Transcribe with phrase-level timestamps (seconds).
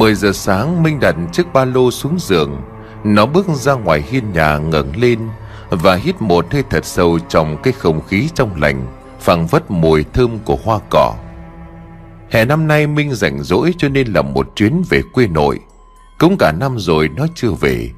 [0.00, 2.62] 10 giờ sáng, Minh đặt chiếc ba lô xuống giường.
[3.04, 5.18] Nó bước ra ngoài hiên nhà ngẩng lên
[5.70, 8.86] Và hít một hơi thật sâu trong cái không khí trong lành,
[9.20, 11.14] phảng vất mùi thơm của hoa cỏ.
[12.30, 15.60] Hè năm nay Minh rảnh rỗi cho nên làm một chuyến về quê nội.
[16.18, 17.90] Cũng cả năm rồi nó chưa về.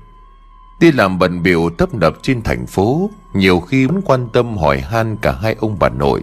[0.80, 4.80] Đi làm bận biểu tấp nập trên thành phố, Nhiều khi muốn quan tâm hỏi
[4.80, 6.22] han cả hai ông bà nội.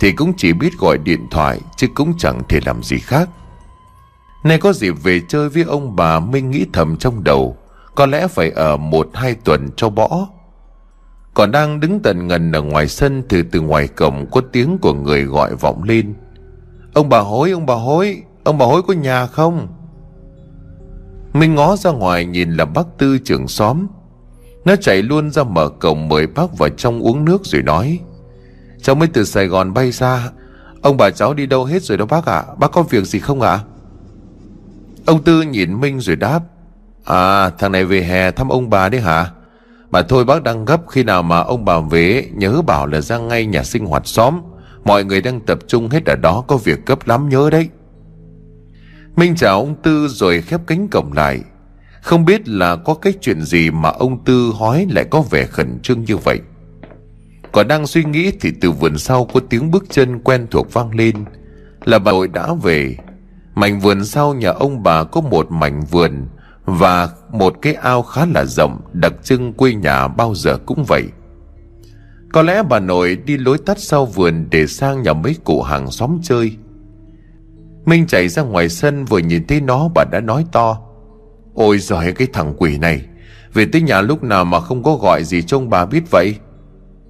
[0.00, 3.28] Thì cũng chỉ biết gọi điện thoại, Chứ cũng chẳng thể làm gì khác.
[4.46, 7.56] Nay có dịp về chơi với ông bà Minh nghĩ thầm trong đầu
[7.94, 10.28] Có lẽ phải ở một hai tuần cho bỏ
[11.34, 14.94] Còn đang đứng tận ngần ở ngoài sân Từ từ ngoài cổng có tiếng của
[14.94, 16.14] người gọi vọng lên.
[16.94, 19.68] Ông bà hối, ông bà hối Ông bà hối có nhà không?
[21.32, 23.86] Minh ngó ra ngoài nhìn là bác Tư trưởng xóm.
[24.64, 28.00] Nó chạy luôn ra mở cổng mời bác vào trong uống nước rồi nói
[28.82, 30.30] Cháu mới từ Sài Gòn bay ra.
[30.82, 32.44] Ông bà cháu đi đâu hết rồi đó bác ạ?
[32.58, 33.60] Bác có việc gì không ạ?
[35.06, 36.40] Ông Tư nhìn Minh rồi đáp
[37.04, 39.30] À thằng này về hè thăm ông bà đấy hả?
[39.90, 43.18] Mà thôi bác đang gấp, khi nào mà ông bà về, Nhớ bảo là ra
[43.18, 44.40] ngay nhà sinh hoạt xóm.
[44.84, 47.68] Mọi người đang tập trung hết ở đó, Có việc cấp lắm, nhớ đấy.
[49.16, 51.40] Minh chào ông Tư rồi khép cánh cổng lại.
[52.02, 55.78] Không biết là có cái chuyện gì Mà ông Tư hói lại có vẻ khẩn
[55.82, 56.40] trương như vậy.
[57.52, 60.94] Còn đang suy nghĩ Thì từ vườn sau có tiếng bước chân quen thuộc vang
[60.94, 61.24] lên.
[61.84, 62.96] Là bà nội đã về.
[63.56, 66.26] Mảnh vườn sau nhà ông bà có một mảnh vườn
[66.64, 71.04] Và một cái ao khá là rộng, Đặc trưng quê nhà bao giờ cũng vậy.
[72.32, 75.90] Có lẽ bà nội đi lối tắt sau vườn Để sang nhà mấy cụ hàng
[75.90, 76.56] xóm chơi.
[77.84, 80.78] Minh chạy ra ngoài sân vừa nhìn thấy nó, bà đã nói to,
[81.54, 83.02] Ôi giời, cái thằng quỷ này,
[83.52, 86.36] Về tới nhà lúc nào mà không có gọi gì trông bà biết vậy?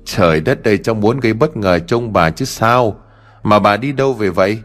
[0.04, 2.96] Trời đất đây cháu muốn gây bất ngờ trông bà chứ sao?
[3.42, 4.62] Mà bà đi đâu về vậy?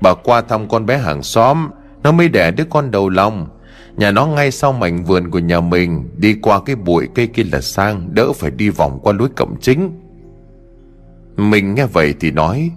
[0.00, 1.68] Bà qua thăm con bé hàng xóm,
[2.02, 3.48] Nó mới đẻ đứa con đầu lòng.
[3.96, 7.42] Nhà nó ngay sau mảnh vườn của nhà mình, Đi qua cái bụi cây kia
[7.52, 10.00] là sang, Đỡ phải đi vòng qua lối cổng chính
[11.36, 12.70] Mình nghe vậy thì nói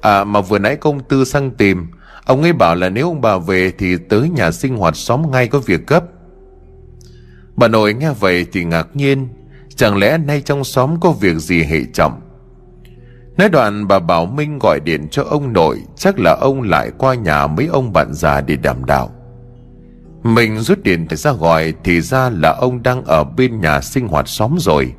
[0.00, 1.86] À mà vừa nãy công tư sang tìm.
[2.24, 5.48] Ông ấy bảo là nếu ông bà về Thì tới nhà sinh hoạt xóm ngay
[5.48, 6.04] có việc gấp.
[7.56, 9.28] Bà nội nghe vậy thì ngạc nhiên,
[9.76, 12.20] Chẳng lẽ nay trong xóm có việc gì hệ trọng?
[13.38, 17.14] Nói đoạn bà Bảo Minh gọi điện cho ông nội, Chắc là ông lại qua
[17.14, 19.10] nhà mấy ông bạn già để đảm đạo.
[20.22, 24.08] Mình rút điện thoại ra gọi, Thì ra là ông đang ở bên nhà sinh
[24.08, 24.92] hoạt xóm rồi.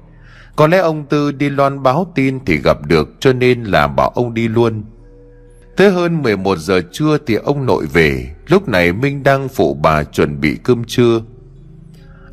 [0.55, 4.09] Có lẽ ông Tư đi loan báo tin thì gặp được, Cho nên là bảo
[4.09, 4.83] ông đi luôn.
[5.77, 8.35] Tới hơn 11 giờ trưa thì ông nội về.
[8.47, 11.21] Lúc này Minh đang phụ bà chuẩn bị cơm trưa.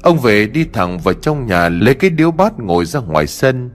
[0.03, 3.71] Ông về đi thẳng vào trong nhà, Lấy cái điếu bát ngồi ra ngoài sân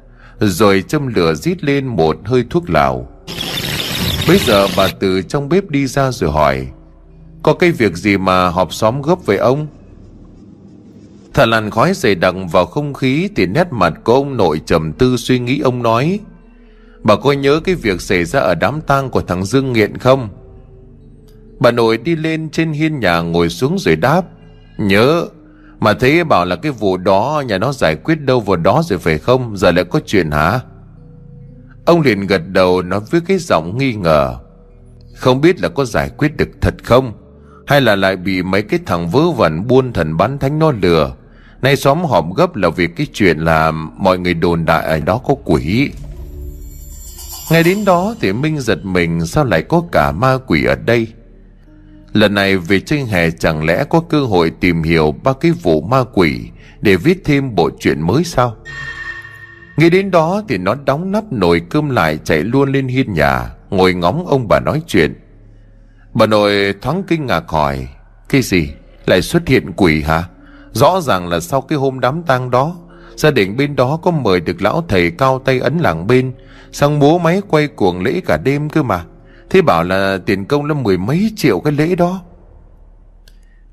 [0.48, 3.08] rồi châm lửa rít lên một hơi thuốc lào.
[4.28, 6.68] Bây giờ bà từ trong bếp đi ra rồi hỏi,
[7.44, 9.68] Có cái việc gì mà họp xóm gấp với ông?
[11.34, 14.94] Thả làn khói dày đặc vào không khí Thì nét mặt của ông nội trầm
[14.94, 16.20] tư suy nghĩ ông nói,
[17.04, 20.30] Bà có nhớ cái việc xảy ra ở đám tang của thằng Dương Nghiện không?
[21.60, 24.22] Bà nội đi lên trên hiên nhà ngồi xuống rồi đáp,
[24.78, 25.28] Nhớ
[25.82, 29.00] mà thấy bảo là cái vụ đó, nhà nó giải quyết đâu vào đó rồi
[29.00, 29.58] phải không?
[29.58, 30.60] Giờ lại có chuyện hả?
[31.86, 34.38] Ông liền gật đầu nói với cái giọng nghi ngờ.
[35.16, 37.14] Không biết là có giải quyết được thật không?
[37.68, 41.14] Hay là lại bị mấy cái thằng vớ vẩn buôn thần bán thánh nó lừa?
[41.62, 45.22] Nay xóm họp gấp là vì cái chuyện là Mọi người đồn đại ở đó
[45.28, 45.92] có quỷ.
[47.52, 51.08] Ngay đến đó thì Minh giật mình, Sao lại có cả ma quỷ ở đây?
[52.14, 55.82] Lần này về tranh hè chẳng lẽ có cơ hội tìm hiểu ba cái vụ
[55.82, 56.50] ma quỷ
[56.82, 58.56] để viết thêm bộ truyện mới sao?
[59.78, 63.50] Nghĩ đến đó thì nó đóng nắp nồi cơm lại chạy luôn lên hiên nhà,
[63.70, 65.16] ngồi ngóng ông bà nói chuyện.
[66.14, 67.88] Bà nội thoáng kinh ngạc hỏi,
[68.30, 68.70] cái gì?
[69.06, 70.24] Lại xuất hiện quỷ hả?
[70.72, 72.76] Rõ ràng là sau cái hôm đám tang đó,
[73.16, 76.34] gia đình bên đó có mời được lão thầy cao tay ấn làng bên,
[76.72, 79.04] sang bố máy quay cuồng lễ cả đêm cơ mà.
[79.52, 82.22] Thế bảo là tiền công là mười mấy triệu cái lễ đó.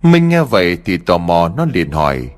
[0.03, 2.29] Minh nghe vậy thì tò mò, nó liền hỏi,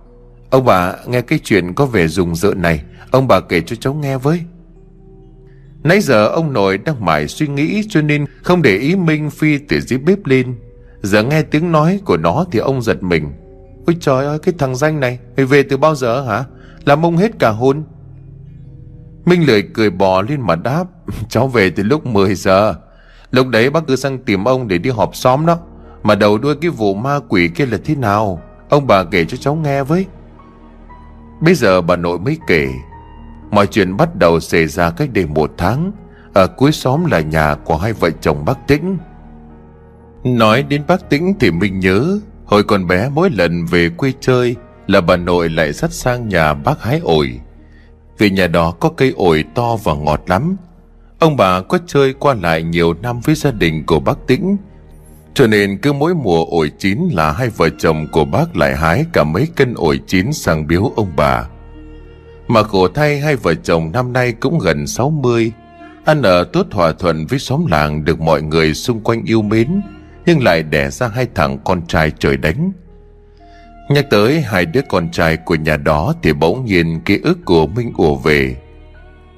[0.50, 3.94] Ông bà, nghe cái chuyện có vẻ dùng rợn này, Ông bà kể cho cháu
[3.94, 4.40] nghe với.
[5.82, 9.58] Nãy giờ ông nội đang mải suy nghĩ Cho nên không để ý Minh phi
[9.58, 10.54] từ dưới bếp lên.
[11.02, 13.32] Giờ nghe tiếng nói của nó thì ông giật mình.
[13.86, 16.44] Ôi trời ơi, cái thằng danh này, Mày về từ bao giờ hả?
[16.84, 17.82] Làm ông hết cả hôn
[19.24, 20.84] Minh lười cười bò lên mà đáp,
[21.28, 22.74] Cháu về từ lúc 10 giờ.
[23.30, 25.58] Lúc đấy bác cứ sang tìm ông để đi họp xóm đó.
[26.02, 28.42] Mà đầu đuôi cái vụ ma quỷ kia là thế nào?
[28.68, 30.06] Ông bà kể cho cháu nghe với.
[31.40, 32.68] Bây giờ bà nội mới kể.
[33.50, 35.92] Mọi chuyện bắt đầu xảy ra cách đây một tháng.
[36.34, 38.98] Ở cuối xóm là nhà của hai vợ chồng bác Tĩnh.
[40.24, 44.56] Nói đến bác Tĩnh thì mình nhớ, Hồi còn bé mỗi lần về quê chơi
[44.86, 47.40] Là bà nội lại dắt sang nhà bác hái ổi.
[48.18, 50.56] Vì nhà đó có cây ổi to và ngọt lắm
[51.20, 54.56] Ông bà có chơi qua lại nhiều năm với gia đình của bác Tĩnh.
[55.34, 59.04] Cho nên cứ mỗi mùa ổi chín là hai vợ chồng của bác lại hái
[59.12, 61.44] cả mấy cân ổi chín sang biếu ông bà.
[62.48, 65.52] Mà khổ thay hai vợ chồng năm nay cũng gần 60
[66.04, 69.80] Ăn ở tốt hòa thuận với xóm làng được mọi người xung quanh yêu mến,
[70.26, 72.72] Nhưng lại đẻ ra hai thằng con trai trời đánh.
[73.88, 77.66] Nhắc tới hai đứa con trai của nhà đó Thì bỗng nhiên ký ức của
[77.66, 78.56] Minh ùa về.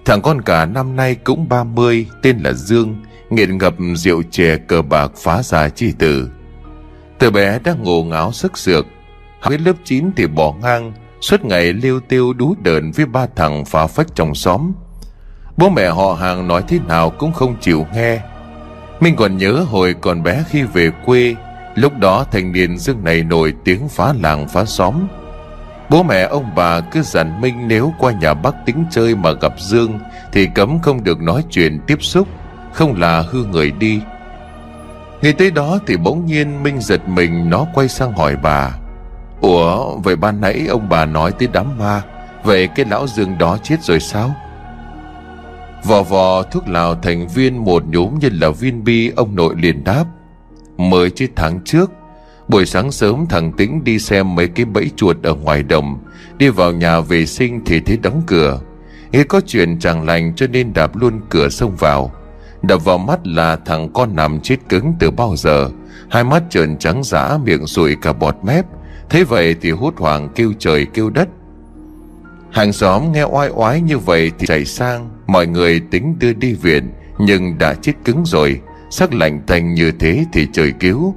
[0.05, 2.97] Thằng con cả năm nay cũng 30 Tên là Dương,
[3.31, 6.31] Nghiện ngập rượu chè cờ bạc phá ra chi tử.
[7.19, 8.87] Từ bé đã ngổ ngáo sức sược.
[9.41, 13.65] Học lớp 9 thì bỏ ngang, Suốt ngày liêu tiêu đú đờn với ba thằng
[13.65, 14.73] phá phách trong xóm.
[15.57, 18.21] Bố mẹ họ hàng nói thế nào cũng không chịu nghe.
[19.01, 21.35] Mình còn nhớ hồi còn bé khi về quê,
[21.75, 25.07] Lúc đó thanh niên Dương này nổi tiếng phá làng phá xóm.
[25.93, 29.53] Bố mẹ ông bà cứ dặn Minh nếu qua nhà bác tính chơi mà gặp
[29.61, 29.99] Dương,
[30.33, 32.29] Thì cấm không được nói chuyện tiếp xúc,
[32.73, 34.01] Không là hư người đi.
[35.23, 38.75] Ngay tới đó thì bỗng nhiên Minh giật mình, nó quay sang hỏi bà.
[39.41, 42.03] Ủa, vậy ban nãy ông bà nói tới đám ma,
[42.45, 44.35] Vậy cái lão Dương đó chết rồi sao?
[45.85, 49.85] Vò vò, thuốc lào thành viên một nhúm như là viên bi Ông nội liền
[49.85, 50.05] đáp.
[50.77, 51.91] Mới chứ tháng trước
[52.49, 55.99] Buổi sáng sớm thằng Tĩnh đi xem mấy cái bẫy chuột ở ngoài đồng.
[56.39, 58.61] Đi vào nhà vệ sinh thì thấy đóng cửa.
[59.13, 62.13] Nghĩ có chuyện chẳng lành cho nên đạp luôn cửa xông vào.
[62.63, 65.71] Đập vào mắt là thằng con nằm chết cứng từ bao giờ.
[66.11, 68.65] Hai mắt trợn trắng dã, miệng sụi cả bọt mép.
[69.11, 71.29] Thế vậy thì hốt hoảng kêu trời kêu đất.
[72.51, 75.11] Hàng xóm nghe oai oái như vậy thì chạy sang.
[75.27, 78.61] Mọi người tính đưa đi viện, Nhưng đã chết cứng rồi.
[78.91, 81.15] Sắc lạnh tanh như thế thì trời cứu.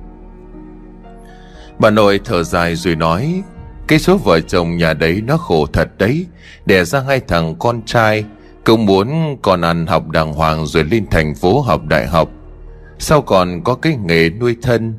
[1.79, 3.43] Bà nội thở dài rồi nói,
[3.87, 6.25] Cái số vợ chồng nhà đấy nó khổ thật đấy.
[6.65, 8.25] Đẻ ra hai thằng con trai
[8.65, 12.29] Cũng muốn con ăn học đàng hoàng Rồi lên thành phố học đại học.
[12.99, 14.93] Sau còn có cái nghề nuôi thân?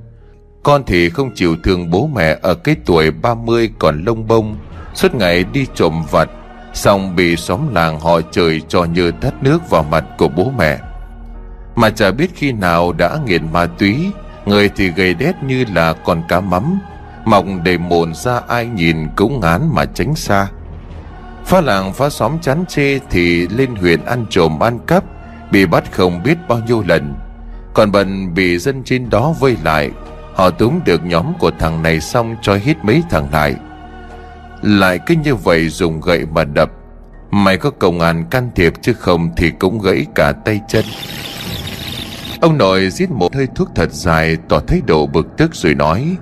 [0.62, 4.56] Con thì không chịu thương bố mẹ Ở cái tuổi 30 còn lông bông.
[4.94, 6.28] Suốt ngày đi trộm vặt,
[6.74, 10.78] Xong bị xóm làng họ trời cho như tắt nước vào mặt của bố mẹ.
[11.76, 14.12] Mà chả biết khi nào đã nghiện ma túy
[14.46, 16.78] Người thì gầy đét như là con cá mắm
[17.24, 20.46] Mọng để mồn ra ai nhìn cũng ngán mà tránh xa.
[21.44, 25.04] Phá làng phá xóm chán chê Thì lên huyện ăn trộm ăn cắp,
[25.50, 27.14] Bị bắt không biết bao nhiêu lần.
[27.74, 29.90] Còn bần bị dân trên đó vây lại,
[30.34, 33.54] Họ túm được nhóm của thằng này xong cho hít mấy thằng lại.
[34.62, 36.70] Lại cứ như vậy dùng gậy mà đập.
[37.30, 40.84] Mày có công an can thiệp chứ không Thì cũng gãy cả tay chân.
[42.46, 46.16] Ông nội giết một hơi thuốc thật dài, Tỏ thái độ bực tức rồi nói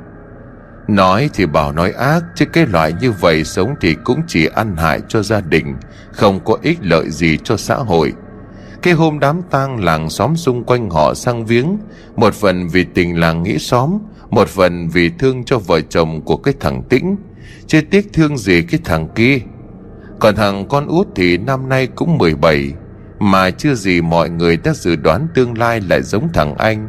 [0.88, 4.76] Nói thì bảo nói ác, Chứ cái loại như vậy sống thì cũng chỉ ăn
[4.76, 5.75] hại cho gia đình,
[6.12, 8.12] Không có ích lợi gì cho xã hội.
[8.82, 11.79] Cái hôm đám tang làng xóm xung quanh họ sang viếng,
[12.17, 13.99] Một phần vì tình làng nghĩ xóm,
[14.31, 17.16] Một phần vì thương cho vợ chồng của cái thằng Tĩnh.
[17.66, 19.38] Chứ tiếc thương gì cái thằng kia.
[20.19, 22.73] Còn thằng con út thì năm nay cũng 17
[23.25, 26.88] mà chưa gì mọi người đã dự đoán tương lai lại giống thằng anh.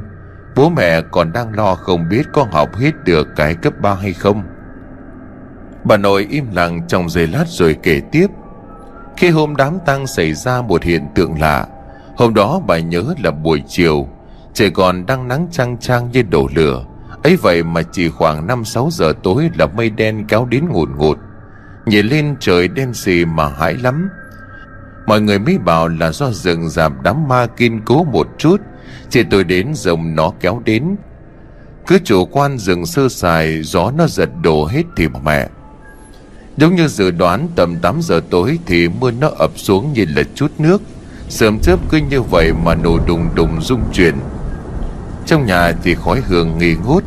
[0.56, 4.14] Bố mẹ còn đang lo không biết có học hết được cái cấp 3 hay
[4.14, 4.44] không.
[5.84, 8.28] Bà nội im lặng trong giây lát rồi kể tiếp.
[9.18, 11.66] Khi hôm đám tang xảy ra một hiện tượng lạ,
[12.18, 14.08] Hôm đó bà nhớ là buổi chiều
[14.54, 16.86] Trời còn đang nắng chang trang như đổ lửa.
[17.24, 21.18] Ấy vậy mà chỉ khoảng 5-6 giờ tối là mây đen kéo đến ngùn ngụt.
[21.86, 24.10] Nhìn lên trời đen xì mà hãi lắm.
[25.06, 28.62] Mọi người mới bảo là do rừng giảm đám ma kiên cố một chút
[29.10, 30.96] Chỉ tôi đến rồng nó kéo đến.
[31.88, 35.48] Cứ chủ quan rừng sơ sài, Gió nó giật đổ hết thì mẹ.
[36.58, 40.24] Giống như dự đoán, tầm 8 giờ tối Thì mưa nó ập xuống như là
[40.36, 40.82] chút nước.
[41.30, 44.16] Sớm chớp cứ như vậy mà nổ đùng đùng rung chuyển.
[45.26, 47.04] Trong nhà thì khói hương nghi ngút.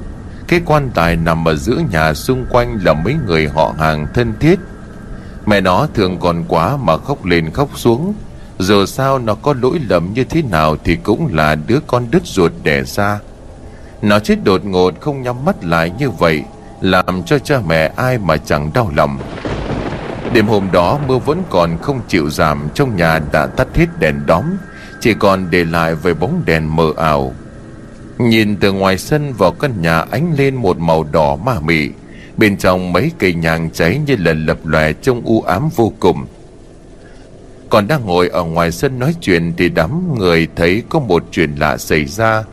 [0.49, 4.33] Cái quan tài nằm ở giữa nhà xung quanh là mấy người họ hàng thân
[4.41, 4.59] thiết.
[5.49, 8.15] Mẹ nó thường còn quá mà khóc lên khóc xuống.
[8.59, 12.23] Giờ sao nó có lỗi lầm như thế nào Thì cũng là đứa con đứt
[12.25, 13.21] ruột đẻ ra.
[14.03, 16.43] Nó chết đột ngột không nhắm mắt lại như vậy,
[16.81, 19.19] Làm cho cha mẹ ai mà chẳng đau lòng.
[20.33, 24.27] Đêm hôm đó mưa vẫn còn không chịu giảm, Trong nhà đã tắt hết đèn
[24.27, 24.45] đóm,
[25.01, 27.33] Chỉ còn để lại vài bóng đèn mờ ảo.
[28.19, 31.89] Nhìn từ ngoài sân vào căn nhà ánh lên một màu đỏ ma mị.
[32.39, 36.27] Bên trong mấy cây nhang cháy như là lập lòe trong u ám vô cùng.
[37.71, 41.55] Còn đang ngồi ở ngoài sân nói chuyện Thì đám người thấy có một chuyện
[41.55, 42.45] lạ xảy ra.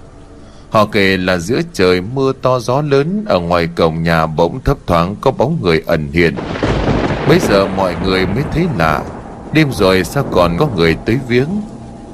[0.69, 4.77] Họ kể là giữa trời mưa to gió lớn, Ở ngoài cổng nhà bỗng thấp
[4.87, 6.35] thoáng có bóng người ẩn hiện.
[7.27, 9.03] Bây giờ mọi người mới thấy lạ.
[9.53, 11.49] Đêm rồi sao còn có người tới viếng?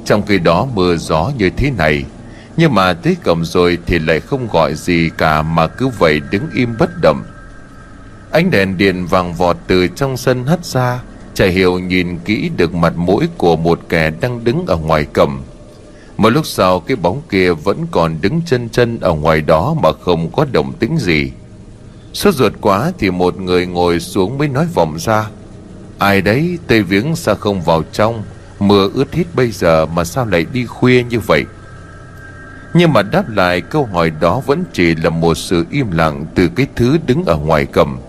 [0.05, 2.03] Trong khi đó mưa gió như thế này,
[2.57, 6.49] Nhưng mà tới cổng rồi thì lại không gọi gì cả Mà cứ vậy đứng
[6.55, 7.23] im bất động.
[8.31, 10.99] Ánh đèn điện vàng vọt từ trong sân hắt ra
[11.33, 15.41] Chả hiểu nhìn kỹ được mặt mũi của một kẻ đang đứng ở ngoài cầm.
[16.17, 19.89] Một lúc sau, cái bóng kia vẫn còn đứng chân chân ở ngoài đó mà
[20.01, 21.31] không có động tĩnh gì.
[22.13, 25.27] Sốt ruột quá thì một người ngồi xuống mới nói vọng ra,
[25.97, 28.23] Ai đấy, tây viếng sao không vào trong?
[28.59, 31.45] Mưa ướt hết bây giờ mà sao lại đi khuya như vậy?
[32.73, 36.47] Nhưng mà đáp lại câu hỏi đó vẫn chỉ là một sự im lặng từ
[36.47, 37.99] cái thứ đứng ở ngoài cầm.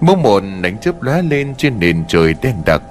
[0.00, 2.82] Bỗng một đánh chớp lóe lên trên nền trời đen đặc.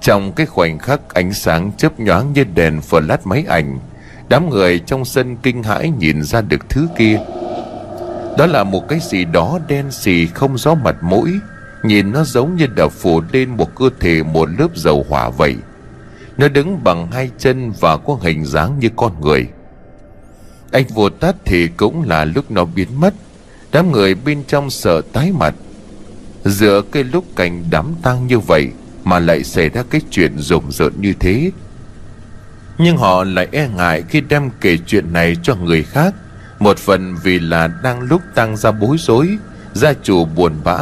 [0.00, 3.78] Trong cái khoảnh khắc ánh sáng chớp nhoáng như đèn lát máy ảnh,
[4.28, 7.20] Đám người trong sân kinh hãi nhìn ra được thứ kia.
[8.38, 11.30] Đó là một cái gì đó đen xì không gió mặt mũi,
[11.82, 15.56] Nhìn nó giống như đã phủ lên một cơ thể, một lớp dầu hỏa vậy.
[16.38, 19.48] Nó đứng bằng hai chân và có hình dáng như con người.
[20.72, 23.14] Anh vụt tát thì cũng là lúc nó biến mất.
[23.72, 25.54] Đám người bên trong sợ tái mặt.
[26.48, 28.68] Giữa cái lúc cảnh đám tang như vậy
[29.04, 31.50] Mà lại xảy ra cái chuyện rùng rợn như thế.
[32.78, 36.14] Nhưng họ lại e ngại khi đem kể chuyện này cho người khác.
[36.58, 39.28] Một phần vì là đang lúc tăng ra bối rối,
[39.72, 40.78] Gia chủ buồn bã.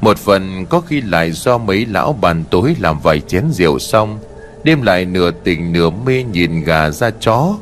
[0.00, 4.18] Một phần có khi lại do mấy lão bàn tối làm vài chén rượu xong
[4.64, 7.54] Đêm lại nửa tình nửa mê nhìn gà ra chó.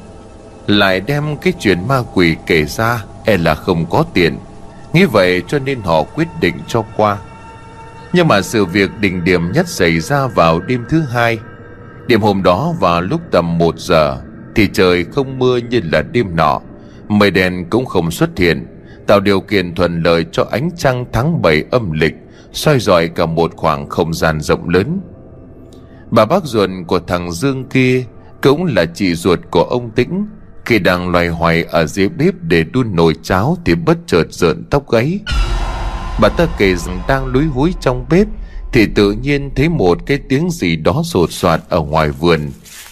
[0.67, 4.39] Lại đem cái chuyện ma quỷ kể ra E là không có tiền
[4.93, 7.19] Nghĩ vậy cho nên họ quyết định cho qua
[8.13, 11.39] nhưng mà sự việc đỉnh điểm nhất xảy ra vào đêm thứ hai.
[12.07, 14.19] Đêm hôm đó vào lúc tầm 1 giờ,
[14.55, 16.61] Thì trời không mưa như là đêm nọ.
[17.09, 18.67] Mây đèn cũng không xuất hiện,
[19.07, 22.15] Tạo điều kiện thuận lợi cho ánh trăng tháng 7 âm lịch,
[22.53, 25.01] soi dọi cả một khoảng không gian rộng lớn.
[26.11, 28.05] Bà bác ruột của thằng Dương kia
[28.43, 30.27] Cũng là chị ruột của ông Tĩnh.
[30.65, 34.65] Khi đang loay hoay ở dưới bếp để đun nồi cháo Thì bất chợt rợn
[34.71, 35.21] tóc gáy.
[36.21, 38.27] Bà ta kể rằng đang lúi húi trong bếp,
[38.73, 42.41] Thì tự nhiên thấy một cái tiếng gì đó sột soạt ở ngoài vườn,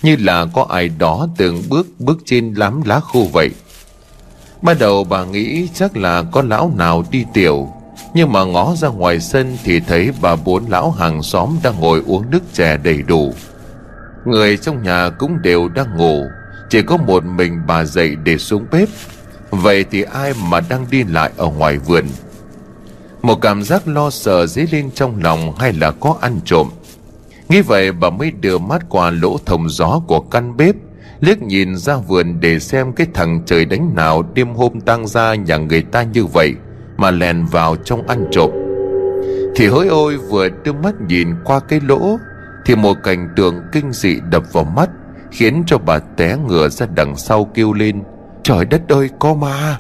[0.03, 3.51] Như là có ai đó từng bước bước trên lám lá khô vậy.
[4.63, 7.69] Ban đầu bà nghĩ chắc là có lão nào đi tiểu,
[8.15, 12.03] Nhưng mà ngó ra ngoài sân thì thấy bà bốn lão hàng xóm đang ngồi
[12.07, 13.35] uống nước chè đầy đủ.
[14.25, 16.25] Người trong nhà cũng đều đang ngủ,
[16.71, 18.89] Chỉ có một mình bà dậy để xuống bếp.
[19.51, 22.05] Vậy thì ai mà đang đi lại ở ngoài vườn?
[23.27, 26.69] Một cảm giác lo sợ dấy lên trong lòng hay là có ăn trộm.
[27.49, 30.75] Nghĩ vậy, bà mới đưa mắt qua lỗ thông gió của căn bếp,
[31.21, 35.35] liếc nhìn ra vườn để xem cái thằng trời đánh nào đêm hôm tăng ra
[35.35, 36.55] nhà người ta như vậy
[36.97, 38.51] mà lèn vào trong ăn trộm.
[39.57, 42.19] Thì hỡi ôi, vừa đưa mắt nhìn qua cái lỗ,
[42.67, 44.91] thì một cảnh tượng kinh dị đập vào mắt,
[45.31, 48.03] khiến cho bà té ngửa ra đằng sau kêu lên,
[48.43, 49.79] trời đất ơi, có ma!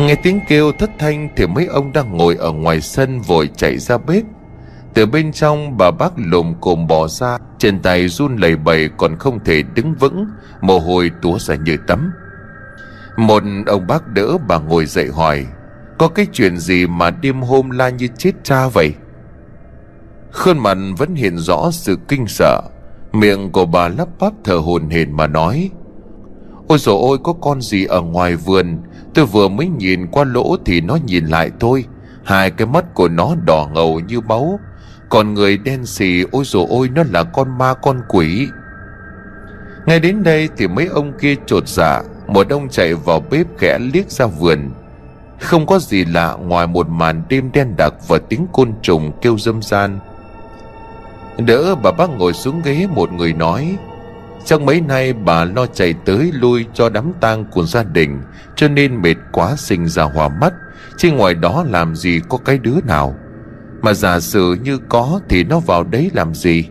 [0.00, 3.78] Nghe tiếng kêu thất thanh Thì mấy ông đang ngồi ở ngoài sân Vội chạy
[3.78, 4.24] ra bếp.
[4.94, 9.16] Từ bên trong, bà bác lùm cồm bò ra, Trên tay run lẩy bẩy Còn
[9.18, 10.26] không thể đứng vững,
[10.60, 12.12] Mồ hôi túa ra như tắm.
[13.16, 15.46] Một ông bác đỡ bà ngồi dậy hỏi,
[15.98, 18.94] Có cái chuyện gì mà đêm hôm la như chết cha vậy?
[20.32, 22.62] Khuôn mặt vẫn hiện rõ sự kinh sợ.
[23.12, 25.70] Miệng của bà lắp bắp thở hồn hển mà nói,
[26.70, 28.78] Ôi dồi ôi, có con gì ở ngoài vườn
[29.14, 31.84] Tôi vừa mới nhìn qua lỗ thì nó nhìn lại tôi.
[32.24, 34.60] Hai cái mắt của nó đỏ ngầu như máu.
[35.08, 38.48] Còn người đen xì, ôi dồi ôi, nó là con ma, con quỷ.
[39.86, 42.02] Ngay đến đây thì mấy ông kia trột dạ.
[42.26, 44.70] Một ông chạy vào bếp khẽ liếc ra vườn.
[45.40, 49.38] Không có gì lạ ngoài một màn đêm đen đặc và tiếng côn trùng kêu
[49.38, 49.98] dâm gian
[51.38, 53.76] Đỡ bà bác ngồi xuống ghế, một người nói
[54.44, 58.20] trong mấy nay bà lo chạy tới lui cho đám tang của gia đình,
[58.56, 60.52] Cho nên mệt quá sinh ra hòa mắt,
[60.96, 63.14] Chứ ngoài đó làm gì có cái đứa nào.
[63.82, 66.64] Mà giả sử như có thì nó vào đấy làm gì?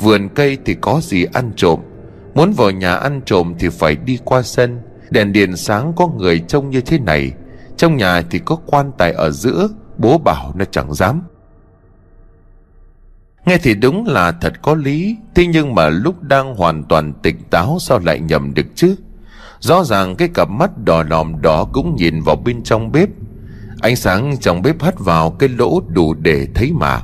[0.00, 1.80] Vườn cây thì có gì ăn trộm?
[2.34, 4.80] Muốn vào nhà ăn trộm thì phải đi qua sân.
[5.10, 7.32] Đèn điện sáng có người trông như thế này,
[7.76, 9.68] Trong nhà thì có quan tài ở giữa,
[9.98, 11.22] Bố bảo nó chẳng dám.
[13.46, 17.36] Nghe thì đúng là thật có lý, Thế nhưng mà lúc đang hoàn toàn tỉnh
[17.50, 18.96] táo Sao lại nhầm được chứ?
[19.60, 23.08] Rõ ràng cái cặp mắt đỏ lòm đó Cũng nhìn vào bên trong bếp.
[23.80, 27.00] Ánh sáng trong bếp hắt vào Cái lỗ đủ để thấy mà.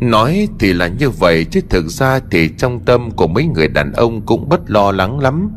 [0.00, 3.92] Nói thì là như vậy, Chứ thực ra thì trong tâm của mấy người đàn
[3.92, 5.50] ông Cũng bất lo lắng lắm.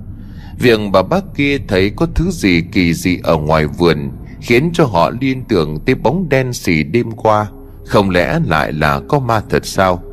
[0.60, 4.86] Việc bà bác kia thấy có thứ gì kỳ dị ở ngoài vườn Khiến cho
[4.86, 7.48] họ liên tưởng tới bóng đen xì đêm qua.
[7.88, 10.03] Không lẽ lại là có ma thật sao?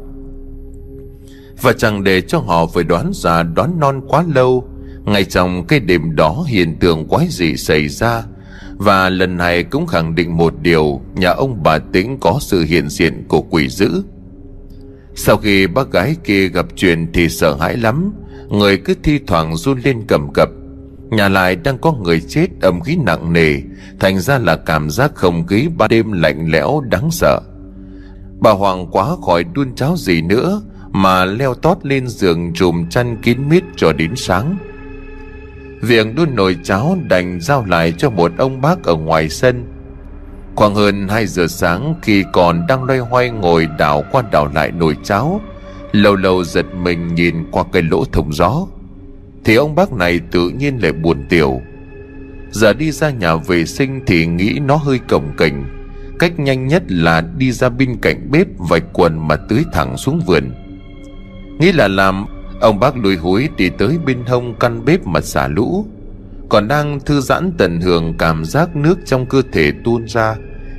[1.62, 4.68] Và chẳng để cho họ phải đoán già, đoán non quá lâu,
[5.04, 8.22] Ngay trong cái đêm đó hiện tượng quái dị xảy ra.
[8.76, 12.88] Và lần này cũng khẳng định một điều, Nhà ông bà Tĩnh có sự hiện
[12.88, 14.02] diện của quỷ dữ.
[15.14, 18.12] Sau khi bác gái kia gặp chuyện thì sợ hãi lắm,
[18.48, 20.48] Người cứ thi thoảng run lên cầm cập.
[21.10, 23.54] Nhà lại đang có người chết, âm khí nặng nề,
[24.00, 27.40] Thành ra là cảm giác không khí ba đêm lạnh lẽo, đáng sợ.
[28.44, 33.16] Bà Hoàng quá khỏi đun cháo gì nữa, Mà leo tót lên giường trùm chăn
[33.22, 34.56] kín mít cho đến sáng.
[35.82, 39.64] Việc đun nồi cháo đành giao lại cho một ông bác ở ngoài sân.
[40.54, 44.70] Khoảng hơn 2 giờ sáng, khi còn đang loay hoay ngồi đảo qua đảo lại
[44.72, 45.40] nồi cháo,
[45.92, 48.66] Lâu lâu giật mình nhìn qua cái lỗ thông gió.
[49.44, 51.60] Thì ông bác này tự nhiên lại buồn tiểu.
[52.50, 55.54] Giờ đi ra nhà vệ sinh thì nghĩ nó hơi cổng kềnh.
[56.18, 60.20] Cách nhanh nhất là đi ra bên cạnh bếp vạch quần mà tưới thẳng xuống
[60.26, 60.52] vườn.
[61.58, 62.26] Nghĩ là làm,
[62.60, 65.86] Ông bác lùi húi đi tới bên hông căn bếp mà xả lũ.
[66.48, 70.36] Còn đang thư giãn tận hưởng cảm giác nước trong cơ thể tuôn ra,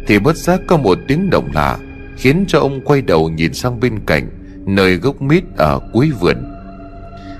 [0.07, 1.77] Thì bất giác có một tiếng động lạ,
[2.17, 4.29] Khiến cho ông quay đầu nhìn sang bên cạnh,
[4.65, 6.37] Nơi gốc mít ở cuối vườn.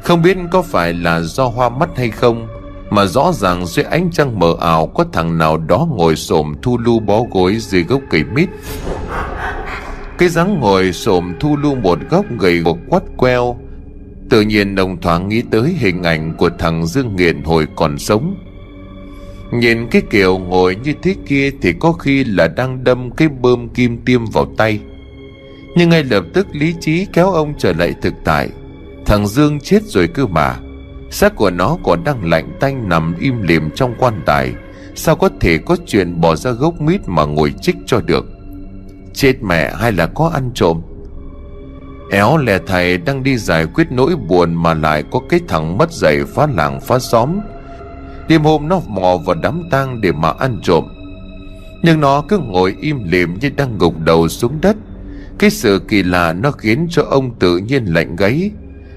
[0.04, 2.48] Không biết có phải là do hoa mắt hay không
[2.89, 6.77] mà rõ ràng dưới ánh trăng mờ ảo Có thằng nào đó ngồi xổm thu
[6.77, 8.50] lu bó gối dưới gốc cây mít.
[10.18, 13.58] Cái dáng ngồi xổm thu lu một góc gầy gộc quắt queo.
[14.30, 18.36] Tự nhiên đồng thoáng nghĩ tới hình ảnh của thằng Dương Nghiện hồi còn sống.
[19.54, 23.70] Nhìn cái kiểu ngồi như thế kia thì có khi là đang đâm cái bơm
[23.70, 24.79] kim tiêm vào tay.
[25.75, 28.50] Nhưng ngay lập tức lý trí kéo ông trở lại thực tại.
[29.05, 30.55] Thằng Dương chết rồi cơ mà.
[31.16, 34.54] Xác của nó còn đang lạnh tanh nằm im lìm trong quan tài.
[34.96, 38.25] Sao có thể có chuyện bỏ ra gốc mít mà ngồi chích cho được?
[39.14, 40.82] Chết mẹ hay là có ăn trộm?
[42.12, 45.92] Éo lè thầy đang đi giải quyết nỗi buồn Mà lại có cái thằng mất
[45.92, 47.40] dạy phá làng phá xóm.
[48.28, 50.86] Đêm hôm nó mò vào đám tang để mà ăn trộm.
[51.84, 54.75] Nhưng nó cứ ngồi im lìm như đang gục đầu xuống đất.
[55.40, 58.51] Cái sự kỳ lạ nó khiến cho ông tự nhiên lạnh gáy.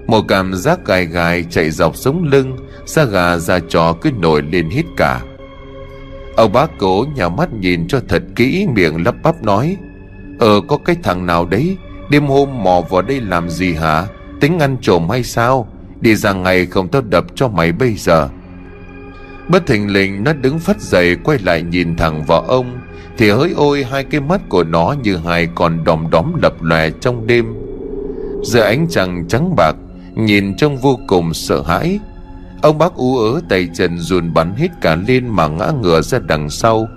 [0.09, 4.43] Một cảm giác gài gài chạy dọc sống lưng, Da gà da chó cứ nổi
[4.53, 5.21] lên hít cả.
[6.37, 9.77] Ông bác cố nhà mắt nhìn cho thật kỹ miệng lắp bắp nói
[10.39, 11.77] Ờ có cái thằng nào đấy?
[12.11, 14.07] Đêm hôm mò vào đây làm gì hả?
[14.41, 15.69] Tính ăn trộm hay sao?
[16.01, 18.29] Đi ra ngày không tao đập cho mày bây giờ.
[19.49, 22.79] Bất thình lình, nó đứng phát dậy Quay lại nhìn thẳng vào ông,
[23.19, 26.91] Thì hỡi ôi, hai cái mắt của nó Như hai con đom đóm lập lòe
[26.91, 27.55] trong đêm.
[28.43, 29.75] Giờ ánh trăng trắng bạc
[30.19, 31.99] Nhìn trông vô cùng sợ hãi.
[32.63, 36.19] Ông bác ú ớ tay chân run bắn hết cả lên Mà ngã ngửa ra
[36.19, 36.89] đằng sau.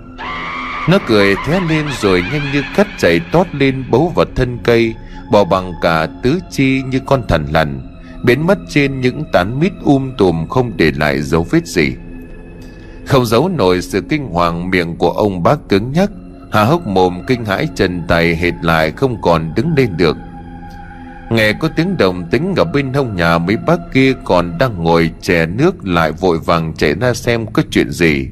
[0.88, 4.94] Nó cười thé lên rồi nhanh như cắt chạy tót lên bấu vào thân cây
[5.32, 7.80] Bỏ bằng cả tứ chi như con thần lằn,
[8.24, 11.92] Biến mất trên những tán mít um tùm không để lại dấu vết gì.
[13.06, 16.10] Không giấu nổi sự kinh hoàng miệng của ông bác cứng nhắc,
[16.52, 20.16] Hà hốc mồm kinh hãi chân tay hệt lại không còn đứng lên được.
[21.32, 25.10] Nghe có tiếng đồng tính ở bên hông nhà mấy bác kia còn đang ngồi
[25.20, 28.28] chè nước lại vội vàng chạy ra xem có chuyện gì.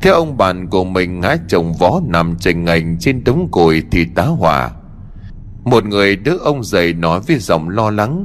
[0.00, 4.04] Theo ông bạn của mình ngã chồng vó nằm chành ngành trên đống cồi thì
[4.14, 4.70] tá hỏa.
[5.64, 8.24] Một người đứa ông dậy nói với giọng lo lắng,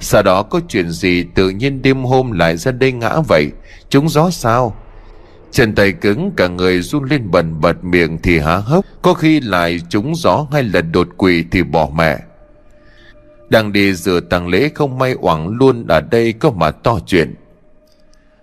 [0.00, 3.50] Sau đó có chuyện gì tự nhiên đêm hôm lại ra đây ngã vậy?
[3.88, 4.76] Chúng gió sao?
[5.50, 8.84] Chân tay cứng, cả người run lên bần bật, miệng thì há hốc.
[9.02, 12.18] Có khi lại trúng gió hay là đột quỵ thì bỏ mẹ.
[13.48, 17.34] Đang đi dự tang lễ không may oảng luôn ở đây có mà to chuyện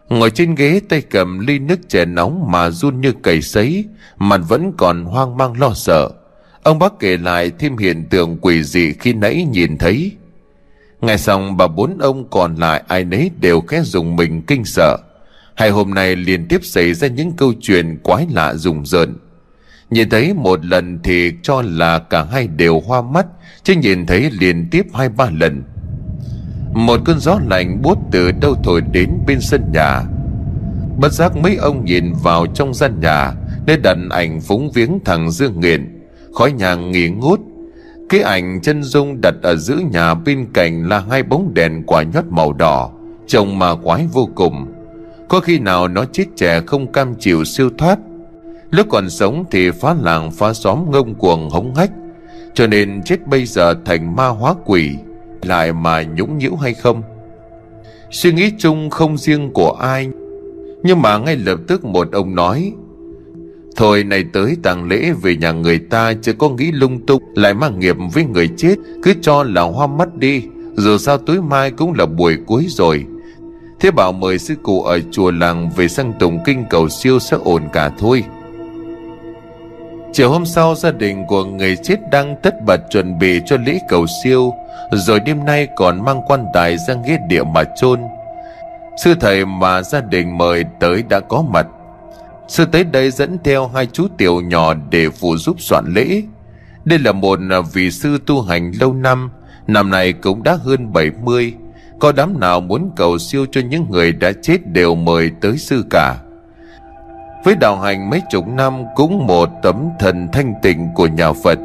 [0.09, 3.85] Ngồi trên ghế tay cầm ly nước chè nóng mà run như cầy sấy,
[4.17, 6.09] mặt vẫn còn hoang mang lo sợ.
[6.63, 10.11] Ông bác kể lại thêm hiện tượng quỷ dị khi nãy nhìn thấy.
[11.01, 14.97] Ngày xong bà bốn ông còn lại ai nấy đều khẽ dùng mình kinh sợ.
[15.55, 19.15] Hai hôm nay liên tiếp xảy ra những câu chuyện quái lạ rùng rợn.
[19.93, 23.25] Nhìn thấy một lần thì cho là cả hai đều hoa mắt,
[23.63, 25.63] chứ nhìn thấy liên tiếp hai ba lần.
[26.73, 30.01] Một cơn gió lạnh buốt từ đâu thổi đến bên sân nhà.
[30.99, 33.33] Bất giác mấy ông nhìn vào trong gian nhà
[33.67, 36.01] Nơi đặt ảnh phúng viếng thằng Dương Nghiện.
[36.33, 37.39] Khói nhà nghỉ ngút.
[38.09, 42.03] Cái ảnh chân dung đặt ở giữa nhà bên cạnh là hai bóng đèn quả
[42.03, 42.91] nhót màu đỏ
[43.27, 44.73] Trông mà quái vô cùng.
[45.29, 47.99] Có khi nào nó chết trẻ không cam chịu siêu thoát?
[48.73, 51.91] Lúc còn sống thì phá làng phá xóm ngông cuồng hống hách,
[52.53, 54.91] Cho nên chết bây giờ thành ma hóa quỷ,
[55.41, 57.01] lại mà nhũng nhiễu hay không?
[58.11, 60.09] Suy nghĩ chung không riêng của ai,
[60.83, 62.73] Nhưng mà ngay lập tức một ông nói,
[63.75, 67.53] Thôi này tới tàng lễ về nhà người ta Chứ có nghĩ lung tung, Lại
[67.53, 70.43] mang nghiệp với người chết, Cứ cho là hoa mắt đi,
[70.75, 73.05] Dù sao tối mai cũng là buổi cuối rồi.
[73.79, 77.37] Thế bảo mời sư cụ ở chùa làng Về sang tụng kinh cầu siêu sẽ
[77.43, 78.23] ổn cả thôi.
[80.13, 83.79] Chiều hôm sau, gia đình của người chết đang tất bật chuẩn bị cho lễ
[83.89, 84.53] cầu siêu.
[84.91, 88.01] Rồi đêm nay còn mang quan tài ra nghĩa địa mà chôn.
[88.97, 91.67] Sư thầy mà gia đình mời tới đã có mặt.
[92.47, 96.21] Sư tới đây dẫn theo hai chú tiểu nhỏ để phụ giúp soạn lễ.
[96.85, 97.39] Đây là một
[97.73, 99.31] vị sư tu hành lâu năm
[99.67, 101.53] Năm nay cũng đã hơn 70
[101.99, 105.85] Có đám nào muốn cầu siêu cho những người đã chết đều mời tới sư
[105.89, 106.15] cả
[107.43, 111.59] với đạo hành mấy chục năm cũng một tấm thần thanh tịnh của nhà Phật,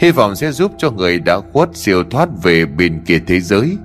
[0.00, 3.76] Hy vọng sẽ giúp cho người đã khuất siêu thoát về bên kia thế giới.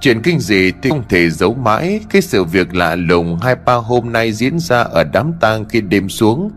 [0.00, 3.74] Chuyện kinh dị thì không thể giấu mãi Cái sự việc lạ lùng hai ba
[3.74, 6.50] hôm nay diễn ra ở đám tang khi đêm xuống.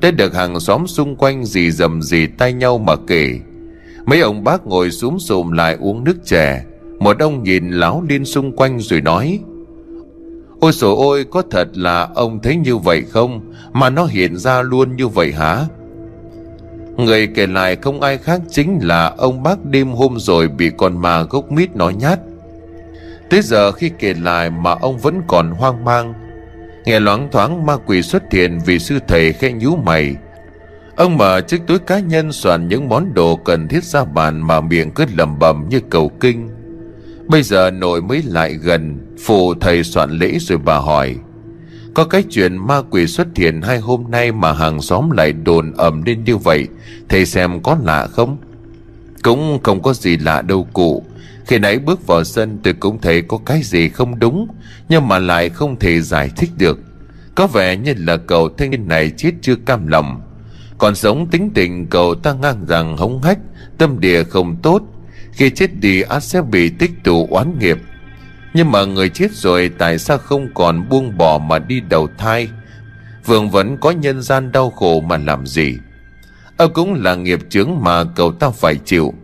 [0.00, 3.40] Đã được hàng xóm xung quanh dì dầm dì tay nhau mà kể.
[4.06, 6.64] Mấy ông bác ngồi xuống xùm lại uống nước chè,
[6.98, 9.40] Một ông nhìn láo lên xung quanh rồi nói
[10.62, 13.52] Ôi sổ ôi, có thật là ông thấy như vậy không?
[13.72, 15.64] Mà nó hiện ra luôn như vậy hả?
[16.96, 21.02] Người kể lại không ai khác chính là ông bác đêm hôm rồi bị con
[21.02, 22.20] ma gốc mít nói nhát.
[23.30, 26.14] Tới giờ khi kể lại mà ông vẫn còn hoang mang.
[26.84, 30.14] Nghe loáng thoáng ma quỷ xuất hiện vì sư thầy khẽ nhú mày.
[30.96, 34.60] Ông mở chiếc túi cá nhân soạn những món đồ cần thiết ra bàn mà
[34.60, 36.48] miệng cứ lầm bầm như cầu kinh.
[37.28, 41.16] Bây giờ nội mới lại gần, Phụ thầy soạn lễ rồi bà hỏi.
[41.94, 45.72] Có cái chuyện ma quỷ xuất hiện hai hôm nay Mà hàng xóm lại đồn
[45.72, 46.68] ầm lên như vậy,
[47.08, 48.36] Thầy xem có lạ không?
[49.22, 51.04] Cũng không có gì lạ đâu cụ.
[51.46, 54.48] Khi nãy bước vào sân tôi cũng thấy có cái gì không đúng,
[54.88, 56.78] Nhưng mà lại không thể giải thích được.
[57.34, 60.20] Có vẻ như là cậu thanh niên này chết chưa cam lòng.
[60.78, 63.38] Còn sống tính tình cậu ta ngang rằng hống hách,
[63.78, 64.82] Tâm địa không tốt
[65.32, 67.78] khi chết đi ác sẽ bị tích tụ oán nghiệp.
[68.54, 72.48] Nhưng mà người chết rồi, Tại sao không còn buông bỏ mà đi đầu thai?
[73.26, 75.78] Vương vẫn có nhân gian đau khổ mà làm gì?
[76.56, 79.14] Ơ cũng là nghiệp chướng mà cậu ta phải chịu.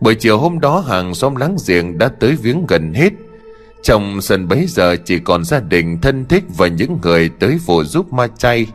[0.00, 3.12] Buổi chiều hôm đó, hàng xóm láng giềng đã tới viếng gần hết.
[3.82, 7.84] Trong sân bấy giờ, chỉ còn gia đình, thân thích và những người tới phụ
[7.84, 8.66] giúp ma chay.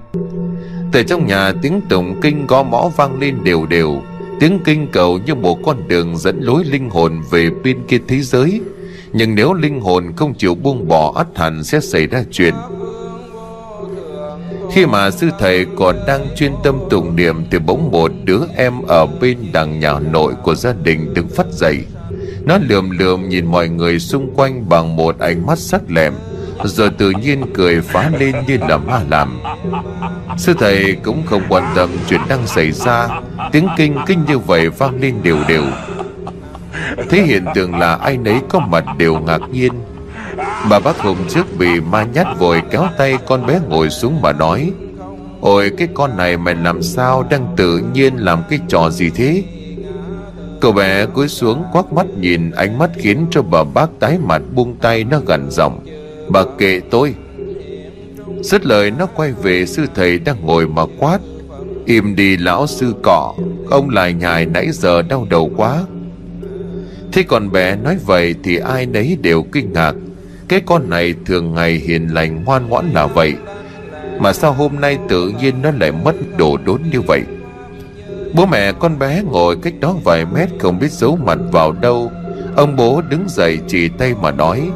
[0.91, 4.01] Từ trong nhà, tiếng tụng kinh gõ mõ vang lên đều đều.
[4.41, 8.19] Tiếng kinh cầu như một con đường dẫn lối linh hồn về bên kia thế
[8.21, 8.61] giới.
[9.13, 12.53] Nhưng nếu linh hồn không chịu buông bỏ, ắt hẳn sẽ xảy ra chuyện.
[14.71, 18.81] Khi mà sư thầy còn đang chuyên tâm tụng niệm Thì bỗng một đứa em
[18.87, 21.77] ở bên đằng nhà nội của gia đình đứng phát dậy.
[22.45, 26.13] Nó lườm lườm nhìn mọi người xung quanh bằng một ánh mắt sắc lẹm.
[26.63, 29.39] Rồi tự nhiên cười phá lên như là ma làm.
[30.37, 33.07] Sư thầy cũng không quan tâm chuyện đang xảy ra.
[33.51, 35.63] Tiếng kinh kinh như vậy vang lên đều đều.
[37.09, 39.71] Thế hiện tượng là ai nấy có mặt đều ngạc nhiên.
[40.69, 44.31] Bà bác Hùng trước bị ma nhát vội kéo tay con bé ngồi xuống mà
[44.31, 44.71] nói,
[45.41, 49.43] Ôi, cái con này mày làm sao đang tự nhiên làm cái trò gì thế?
[50.61, 54.41] Cậu bé cúi xuống quắc mắt nhìn ánh mắt khiến cho bà bác tái mặt
[54.55, 55.79] buông tay nó gần giọng.
[56.31, 57.15] Bà kệ tôi.
[58.41, 61.19] Rất lời, nó quay về sư thầy đang ngồi mà quát.
[61.85, 63.33] Im đi, lão sư cọ.
[63.69, 65.83] Ông lại nhài nãy giờ đau đầu quá.
[67.11, 69.93] Thế còn bé nói vậy thì ai nấy đều kinh ngạc.
[70.47, 73.33] Cái con này thường ngày hiền lành, ngoan ngoãn là vậy.
[74.19, 77.21] Mà sao hôm nay tự nhiên nó lại mất đồ đốn như vậy?
[78.33, 82.11] Bố mẹ con bé ngồi cách đó vài mét không biết giấu mặt vào đâu.
[82.55, 84.69] Ông bố đứng dậy chỉ tay mà nói.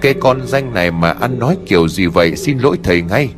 [0.00, 3.28] Cái con danh này mà ăn nói kiểu gì vậy, xin lỗi thầy ngay.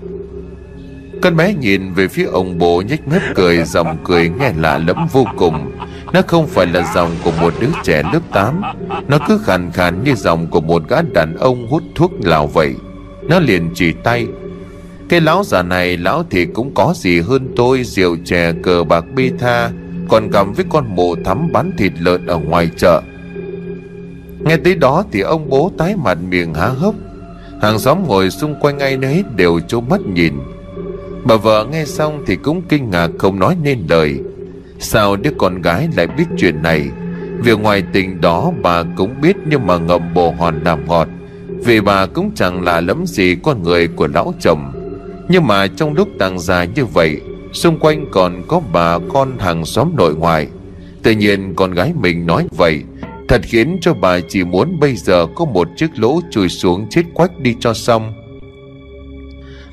[1.22, 5.06] Con bé nhìn về phía ông bố nhếch mép cười Dòng cười nghe lạ lẫm
[5.12, 5.72] vô cùng.
[6.12, 8.62] Nó không phải là dòng của một đứa trẻ lớp 8
[9.08, 12.74] Nó cứ khàn khàn như dòng của một gã đàn ông hút thuốc lào vậy.
[13.22, 14.26] Nó liền chỉ tay.
[15.08, 19.04] Cái lão già này, lão thì cũng có gì hơn tôi, Rượu chè cờ bạc
[19.14, 19.70] bi tha,
[20.08, 23.02] Còn cầm với con mồ thắm bán thịt lợn ở ngoài chợ.
[24.48, 26.94] Nghe tới đó thì ông bố tái mặt miệng há hốc.
[27.62, 30.32] Hàng xóm ngồi xung quanh ai nấy đều trố mắt nhìn.
[31.24, 34.20] Bà vợ nghe xong thì cũng kinh ngạc không nói nên lời.
[34.78, 36.90] Sao đứa con gái lại biết chuyện này?
[37.38, 41.08] Việc ngoài tình đó bà cũng biết Nhưng mà ngậm bồ hòn làm ngọt.
[41.64, 44.72] Vì bà cũng chẳng là lắm gì con người của lão chồng.
[45.28, 47.20] Nhưng mà trong lúc tàng dài như vậy,
[47.52, 50.48] Xung quanh còn có bà con hàng xóm nội ngoại.
[51.02, 52.82] Tự nhiên con gái mình nói vậy
[53.28, 57.02] Thật khiến cho bà chỉ muốn bây giờ có một chiếc lỗ chui xuống chết
[57.14, 58.12] quách đi cho xong.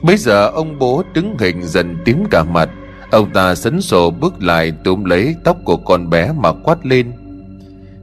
[0.02, 2.70] Bây giờ ông bố đứng hình dần tím cả mặt.
[3.12, 7.12] Ông ta sấn sổ bước lại túm lấy tóc của con bé mà quát lên.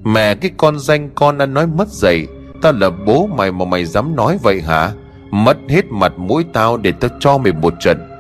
[0.04, 2.26] Mẹ, cái con danh con đã nói mất dậy
[2.62, 4.92] Tao là bố mày mà mày dám nói vậy hả?
[5.30, 8.11] Mất hết mặt mũi tao để tao cho mày một trận.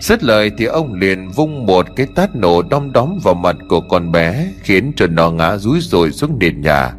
[0.00, 3.80] Dứt lời thì ông liền vung một cái tát nổ đom đóm vào mặt của
[3.80, 6.92] con bé, Khiến cho nó ngã rúi rồi xuống nền nhà.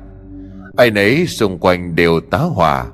[0.77, 2.85] Ai nấy xung quanh đều tá hỏa.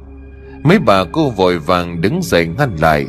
[0.64, 3.06] Mấy bà cô vội vàng đứng dậy ngăn lại.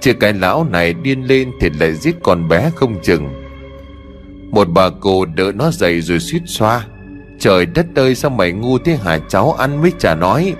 [0.00, 3.28] Chứ cái lão này điên lên thì lại giết con bé không chừng.
[4.50, 6.86] Một bà cô đỡ nó dậy rồi suýt xoa.
[7.38, 9.18] Trời đất ơi, sao mày ngu thế hả?
[9.28, 10.54] Cháu ăn mới chả nói.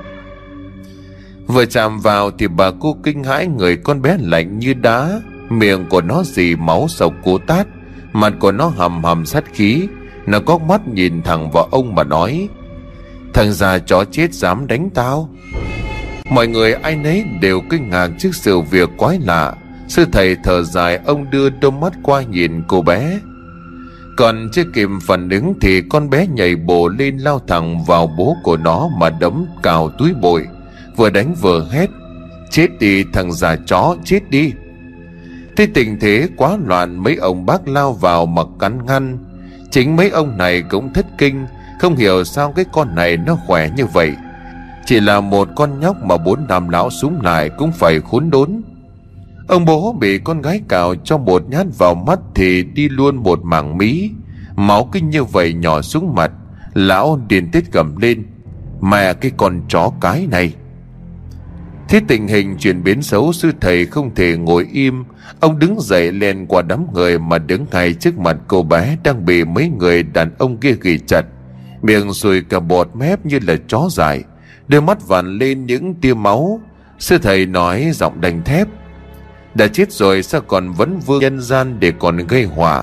[1.47, 5.21] Vừa chạm vào thì bà cô kinh hãi người con bé lạnh như đá.
[5.51, 7.67] Miệng của nó dì máu sộc cố tát,
[8.13, 9.89] Mặt của nó hầm hầm sát khí.
[10.27, 12.49] Nó có mắt nhìn thẳng vào ông mà nói,
[13.35, 15.31] Thằng già chó chết dám đánh tao.
[16.31, 19.55] Mọi người ai nấy đều kinh ngạc trước sự việc quái lạ.
[19.89, 23.19] Sư thầy thở dài, ông đưa đôi mắt qua nhìn cô bé.
[24.17, 28.37] Còn chưa kịp phản ứng thì con bé nhảy bổ lên lao thẳng vào bố
[28.43, 30.43] của nó mà đấm cào túi bụi,
[30.97, 31.91] Vừa đánh vừa hét,
[32.51, 34.53] Chết đi, thằng già chó, chết đi.
[35.57, 39.19] Thế tình thế quá loạn, mấy ông bác lao vào mà cắn ngăn.
[39.71, 41.47] Chính mấy ông này cũng thất kinh,
[41.81, 44.13] Không hiểu sao cái con này nó khỏe như vậy.
[44.87, 48.63] Chỉ là một con nhóc mà bốn năm lão súng lại cũng phải khốn đốn.
[49.49, 53.41] Ông bố bị con gái cào cho một nhát vào mắt thì đi luôn một
[53.45, 54.11] mảng mí.
[54.57, 56.31] Máu kinh như vậy nhỏ xuống mặt,
[56.75, 58.27] Lão điền tiết gầm lên.
[58.81, 60.55] Mẹ cái con chó cái này.
[61.89, 65.05] Thế tình hình chuyển biến xấu sư thầy không thể ngồi im
[65.41, 69.25] Ông đứng dậy lên qua đám người mà đứng ngay trước mặt cô bé đang
[69.25, 71.23] bị mấy người đàn ông kia ghi chặt.
[71.83, 74.25] Miệng sùi cả bọt mép như là chó dài,
[74.69, 76.61] đôi mắt vằn lên những tia máu.
[76.99, 78.69] Sư thầy nói giọng đành thép.
[79.55, 82.83] Đã chết rồi sao còn vẫn vương nhân gian để còn gây họa.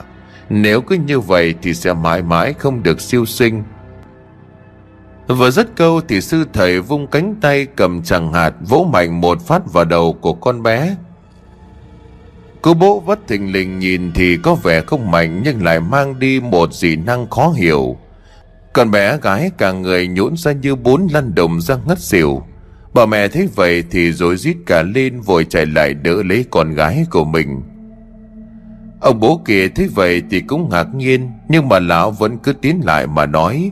[0.49, 3.63] Nếu cứ như vậy thì sẽ mãi mãi không được siêu sinh.
[5.27, 9.41] Vừa dứt câu thì sư thầy vung cánh tay cầm chẳng hạt vỗ mạnh một
[9.47, 10.95] phát vào đầu của con bé.
[12.61, 16.39] Cô bố vất thình lình nhìn thì có vẻ không mạnh nhưng lại mang đi
[16.39, 17.97] một dị năng khó hiểu.
[18.73, 22.43] Con bé gái cả người nhũn ra như bốn lăn đồng ra ngất xỉu.
[22.93, 26.73] Bà mẹ thấy vậy thì rối rít cả lên vội chạy lại đỡ lấy con
[26.73, 27.61] gái của mình.
[29.01, 32.81] Ông bố kia thấy vậy thì cũng ngạc nhiên, nhưng mà lão vẫn cứ tiến
[32.83, 33.71] lại mà nói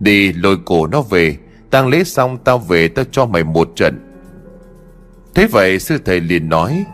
[0.00, 1.36] Đi lôi cổ nó về,
[1.70, 4.00] tang lễ xong tao về tao cho mày một trận.
[5.34, 6.84] Thế vậy sư thầy liền nói,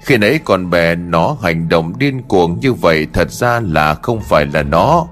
[0.00, 4.20] Khi nãy con bé nó hành động điên cuồng như vậy Thật ra là không
[4.20, 5.06] phải là nó.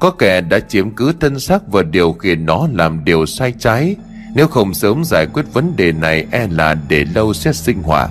[0.00, 3.96] Có kẻ đã chiếm cứ thân xác Và điều khiển nó làm điều sai trái,
[4.34, 8.08] Nếu không sớm giải quyết vấn đề này E là để lâu sẽ sinh hỏa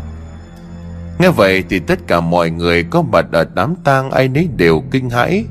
[1.20, 4.84] Nghe vậy thì tất cả mọi người có mặt ở đám tang ai nấy đều
[4.92, 5.46] kinh hãi.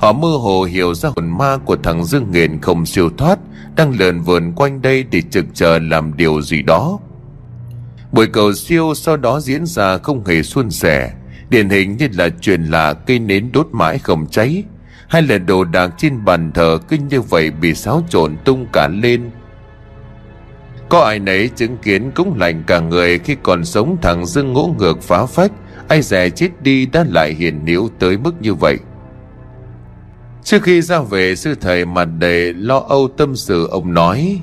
[0.00, 3.38] Họ mơ hồ hiểu ra hồn ma của thằng Dương Nghiền không siêu thoát,
[3.76, 6.98] Đang lượn vườn quanh đây để trực chờ làm điều gì đó.
[8.12, 11.12] Buổi cầu siêu sau đó diễn ra không hề suôn sẻ,
[11.50, 14.64] Điển hình như là truyền lạ cây nến đốt mãi không cháy.
[15.08, 18.88] Hay là đồ đạc trên bàn thờ kinh như vậy bị xáo trộn tung cả
[18.88, 19.30] lên.
[20.88, 24.74] Có ai nấy chứng kiến cũng lạnh cả người khi còn sống thằng Dương ngỗ
[24.78, 25.52] ngược phá phách,
[25.88, 28.78] Ai dè chết đi đã lại hiền níu tới mức như vậy.
[30.44, 34.40] Trước khi ra về, sư thầy mặt đầy lo âu tâm sự, ông nói,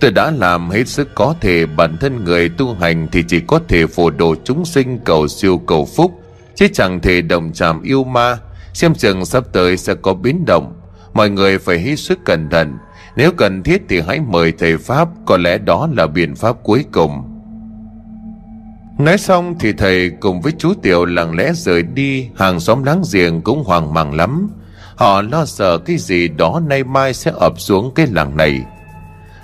[0.00, 3.60] Tôi đã làm hết sức có thể, bản thân người tu hành thì chỉ có
[3.68, 6.12] thể phổ độ chúng sinh cầu siêu cầu phúc.
[6.54, 8.38] Chứ chẳng thể đồng chạm yêu ma.
[8.72, 10.80] Xem chừng sắp tới sẽ có biến động.
[11.14, 12.78] Mọi người phải hết sức cẩn thận.
[13.16, 16.84] Nếu cần thiết thì hãy mời thầy Pháp, Có lẽ đó là biện pháp cuối
[16.92, 17.22] cùng.
[18.98, 22.28] Nói xong thì thầy cùng với chú Tiểu lặng lẽ rời đi.
[22.36, 24.50] Hàng xóm láng giềng cũng hoang mang lắm.
[24.96, 28.60] Họ lo sợ cái gì đó nay mai sẽ ập xuống cái làng này.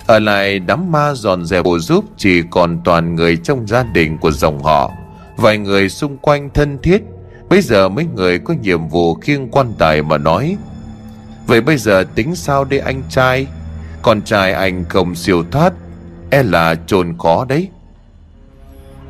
[0.07, 4.17] Ở lại đám ma dọn dẹp bổ giúp Chỉ còn toàn người trong gia đình
[4.17, 4.91] của dòng họ,
[5.37, 7.03] Vài người xung quanh thân thiết.
[7.49, 10.57] Bây giờ mấy người có nhiệm vụ khiêng quan tài mà nói.
[11.47, 13.47] Vậy bây giờ tính sao đây anh trai?
[14.01, 15.73] Con trai anh không siêu thoát
[16.29, 17.69] E là trồn khó đấy.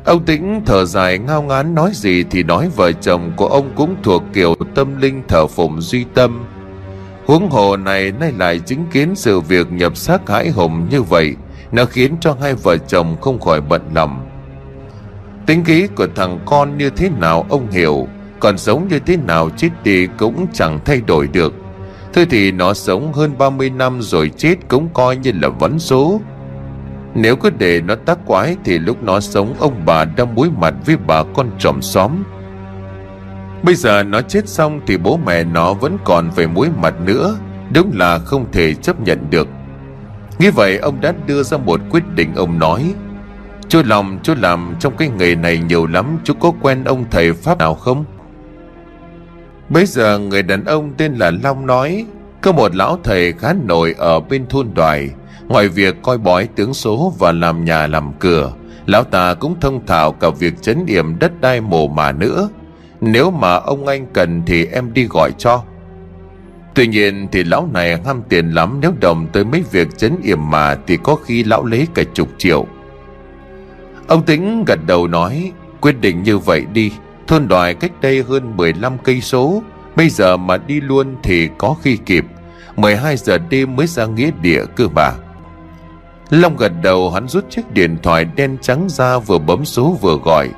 [0.04, 3.96] Ông Tĩnh thở dài ngao ngán nói gì thì nói vợ chồng của ông cũng
[4.02, 6.44] thuộc kiểu tâm linh thờ phụng duy tâm.
[7.26, 11.34] Huống hồ này nay lại chứng kiến sự việc nhập xác hãi hùng như vậy,
[11.72, 14.26] nó khiến cho hai vợ chồng không khỏi bận lòng.
[15.46, 18.08] Tính khí của thằng con như thế nào ông hiểu,
[18.40, 21.54] còn sống như thế nào chết đi cũng chẳng thay đổi được.
[22.12, 26.20] Thôi thì nó sống hơn 30 năm rồi chết cũng coi như là vấn số
[27.14, 30.74] nếu cứ để nó tác quái Thì lúc nó sống, ông bà đang mối mặt
[30.86, 32.22] với bà con trộm xóm
[33.62, 37.36] Bây giờ nó chết xong thì bố mẹ nó vẫn còn phải mối mặt nữa,
[37.74, 39.48] Đúng là không thể chấp nhận được
[40.38, 42.94] Như vậy, ông đã đưa ra một quyết định, ông nói
[43.68, 47.32] Chú lòng chú làm trong cái nghề này nhiều lắm, Chú có quen ông thầy
[47.32, 48.04] Pháp nào không?
[49.68, 52.04] Bây giờ người đàn ông tên là Long nói,
[52.40, 55.10] Có một lão thầy khá nổi ở bên thôn đoài
[55.48, 58.52] Ngoài việc coi bói tướng số và làm nhà làm cửa,
[58.86, 62.48] Lão ta cũng thông thạo cả việc chấn điểm đất đai mồ mà nữa
[63.00, 65.62] Nếu mà ông anh cần thì em đi gọi cho.
[66.74, 70.50] Tuy nhiên thì lão này ham tiền lắm, Nếu đồng tới mấy việc chấn yểm
[70.50, 72.66] mà Thì có khi lão lấy cả chục triệu.
[74.06, 76.92] Ông tính gật đầu nói, Quyết định như vậy đi.
[77.26, 79.62] Thôn đoài cách đây hơn 15 cây số.
[79.96, 82.24] Bây giờ mà đi luôn thì có khi kịp.
[82.76, 85.10] 12 giờ đêm mới ra nghĩa địa cơ mà.
[86.30, 90.16] Long gật đầu, hắn rút chiếc điện thoại đen trắng ra vừa bấm số vừa
[90.24, 90.50] gọi.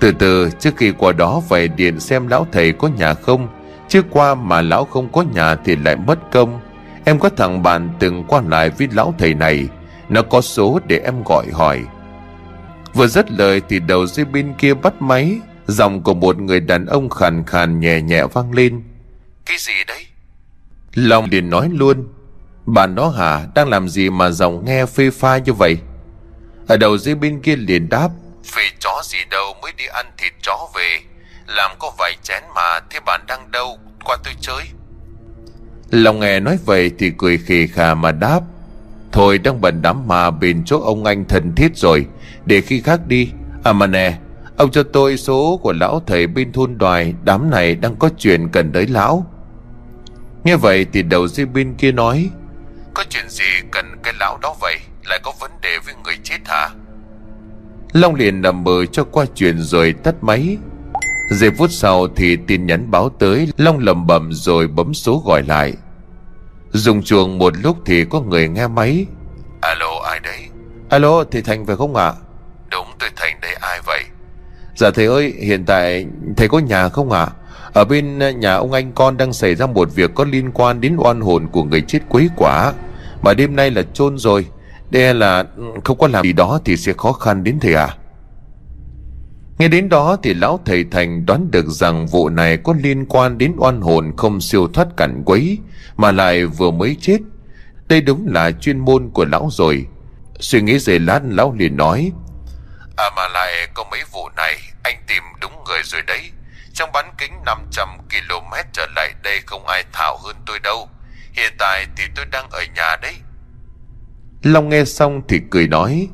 [0.00, 3.48] Từ từ, trước khi qua đó về điện xem lão thầy có nhà không.
[3.88, 6.60] Chứ qua mà lão không có nhà thì lại mất công.
[7.04, 9.68] Em có thằng bạn từng qua lại với lão thầy này.
[10.08, 11.80] Nó có số để em gọi hỏi.
[12.94, 15.38] Vừa dứt lời thì đầu dây bên kia bắt máy.
[15.66, 18.82] Giọng của một người đàn ông khàn khàn nhẹ nhẹ vang lên.
[19.46, 20.06] Cái gì đấy?
[20.94, 22.08] Long liền nói luôn.
[22.66, 25.78] Bạn đó hả đang làm gì mà giọng nghe phê pha như vậy?
[26.68, 28.08] Ở đầu dây bên kia liền đáp
[28.44, 30.98] Phê chó gì đâu mới đi ăn thịt chó về.
[31.46, 33.78] Làm có vài chén mà Thế bạn đang đâu?
[34.04, 34.62] Qua tôi chơi.
[35.90, 38.40] Long nghe nói vậy thì cười khì khà mà đáp
[39.12, 42.06] Thôi đang bận đám mà bên chỗ ông anh thân thiết rồi.
[42.46, 43.30] Để khi khác đi.
[43.64, 44.18] À mà nè
[44.56, 48.48] Ông cho tôi số của lão thầy bên thôn đoài Đám này đang có chuyện
[48.48, 49.26] cần tới lão.
[50.44, 52.30] Nghe vậy thì đầu dây bên kia nói
[52.94, 54.78] Có chuyện gì cần cái lão đó vậy?
[55.04, 56.68] Lại có vấn đề với người chết hả?
[57.92, 60.56] Long liền nằm mơ cho qua chuyện rồi tắt máy.
[61.30, 65.42] Giây phút sau thì tin nhắn báo tới Long lầm bầm rồi bấm số gọi
[65.42, 65.74] lại.
[66.72, 69.06] Dùng chuồng một lúc thì có người nghe máy.
[69.60, 70.48] Alo ai đấy?
[70.88, 72.04] Alo thì Thành phải không ạ?
[72.04, 72.12] À?
[72.70, 74.02] Đúng tôi Thành đấy ai vậy?
[74.76, 77.20] Dạ thầy ơi hiện tại thầy có nhà không ạ?
[77.20, 77.32] à?
[77.72, 80.80] Ở bên ờ, nhà ông anh con đang xảy ra một việc có liên quan
[80.80, 82.72] đến oan hồn của người chết quấy quả.
[83.22, 84.46] Mà đêm nay là chôn rồi.
[84.90, 87.96] Đe là ừ, không có làm gì đó thì sẽ khó khăn đến thầy à?
[89.58, 93.38] Nghe đến đó thì lão thầy Thành đoán được rằng vụ này có liên quan
[93.38, 95.58] đến oan hồn không siêu thoát cảnh quấy,
[95.96, 97.18] Mà lại vừa mới chết.
[97.88, 99.86] Đây đúng là chuyên môn của lão rồi.
[100.40, 102.12] Suy nghĩ giây lát, lão liền nói
[102.96, 106.20] À mà lại có mấy vụ này, anh tìm đúng người rồi đấy.
[106.74, 110.88] Trong bán kính 500 km trở lại đây không ai thảo hơn tôi đâu.
[111.32, 113.14] Hiện tại thì tôi đang ở nhà đấy.
[114.42, 116.08] Long nghe xong thì cười nói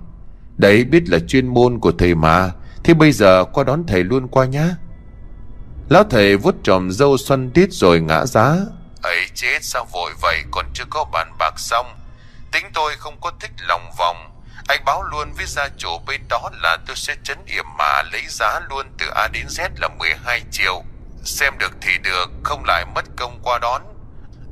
[0.57, 2.51] Đấy biết là chuyên môn của thầy mà
[2.85, 4.68] Thế bây giờ qua đón thầy luôn qua nhá.
[5.88, 8.57] Lão thầy vuốt tròm dâu xoăn tít rồi ngã giá.
[9.03, 10.42] Ấy chết sao vội vậy?
[10.51, 11.87] Còn chưa có bàn bạc xong.
[12.53, 14.38] Tính tôi không có thích lòng vòng
[14.68, 18.22] anh báo luôn với gia chủ bên đó là tôi sẽ chấn yểm mà lấy
[18.28, 20.83] giá luôn từ A đến Z là 12 triệu.
[21.24, 23.83] Xem được thì được, không lại mất công qua đón.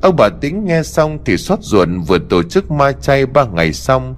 [0.02, 3.72] Ông bà tính nghe xong thì xót ruột, vừa tổ chức ma chay ba ngày
[3.72, 4.16] xong.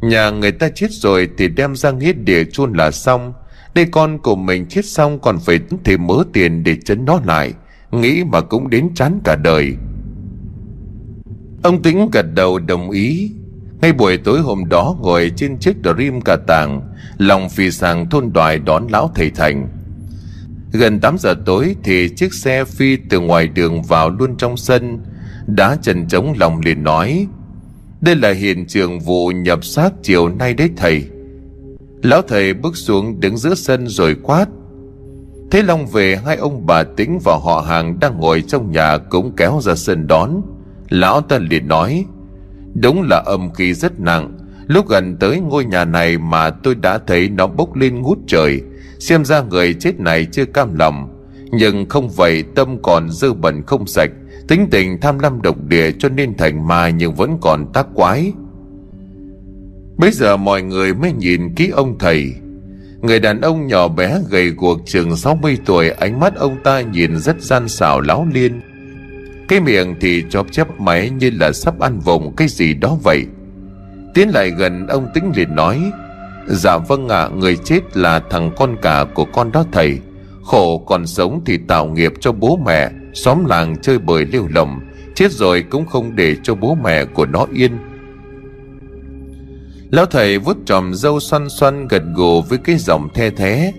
[0.00, 3.32] Nhà người ta chết rồi thì đem ra nghĩa địa chôn là xong.
[3.74, 7.52] Đây con của mình chết xong còn phải thêm mớ tiền để chấn nó lại.
[7.90, 9.76] Nghĩ mà cũng đến chán cả đời.
[11.62, 13.32] Ông tính gật đầu đồng ý.
[13.82, 16.80] Ngay buổi tối hôm đó ngồi trên chiếc Dream cà tàng,
[17.18, 19.68] Lòng phi sàng thôn đoài đón lão thầy Thành.
[20.72, 24.98] Gần 8 giờ tối thì chiếc xe phi từ ngoài đường vào luôn trong sân
[25.46, 27.26] Đá trần trống lòng liền nói,
[28.00, 31.04] đây là hiện trường vụ nhập xác chiều nay đấy thầy.
[32.02, 34.46] Lão thầy bước xuống đứng giữa sân rồi quát,
[35.50, 39.36] Thế Long về hai ông bà tính và họ hàng đang ngồi trong nhà cũng
[39.36, 40.42] kéo ra sân đón.
[40.88, 42.04] Lão ta liền nói
[42.74, 44.38] Đúng là âm khí rất nặng.
[44.66, 48.60] Lúc gần tới ngôi nhà này mà tôi đã thấy nó bốc lên ngút trời.
[48.98, 51.08] Xem ra người chết này chưa cam lòng.
[51.52, 54.10] Nhưng không vậy tâm còn dư bẩn không sạch.
[54.48, 58.32] Tính tình tham lam độc địa cho nên thành ma nhưng vẫn còn tác quái.
[59.96, 62.32] Bây giờ mọi người mới nhìn kỹ ông thầy.
[63.00, 67.18] Người đàn ông nhỏ bé gầy guộc chừng 60 tuổi, Ánh mắt ông ta nhìn
[67.18, 68.60] rất gian xảo láo liên.
[69.52, 73.24] Cái miệng thì chóp chép máy như là sắp ăn vùng cái gì đó vậy.
[74.14, 75.92] Tiến lại gần ông tính liền nói
[76.46, 79.98] Dạ vâng ạ người chết là thằng con cả của con đó thầy.
[80.42, 84.80] Khổ còn sống thì tạo nghiệp cho bố mẹ Xóm làng chơi bời liêu lồng.
[85.14, 87.72] Chết rồi cũng không để cho bố mẹ của nó yên.
[89.90, 93.72] Lão thầy vuốt tròm dâu xoăn xoăn gật gù với cái giọng the thế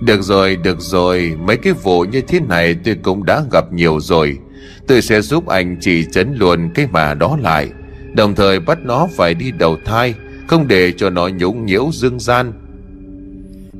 [0.00, 4.00] Được rồi, được rồi, mấy cái vụ như thế này tôi cũng đã gặp nhiều
[4.00, 4.38] rồi.
[4.86, 7.68] Tôi sẽ giúp anh chỉ chấn luôn cái mà đó lại.
[8.12, 10.14] Đồng thời bắt nó phải đi đầu thai,
[10.46, 12.52] Không để cho nó nhũng nhiễu dương gian.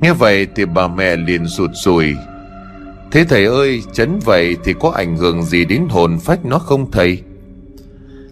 [0.00, 2.14] Nghe vậy thì bà mẹ liền sụt sùi.
[3.10, 6.90] Thế thầy ơi chấn vậy thì có ảnh hưởng gì đến hồn phách nó không
[6.90, 7.22] thầy?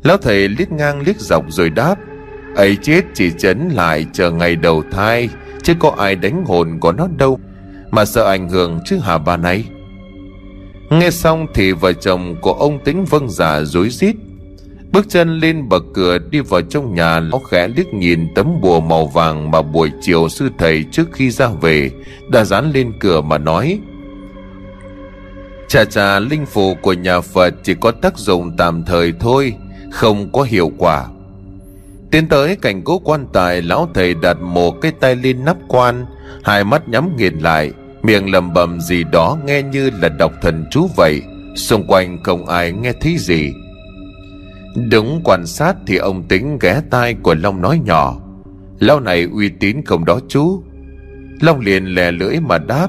[0.02, 1.96] Lão thầy liếc ngang liếc dọc rồi đáp,
[2.56, 5.28] ấy chết chỉ chấn lại chờ ngày đầu thai,
[5.62, 7.40] chứ có ai đánh hồn của nó đâu,
[7.90, 9.64] mà sợ ảnh hưởng chứ hả bà này?
[10.90, 14.16] Nghe xong thì vợ chồng của ông tính vâng giả rối rít.
[14.92, 18.80] Bước chân lên bậc cửa đi vào trong nhà lão khẽ liếc nhìn tấm bùa
[18.80, 21.90] màu vàng mà buổi chiều sư thầy trước khi ra về
[22.28, 23.78] đã dán lên cửa mà nói,
[25.68, 29.54] chà chà, linh phù của nhà phật chỉ có tác dụng tạm thời thôi,
[29.92, 31.06] không có hiệu quả.
[32.10, 36.06] Tiến tới cạnh cố quan tài, Lão thầy đặt một cái tay lên nắp quan,
[36.44, 37.72] Hai mắt nhắm nghiền lại.
[38.04, 41.22] Miệng lầm bầm gì đó nghe như là đọc thần chú vậy.
[41.56, 43.52] Xung quanh không ai nghe thấy gì.
[44.90, 48.20] Đúng quan sát thì ông tính ghé tai của Long nói nhỏ.
[48.78, 50.62] Lão này uy tín không đó chú.
[51.40, 52.88] Long liền lè lưỡi mà đáp.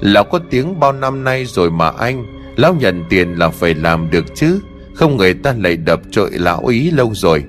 [0.00, 2.24] Lão có tiếng bao năm nay rồi mà anh.
[2.56, 4.60] Lão nhận tiền là phải làm được chứ.
[4.94, 7.44] Không người ta lại đập trội lão ý lâu rồi.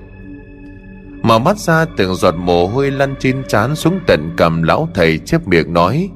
[1.22, 5.18] Mở mắt ra từng giọt mồ hôi lăn trên trán xuống tận cầm lão thầy
[5.18, 6.10] chép miệng nói.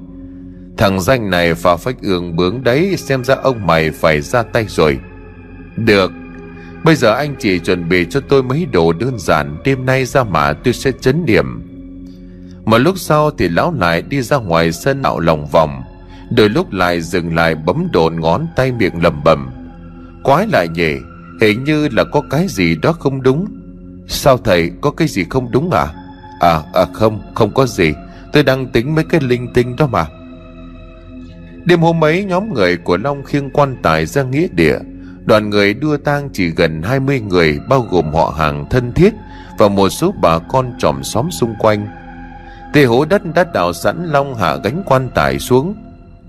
[0.79, 4.65] Thằng danh này phá phách ương bướng đấy, Xem ra ông mày phải ra tay
[4.69, 4.99] rồi.
[5.77, 6.13] Được.
[6.85, 10.25] Bây giờ anh chỉ chuẩn bị cho tôi mấy đồ đơn giản, Đêm nay ra
[10.25, 11.63] mà tôi sẽ chấn điểm
[12.65, 15.83] Một lúc sau thì lão lại đi ra ngoài sân tạo lòng vòng,
[16.31, 19.51] Đôi lúc lại dừng lại bấm đồn ngón tay miệng lầm bầm
[20.23, 20.95] Quái lại nhỉ,
[21.41, 23.47] Hình như là có cái gì đó không đúng.
[24.09, 25.87] Sao thầy, có cái gì không đúng à?
[26.41, 27.93] À à không không có gì.
[28.33, 30.07] Tôi đang tính mấy cái linh tinh đó mà.
[31.65, 34.79] Đêm hôm ấy, nhóm người của Long khiêng quan tài ra nghĩa địa.
[35.25, 39.15] Đoàn người đưa tang chỉ gần 20 người, Bao gồm họ hàng thân thiết
[39.59, 41.89] Và một số bà con tròm xóm xung quanh.
[42.73, 45.75] Tề hố đất đã đào sẵn Long hạ gánh quan tài xuống.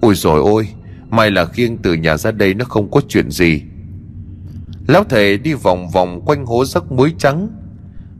[0.01, 0.67] Ôi rồi ôi
[1.09, 3.61] May là khiêng từ nhà ra đây nó không có chuyện gì.
[4.87, 7.47] Lão thầy đi vòng vòng quanh hố rắc muối trắng.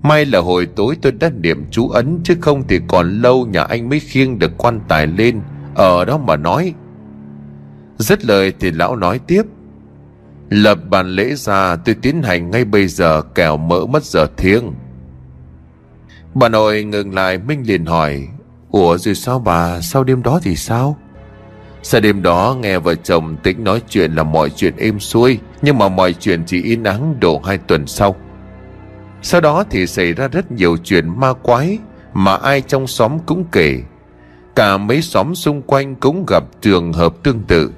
[0.01, 3.63] May là hồi tối tôi đã niệm chú ấn, Chứ không thì còn lâu nhà
[3.63, 5.41] anh mới khiêng được quan tài lên.
[5.75, 6.73] Ở đó mà nói.
[7.99, 9.43] Dứt lời thì lão nói tiếp.
[10.49, 14.73] Lập bàn lễ ra, tôi tiến hành ngay bây giờ, kẻo mỡ mất giờ thiêng.
[16.33, 18.27] Bà nội ngừng lại, Minh liền hỏi,
[18.71, 19.81] Ủa rồi sao bà?
[19.81, 20.97] Sau đêm đó thì sao?
[21.83, 25.77] Sau đêm đó, nghe vợ chồng tính nói chuyện là mọi chuyện êm xuôi, Nhưng
[25.77, 28.15] mà mọi chuyện chỉ yên ắng độ hai tuần sau.
[29.21, 31.77] Sau đó thì xảy ra rất nhiều chuyện ma quái
[32.13, 33.79] mà ai trong xóm cũng kể.
[34.55, 37.71] Cả mấy xóm xung quanh cũng gặp trường hợp tương tự.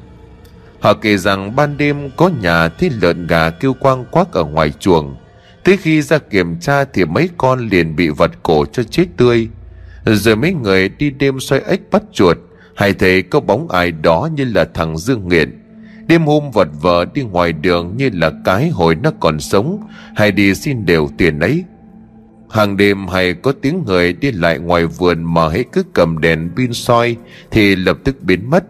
[0.81, 4.71] Họ kể rằng ban đêm có nhà thấy lợn gà kêu quang quắc ở ngoài
[4.79, 5.15] chuồng.
[5.63, 9.49] Tới khi ra kiểm tra thì mấy con liền bị vật cổ cho chết tươi.
[10.05, 12.37] Rồi mấy người đi đêm xoay ếch bắt chuột,
[12.75, 15.57] hay thấy có bóng ai đó như là thằng Dương Nghiện.
[16.07, 20.31] Đêm hôm vật vờ đi ngoài đường như là cái hồi nó còn sống Hay
[20.31, 21.63] đi xin đều tiền ấy
[22.51, 26.49] Hàng đêm hay có tiếng người đi lại ngoài vườn mà hãy cứ cầm đèn
[26.55, 27.15] pin soi
[27.51, 28.63] thì lập tức biến mất.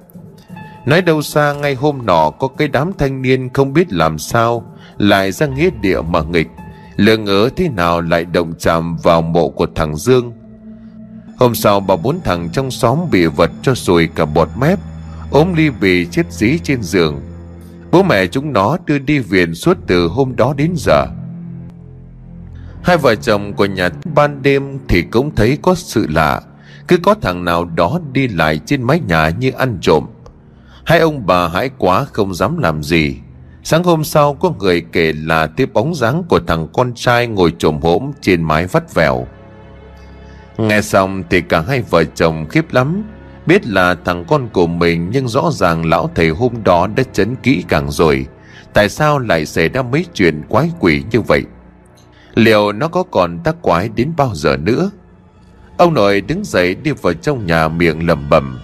[0.86, 4.64] Nói đâu xa ngay hôm nọ có cái đám thanh niên không biết làm sao,
[4.98, 6.48] lại ra nghĩa địa mà nghịch.
[6.96, 10.34] Lỡ ngỡ thế nào lại động chạm vào mộ của thằng Dương.
[11.38, 14.80] Hôm sau bà bốn thằng trong xóm bị vật cho sùi cả bọt mép,
[15.32, 17.22] ốm ly bì chết dí trên giường
[17.92, 21.06] bố mẹ chúng nó đưa đi viện suốt từ hôm đó đến giờ
[22.84, 26.42] hai vợ chồng của nhà ban đêm thì cũng thấy có sự lạ,
[26.88, 30.06] cứ có thằng nào đó đi lại trên mái nhà như ăn trộm
[30.86, 33.16] hai ông bà hãi quá không dám làm gì
[33.64, 37.54] sáng hôm sau, có người kể là tiếp bóng dáng của thằng con trai ngồi
[37.58, 39.28] trồm hổm trên mái vắt vẻo
[40.58, 43.04] nghe xong thì cả hai vợ chồng khiếp lắm
[43.46, 47.36] Biết là thằng con của mình, nhưng rõ ràng lão thầy hôm đó đã chấn
[47.36, 48.28] kỹ càng rồi.
[48.74, 51.44] Tại sao lại xảy ra mấy chuyện quái quỷ như vậy?
[52.36, 54.92] Liệu nó có còn tác quái đến bao giờ nữa?
[55.78, 58.60] Ông nội đứng dậy đi vào trong nhà miệng lẩm bẩm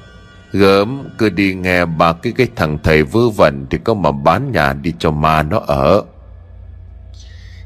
[0.57, 4.51] Gớm, cứ đi nghe bà cái cái thằng thầy vơ vẩn thì có mà bán
[4.51, 6.03] nhà đi cho ma nó ở.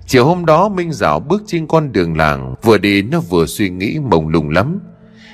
[0.05, 3.69] Chiều hôm đó, Minh Dạo bước trên con đường làng, Vừa đi nó vừa suy
[3.69, 4.79] nghĩ mông lung lắm.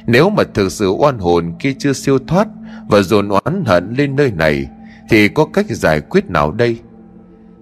[0.08, 2.48] Nếu mà thực sự oan hồn kia chưa siêu thoát
[2.90, 4.68] Và dồn oán hận lên nơi này,
[5.10, 6.80] Thì có cách giải quyết nào đây?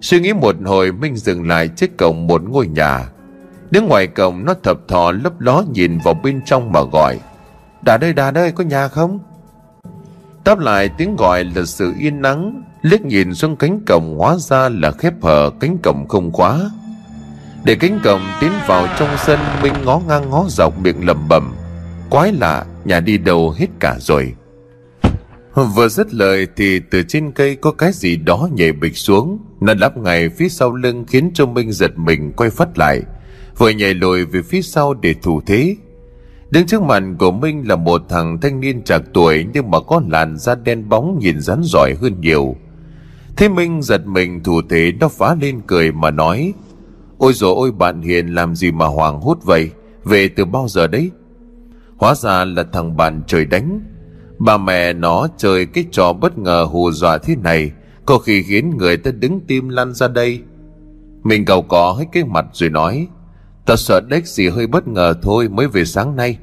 [0.02, 3.10] Suy nghĩ một hồi, Minh dừng lại trước cổng một ngôi nhà.
[3.72, 7.20] Đứng ngoài cổng, nó thập thò lấp ló nhìn vào bên trong mà gọi,
[7.82, 9.20] Đà đây đà đây, có nhà không?
[10.46, 14.70] Đáp lại tiếng gọi là sự yên nắng, liếc nhìn xuống cánh cổng hóa ra
[14.70, 16.72] là khép hở cánh cổng không khóa.
[17.64, 21.56] Để cánh cổng tiến vào trong sân, minh ngó ngang ngó dọc miệng lẩm bẩm,
[22.10, 24.34] quái lạ, nhà đi đâu hết cả rồi.
[25.76, 29.74] Vừa dứt lời thì từ trên cây có cái gì đó nhảy bịch xuống, nó
[29.74, 33.02] đắp ngay phía sau lưng khiến cho minh giật mình quay phát lại,
[33.58, 35.76] vừa nhảy lùi về phía sau để thủ thế.
[36.52, 40.02] Đứng trước mặt của Minh là một thằng thanh niên trạc tuổi nhưng mà có
[40.10, 42.56] làn da đen bóng nhìn rắn giỏi hơn nhiều.
[43.38, 46.54] Thế Minh giật mình thủ thế nó phá lên cười mà nói,
[47.18, 49.72] Ôi dồi ôi, bạn Hiền làm gì mà hoàng hốt vậy?
[50.04, 51.12] Về từ bao giờ đấy?
[51.98, 53.82] Hóa ra là thằng bạn trời đánh.
[54.39, 57.72] Bà mẹ nó chơi cái trò bất ngờ hù dọa thế này,
[58.06, 60.41] Có khi khiến người ta đứng tim lăn ra đây.
[61.24, 63.08] Mình cầu có hết cái mặt rồi nói
[63.66, 66.38] Ta sợ đếch gì hơi bất ngờ thôi mới về sáng nay.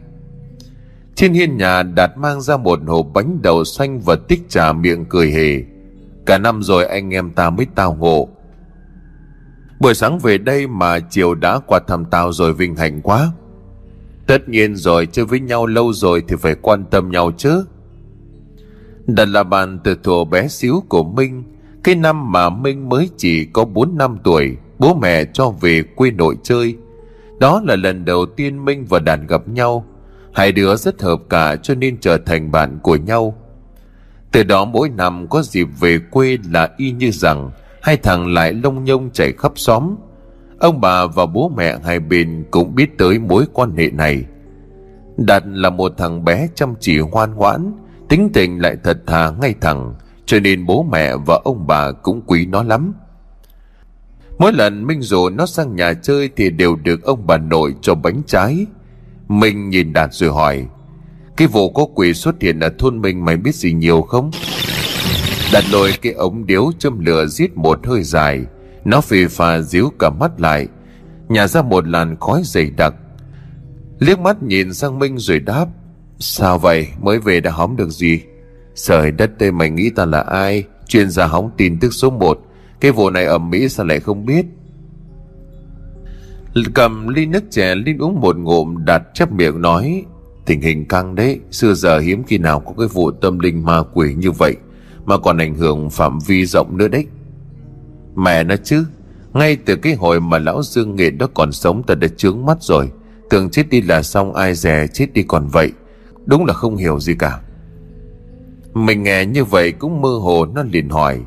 [1.15, 5.05] Trên hiên nhà Đạt mang ra một hộp bánh đậu xanh và tích trà miệng
[5.05, 5.63] cười hề.
[6.27, 8.29] Cả năm rồi anh em ta mới tao ngộ.
[9.81, 13.33] Buổi sáng về đây mà chiều đã qua thăm tao rồi vinh hạnh quá.
[14.27, 17.65] Tất nhiên rồi, chơi với nhau lâu rồi thì phải quan tâm nhau chứ.
[19.07, 21.45] Đặt là bạn từ thuở bé xíu của Minh,
[21.85, 26.11] Cái năm mà Minh mới chỉ có 4 năm tuổi, Bố mẹ cho về quê
[26.11, 26.77] nội chơi.
[27.41, 29.85] Đó là lần đầu tiên Minh và Đàn gặp nhau
[30.35, 33.43] Hai đứa rất hợp cả cho nên trở thành bạn của nhau
[34.33, 37.51] từ đó mỗi năm có dịp về quê là y như rằng
[37.83, 39.95] hai thằng lại lông nhông chạy khắp xóm.
[40.59, 44.25] Ông bà và bố mẹ hai bên cũng biết tới mối quan hệ này.
[45.17, 47.73] Đạt là một thằng bé chăm chỉ ngoan ngoãn,
[48.09, 49.95] tính tình lại thật thà ngay thẳng,
[50.27, 52.93] cho nên bố mẹ và ông bà cũng quý nó lắm.
[54.43, 57.95] Mỗi lần Minh rủ nó sang nhà chơi thì đều được ông bà nội cho
[57.95, 58.67] bánh trái.
[59.29, 60.67] Minh nhìn Đạt rồi hỏi,
[61.37, 64.31] cái vụ có quỷ xuất hiện ở thôn mình mày biết gì nhiều không?
[65.53, 68.41] Đạt lôi cái ống điếu châm lửa giết một hơi dài.
[68.85, 70.69] Nó phì phà díu cả mắt lại.
[71.29, 72.95] nhà ra một làn khói dày đặc.
[73.99, 75.67] Liếc mắt nhìn sang Minh rồi đáp.
[76.19, 76.89] Sao vậy?
[77.01, 78.21] Mới về đã hóng được gì?
[78.75, 80.65] Trời đất đây mày nghĩ ta là ai?
[80.87, 82.39] Chuyên gia hóng tin tức số 1.
[82.83, 84.47] Cái vụ này ở Mỹ sao lại không biết?
[86.75, 90.05] Cầm ly nước chè Linh uống một ngụm, đặt chắp miệng nói,
[90.47, 93.83] Tình hình căng đấy, Xưa giờ hiếm khi nào có cái vụ tâm linh ma
[93.95, 94.57] quỷ như vậy
[95.05, 97.07] Mà còn ảnh hưởng phạm vi rộng nữa đấy.
[98.15, 98.85] Mẹ nó chứ,
[99.33, 102.57] Ngay từ cái hồi mà lão Dương Nghệ đó còn sống, ta đã trướng mắt
[102.61, 102.91] rồi.
[103.31, 105.73] Tưởng chết đi là xong, ai dè chết đi còn vậy.
[106.27, 107.41] Đúng là không hiểu gì cả.
[108.75, 111.21] Mình nghe như vậy cũng mơ hồ, nó liền hỏi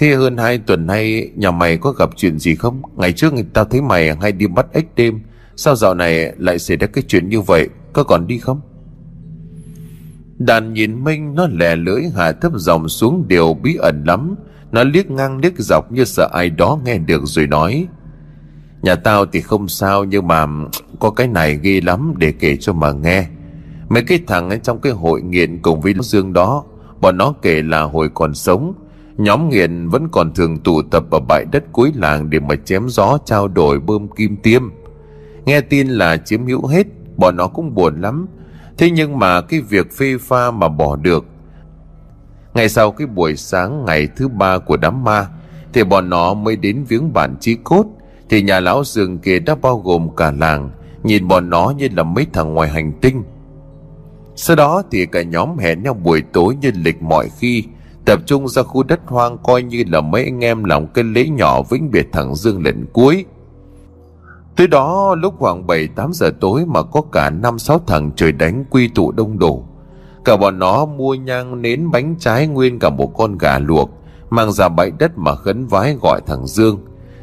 [0.00, 2.82] Thế hơn hai tuần nay, nhà mày có gặp chuyện gì không?
[2.96, 5.20] Ngày trước tao thấy mày hay đi bắt ếch đêm.
[5.56, 7.68] Sao dạo này lại xảy ra cái chuyện như vậy?
[7.92, 8.60] Có còn đi không?
[10.38, 14.34] Đàn nhìn Minh, nó lè lưỡi, hạ thấp dòng xuống đều bí ẩn lắm.
[14.72, 17.86] Nó liếc ngang liếc dọc như sợ ai đó nghe được rồi nói.
[18.82, 20.46] Nhà tao thì không sao, nhưng mà
[20.98, 23.26] có cái này ghê lắm để kể cho mà nghe.
[23.88, 26.64] Mấy cái thằng ấy trong cái hội nghiện cùng với Dương đó,
[27.00, 28.74] Bọn nó kể là hồi còn sống.
[29.20, 32.88] Nhóm nghiện vẫn còn thường tụ tập ở bãi đất cuối làng để mà chém
[32.88, 34.62] gió, trao đổi bơm kim tiêm.
[35.44, 38.26] Nghe tin là chiếm hữu hết, Bọn nó cũng buồn lắm.
[38.78, 41.24] Thế nhưng mà cái việc phê pha mà bỏ được.
[42.54, 45.26] Ngày sau cái buổi sáng ngày thứ ba của đám ma,
[45.72, 47.86] Thì bọn nó mới đến viếng bản chí cốt.
[48.28, 50.70] Thì nhà lão rừng kia đã bao gồm cả làng,
[51.02, 53.22] Nhìn bọn nó như là mấy thằng ngoài hành tinh.
[54.36, 57.64] Sau đó thì cả nhóm hẹn nhau buổi tối như lịch mọi khi.
[58.10, 61.28] Tập trung ra khu đất hoang coi như là mấy anh em làm cái lễ
[61.28, 63.24] nhỏ vĩnh biệt thằng Dương lần cuối
[64.56, 68.88] Tới đó lúc khoảng 7-8 giờ tối mà có cả 5-6 thằng trời đánh quy
[68.88, 69.64] tụ đông đủ.
[70.24, 73.90] Cả bọn nó mua nhang nến bánh trái nguyên cả một con gà luộc,
[74.30, 76.78] mang ra bãi đất mà khấn vái gọi thằng Dương.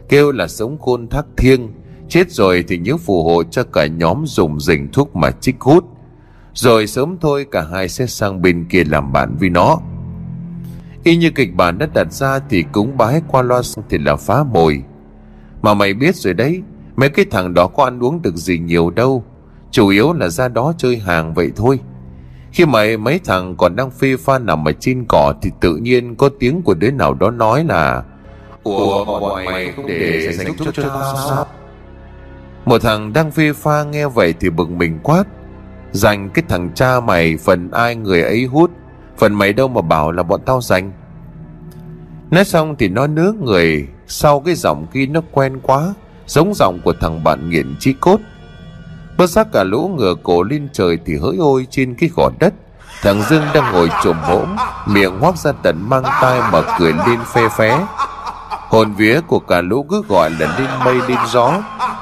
[0.09, 1.69] Kêu là sống khôn thác thiêng,
[2.09, 5.85] chết rồi thì nhớ phù hộ cho cả nhóm dùng dình thuốc mà chích hút.
[6.53, 9.79] Rồi sớm thôi cả hai sẽ sang bên kia làm bạn với nó.
[11.07, 14.43] Y như kịch bản đã đặt ra thì cúng bái qua loa thì là phá
[14.43, 14.83] mồi.
[15.61, 16.61] Mà mày biết rồi đấy,
[16.95, 19.23] Mấy cái thằng đó có ăn uống được gì nhiều đâu.
[19.71, 21.79] Chủ yếu là ra đó chơi hàng vậy thôi.
[22.51, 26.15] Khi mày mấy thằng còn đang phê pha nằm ở trên cỏ Thì tự nhiên
[26.15, 28.03] có tiếng của đứa nào đó nói là
[28.63, 31.45] Ủa bọn mày không để dành chút cho tao sao?
[32.65, 35.23] Một thằng đang phê pha nghe vậy thì bực mình quát
[35.91, 38.71] Dành cái thằng cha mày phần ai người ấy hút
[39.17, 40.91] Phần mày đâu mà bảo là bọn tao giành?
[42.31, 45.93] Nói xong thì nó nứa người Sau cái giọng kia nó quen quá,
[46.27, 48.19] Giống giọng của thằng bạn nghiện chí cốt.
[49.17, 52.53] Bất giác cả lũ ngửa cổ lên trời Thì hỡi ôi trên cái gò đất,
[53.01, 54.47] Thằng Dương đang ngồi trồm hỗn
[54.85, 57.85] Miệng hoác ra tận mang tai Mà cười lên phe phé.
[58.69, 61.53] Hồn vía của cả lũ cứ gọi là lên mây lên gió,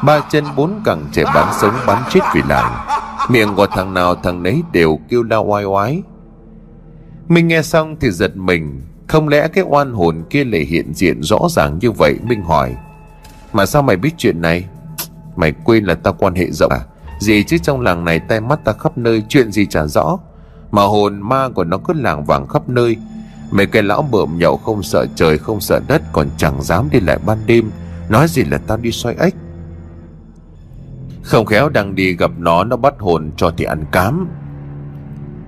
[0.03, 2.73] Ba chân bốn cẳng trẻ bán sống bán chết vì làng.
[3.29, 6.01] Miệng của thằng nào thằng nấy đều kêu la oai oái.
[7.27, 8.81] Minh nghe xong thì giật mình.
[9.07, 12.15] Không lẽ cái oan hồn kia lại hiện diện rõ ràng như vậy?
[12.23, 12.75] Minh hỏi.
[13.53, 14.65] Mà sao mày biết chuyện này?
[15.35, 16.79] Mày quên là tao quan hệ rộng à?
[17.19, 20.17] Gì chứ trong làng này tay mắt ta khắp nơi, Chuyện gì chả rõ.
[20.71, 22.97] Mà hồn ma của nó cứ làng vàng khắp nơi.
[23.51, 26.99] Mấy cái lão bợm nhậu không sợ trời, không sợ đất, Còn chẳng dám đi
[26.99, 27.71] lại ban đêm.
[28.09, 29.35] Nói gì là tao đi xoay ếch?
[31.23, 34.27] Không khéo đang đi gặp nó Nó bắt hồn cho thì ăn cám.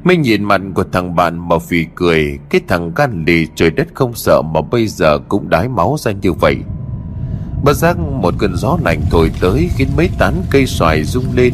[0.08, 3.88] Minh nhìn mặt của thằng bạn mà phì cười, Cái thằng gan lì trời đất
[3.94, 6.58] không sợ Mà bây giờ cũng đái máu ra như vậy.
[7.64, 11.54] Bất giác một cơn gió lạnh thổi tới Khiến mấy tán cây xoài rung lên,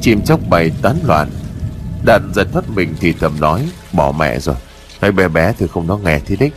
[0.00, 1.28] Chim chóc bay tán loạn.
[2.06, 4.56] Đạn giật thoát mình thì thầm nói, Bỏ mẹ rồi
[5.00, 6.50] Nói bé bé thì không nó nghe thì đấy.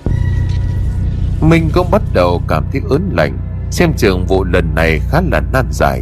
[1.42, 3.38] Minh cũng bắt đầu cảm thấy ớn lạnh,
[3.72, 6.02] Xem trường vụ lần này khá là nan giải.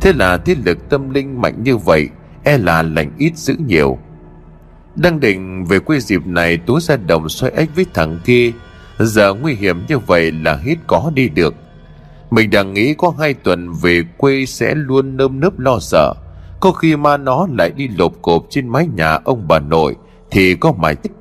[0.00, 2.08] Thế là thiết lực tâm linh mạnh như vậy
[2.44, 3.98] E là lành ít giữ nhiều
[4.96, 8.52] đang định về quê dịp này Tú ra đồng xoay ếch với thằng kia.
[8.98, 11.54] Giờ nguy hiểm như vậy là hít có đi được.
[12.30, 16.14] Mình đang nghĩ có hai tuần về quê sẽ luôn nơm nớp lo sợ.
[16.60, 19.96] Có khi ma nó lại đi lộp cộp trên mái nhà ông bà nội,
[20.30, 21.12] Thì có mãi tích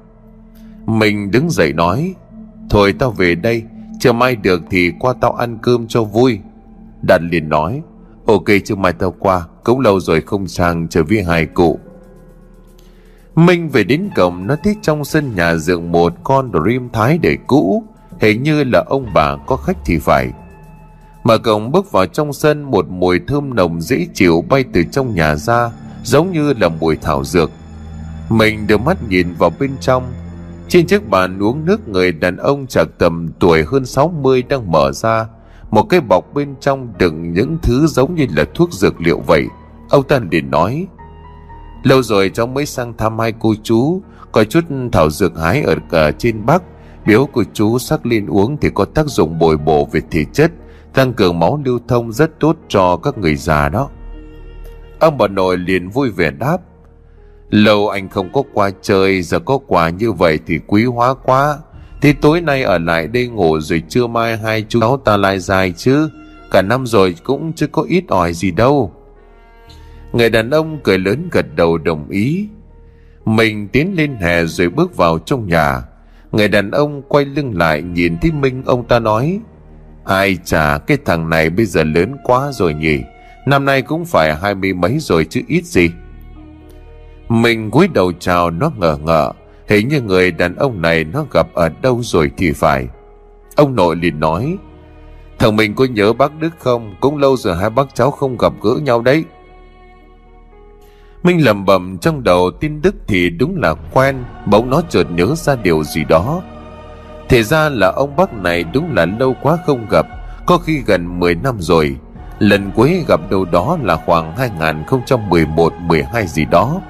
[0.86, 2.15] Mình đứng dậy nói,
[2.69, 3.63] Thôi tao về đây,
[3.99, 6.39] Chờ mai được thì qua tao ăn cơm cho vui.
[7.01, 7.82] Đạt liền nói,
[8.26, 11.80] Ok chứ mai tao qua, Cũng lâu rồi không sang chờ với hai cụ.
[13.36, 17.38] Minh về đến cổng, nó thấy trong sân nhà dựng một con Dream Thái để
[17.47, 17.84] cũ.
[18.19, 20.32] Hình như là ông bà có khách thì phải.
[21.23, 25.15] Mở cổng bước vào trong sân, một mùi thơm nồng dễ chịu bay từ trong
[25.15, 25.71] nhà ra,
[26.03, 27.51] Giống như là mùi thảo dược.
[28.29, 30.03] Mình đưa mắt nhìn vào bên trong.
[30.67, 34.91] Trên chiếc bàn uống nước, người đàn ông chạc tầm tuổi hơn 60 đang mở
[34.91, 35.25] ra.
[35.71, 39.45] Một cái bọc bên trong đựng những thứ giống như là thuốc dược liệu vậy.
[39.89, 40.88] Ông ta liền nói
[41.84, 44.01] Lâu rồi cháu mới sang thăm hai cô chú
[44.32, 46.63] Có chút thảo dược hái ở, cả trên Bắc.
[47.05, 50.51] Biếu của chú sắc lên uống thì có tác dụng bồi bổ về thể chất
[50.93, 53.89] Tăng cường máu lưu thông rất tốt cho các người già đó.
[54.99, 56.57] Ông bà nội liền vui vẻ đáp
[57.49, 61.57] Lâu anh không có qua chơi Giờ có quà như vậy thì quý hóa quá.
[62.01, 65.39] Thì tối nay ở lại đây ngủ Rồi trưa mai hai chú cháu ta lại
[65.39, 66.09] dài chứ.
[66.51, 68.91] Cả năm rồi cũng chưa có ít ỏi gì đâu.
[70.14, 72.47] Người đàn ông cười lớn gật đầu đồng ý.
[73.26, 75.82] Mình tiến lên hè rồi bước vào trong nhà.
[76.32, 79.39] Người đàn ông quay lưng lại nhìn thấy Minh, ông ta nói,
[80.05, 82.99] Ai chà cái thằng này bây giờ lớn quá rồi nhỉ?
[83.45, 85.89] Năm nay cũng phải hai mươi mấy rồi chứ ít gì.
[87.30, 89.34] Mình cúi đầu chào, nó ngờ ngợ.
[89.68, 92.88] Hình như người đàn ông này nó gặp ở đâu rồi thì phải.
[93.55, 94.57] Ông nội liền nói,
[95.39, 96.95] Thằng mình có nhớ bác Đức không?
[96.99, 99.24] Cũng lâu rồi hai bác cháu không gặp gỡ nhau đấy.
[101.24, 105.36] Minh lầm bầm trong đầu tin Đức thì đúng là quen, Bỗng nó chợt nhớ
[105.36, 106.41] ra điều gì đó.
[107.30, 110.05] Thì ra là ông bác này đúng là lâu quá không gặp,
[110.45, 111.97] Có khi gần 10 năm rồi.
[112.39, 116.82] Lần cuối gặp đâu đó là khoảng 2011-12 gì đó.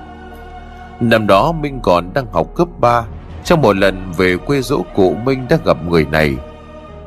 [1.00, 3.04] Năm đó Minh còn đang học cấp 3
[3.44, 6.36] Trong một lần về quê dỗ cụ Minh đã gặp người này.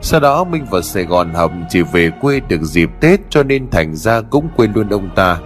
[0.00, 3.70] Sau đó Minh vào Sài Gòn học, chỉ về quê được dịp Tết Cho nên
[3.70, 5.38] thành ra cũng quên luôn ông ta.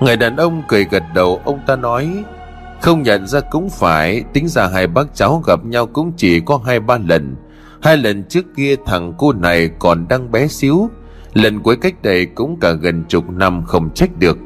[0.00, 2.24] Người đàn ông cười gật đầu, ông ta nói,
[2.80, 6.60] Không nhận ra cũng phải, Tính ra hai bác cháu gặp nhau cũng chỉ có
[6.66, 7.36] hai ba lần.
[7.82, 10.90] Hai lần trước kia thằng cô này còn đang bé xíu,
[11.34, 14.38] Lần cuối cách đây cũng cả gần chục năm không trách được.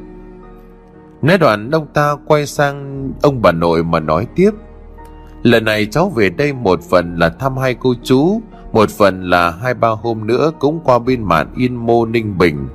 [1.21, 4.51] Nói đoạn ông ta quay sang ông bà nội mà nói tiếp,
[5.43, 8.41] Lần này cháu về đây một phần là thăm hai cô chú,
[8.71, 12.67] Một phần là hai ba hôm nữa cũng qua bên mạn Yên Mô Ninh Bình,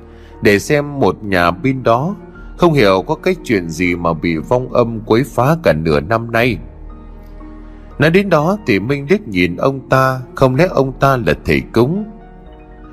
[0.42, 2.14] Để xem một nhà bên đó
[2.60, 6.32] không hiểu có cái chuyện gì mà bị vong âm quấy phá cả nửa năm
[6.32, 6.58] nay.
[7.98, 11.62] Nói đến đó thì Minh liếc nhìn ông ta, Không lẽ ông ta là thầy
[11.72, 12.04] cúng?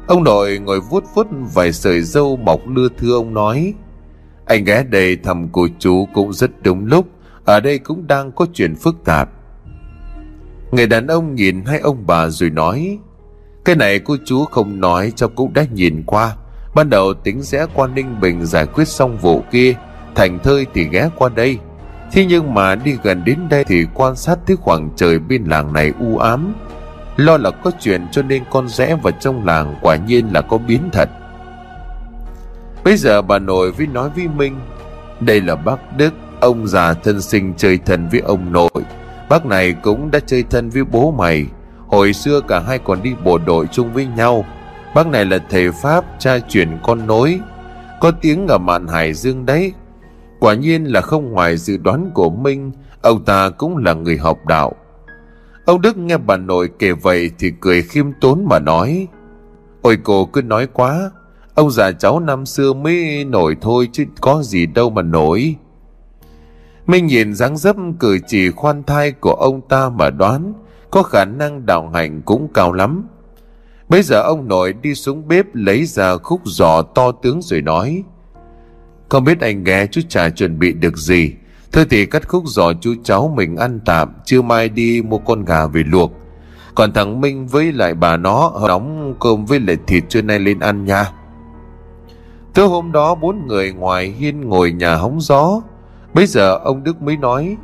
[0.08, 3.74] Ông nội ngồi vuốt vuốt vài sợi dâu mọc lưa thưa ông nói,
[4.46, 7.08] Anh ghé đây thăm cô chú cũng rất đúng lúc,
[7.46, 9.30] Ở đây cũng đang có chuyện phức tạp.
[10.72, 13.00] Người đàn ông nhìn hai ông bà rồi nói,
[13.66, 16.36] Cái này cô chú không nói cho cũng đã nhìn qua.
[16.78, 19.76] Ban đầu tính sẽ qua Ninh Bình giải quyết xong vụ kia,
[20.16, 21.60] Thành thơi thì ghé qua đây.
[22.12, 25.74] Thế nhưng mà đi gần đến đây thì quan sát thấy khoảng trời bên làng
[25.74, 26.54] này u ám.
[27.16, 30.58] Lo là có chuyện cho nên con rẽ vào trong làng Quả nhiên là có
[30.58, 31.10] biến thật.
[32.84, 34.60] Bây giờ bà nội với nói với Minh,
[35.20, 38.84] Đây là bác Đức, Ông già thân sinh chơi thân với ông nội.
[39.30, 41.46] Bác này cũng đã chơi thân với bố mày.
[41.88, 44.46] Hồi xưa cả hai còn đi bộ đội chung với nhau.
[44.98, 47.40] Bác này là thầy Pháp, Cha truyền con nối.
[48.02, 49.74] Có tiếng ở mạn Hải Dương đấy.
[50.40, 52.72] Quả nhiên là không ngoài dự đoán của Minh,
[53.02, 54.74] Ông ta cũng là người học đạo.
[55.66, 59.08] Ông Đức nghe bà nội kể vậy Thì cười khiêm tốn mà nói,
[59.82, 61.12] Ôi cô, cứ nói quá.
[61.54, 65.56] Ông già cháu năm xưa mới nổi thôi Chứ có gì đâu mà nổi.
[66.88, 70.54] Minh nhìn dáng dấp cử chỉ khoan thai của ông ta mà đoán,
[70.92, 73.08] Có khả năng đạo hành cũng cao lắm.
[73.90, 78.04] Bây giờ ông nội đi xuống bếp lấy ra khúc giò to tướng rồi nói,
[79.10, 81.34] Không biết anh ghé chú chả chuẩn bị được gì?
[81.72, 85.46] Thôi thì cắt khúc giò chú cháu mình ăn tạm Chưa mai đi mua con
[85.46, 86.12] gà về luộc.
[86.76, 90.60] Còn thằng Minh với lại bà nó Nóng cơm với lại thịt trưa nay lên
[90.60, 91.12] ăn nha.
[92.54, 95.62] Tối hôm đó bốn người ngoài hiên ngồi nhà hóng gió.
[96.14, 97.58] Bây giờ ông Đức mới nói,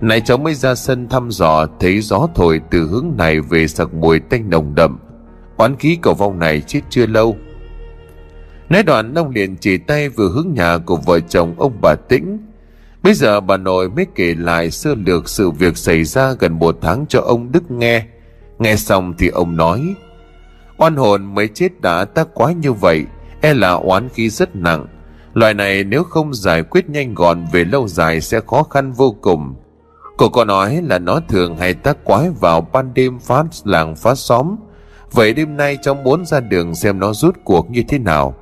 [0.00, 3.94] Này cháu mới ra sân thăm dò, Thấy gió thổi từ hướng này về sặc
[3.94, 4.98] mùi tanh nồng đậm.
[5.56, 7.36] Oán khí cầu vong này chết chưa lâu
[8.68, 12.38] Nói đoạn ông liền chỉ tay vừa hướng nhà của vợ chồng ông bà Tĩnh
[13.02, 16.78] Bây giờ bà nội mới kể lại sơ lược sự việc xảy ra gần một
[16.82, 18.06] tháng cho ông Đức nghe
[18.58, 19.94] Nghe xong thì ông nói,
[20.76, 23.04] Oan hồn mới chết đã tác quái như vậy
[23.40, 24.86] E là oán khí rất nặng
[25.36, 29.16] Loại này nếu không giải quyết nhanh gọn về lâu dài sẽ khó khăn vô
[29.20, 29.54] cùng.
[30.16, 34.14] Cô có nói là nó thường hay tác quái vào ban đêm phá làng phá
[34.14, 34.56] xóm.
[35.12, 38.34] Vậy đêm nay cháu muốn ra đường xem nó rút cuộc như thế nào.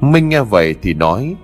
[0.00, 1.36] Minh nghe vậy thì nói,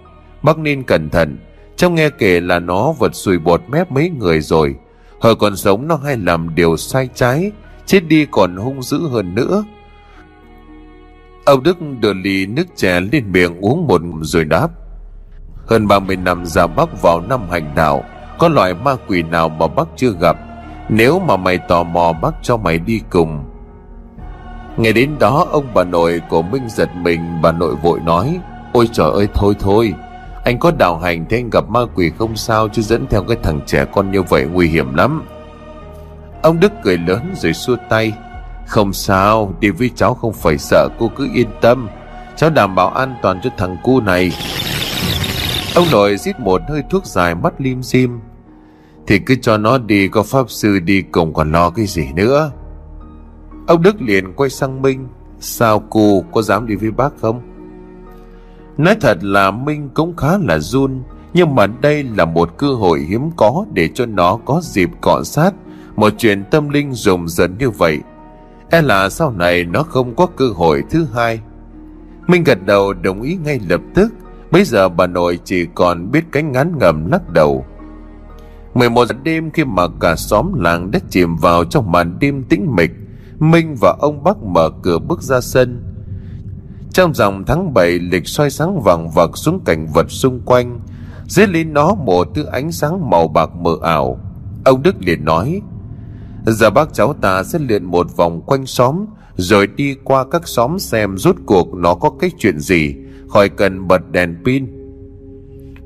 [0.43, 1.39] bác nên cẩn thận.
[1.77, 4.75] Trong nghe kể là nó vật sùi bột mép mấy người rồi.
[5.21, 7.53] Hồi còn sống nó hay làm điều sai trái,
[7.87, 9.65] chết đi còn hung dữ hơn nữa.
[11.45, 14.69] Ông Đức đưa ly nước chè lên miệng uống một rồi đáp.
[15.67, 18.05] Hơn 30 năm ra Bắc vào năm hành đạo,
[18.39, 20.37] có loại ma quỷ nào mà bác chưa gặp.
[20.89, 23.45] Nếu mà mày tò mò bác cho mày đi cùng.
[24.77, 28.41] Ngày đến đó, ông bà nội của Minh giật mình, bà nội vội nói,
[28.73, 29.95] Ôi trời ơi, thôi thôi,
[30.45, 33.37] Anh có đào hành thì anh gặp ma quỷ không sao Chứ dẫn theo cái
[33.43, 35.23] thằng trẻ con như vậy nguy hiểm lắm.
[36.43, 38.13] Ông Đức cười lớn rồi xua tay,
[38.67, 41.89] không sao, Đi với cháu không phải sợ, cô cứ yên tâm.
[42.37, 44.33] Cháu đảm bảo an toàn cho thằng cu này.
[45.75, 48.21] Ông nội rít một hơi thuốc dài mắt lim dim,
[49.07, 52.51] Thì cứ cho nó đi, Có pháp sư đi cùng còn lo cái gì nữa?
[53.67, 55.09] Ông Đức liền quay sang Minh.
[55.41, 57.41] Sao cô có dám đi với bác không?
[58.79, 61.03] Nói thật là Minh cũng khá là run,
[61.35, 65.23] Nhưng mà đây là một cơ hội hiếm có Để cho nó có dịp cọ
[65.25, 65.55] sát.
[65.97, 68.01] Một chuyện tâm linh rùng rợn như vậy
[68.71, 71.41] E là sau này nó không có cơ hội thứ hai.
[72.27, 74.13] Minh gật đầu đồng ý ngay lập tức.
[74.51, 77.67] Bây giờ bà nội chỉ còn biết cánh ngán ngầm lắc đầu.
[78.75, 82.67] 11 giờ đêm khi mà cả xóm làng đã chìm vào trong màn đêm tĩnh
[82.77, 82.91] mịch
[83.39, 85.83] Minh và ông Bắc mở cửa bước ra sân.
[86.93, 90.81] Trong dòng tháng 7 lịch xoay sáng vàng vật xuống cảnh vật xung quanh.
[91.27, 94.19] Dưới lên nó một thứ ánh sáng màu bạc mờ ảo.
[94.65, 95.61] Ông Đức liền nói,
[96.47, 99.07] Giờ bác cháu ta sẽ lượn một vòng quanh xóm,
[99.37, 102.95] Rồi đi qua các xóm xem rút cuộc nó có cái chuyện gì,
[103.29, 104.67] Khỏi cần bật đèn pin.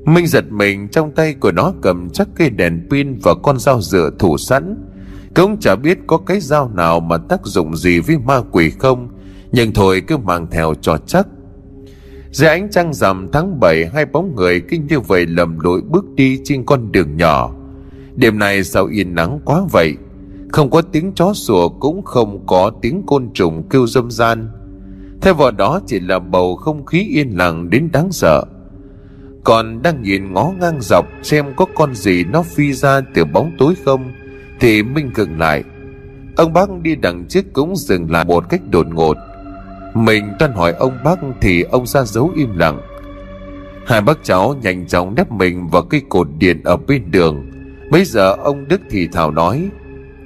[0.05, 3.81] Minh giật mình trong tay của nó cầm chắc cây đèn pin và con dao
[3.81, 4.88] dựa thủ sẵn.
[5.39, 9.09] Cũng chả biết có cái dao nào mà tác dụng gì với ma quỷ không,
[9.51, 11.27] Nhưng thôi cứ mang theo cho chắc.
[12.31, 16.05] Dưới ánh trăng rằm tháng 7 Hai bóng người kinh như vậy lầm lỗi bước
[16.15, 17.51] đi trên con đường nhỏ.
[18.15, 19.95] Đêm này sao yên nắng quá vậy?
[20.51, 24.49] Không có tiếng chó sủa, cũng không có tiếng côn trùng kêu dâm gian
[25.21, 28.43] Thay vào đó chỉ là bầu không khí yên lặng đến đáng sợ.
[29.43, 33.51] Còn đang nhìn ngó ngang dọc xem có con gì nó phi ra từ bóng
[33.57, 34.11] tối không
[34.59, 35.63] thì Minh ngừng lại.
[36.35, 39.17] Ông bác đi đằng trước cũng dừng lại một cách đột ngột.
[39.93, 42.81] Mình toan hỏi ông bác thì ông ra dấu im lặng.
[43.85, 47.51] Hai bác cháu nhanh chóng đắp mình vào cây cột điện ở bên đường.
[47.91, 49.69] Bây giờ ông Đức thì thào nói,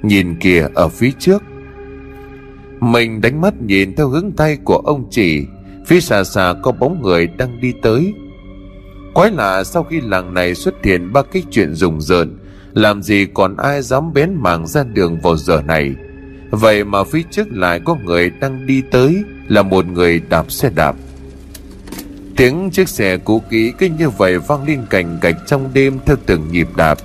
[0.02, 1.42] Nhìn kìa, ở phía trước.
[2.80, 5.46] Mình đánh mắt nhìn theo hướng tay của ông chỉ.
[5.86, 8.14] Phía xa xa có bóng người đang đi tới.
[9.14, 12.38] Quái lạ, sau khi làng này xuất hiện ba cái chuyện rùng rợn
[12.74, 15.94] làm gì còn ai dám bén mảng ra đường vào giờ này?
[16.50, 20.70] Vậy mà phía trước lại có người đang đi tới, Là một người đạp xe
[20.74, 20.96] đạp.
[22.36, 26.16] Tiếng chiếc xe cũ kỹ cứ như vậy vang lên cành gạch trong đêm theo
[26.26, 26.98] từng nhịp đạp.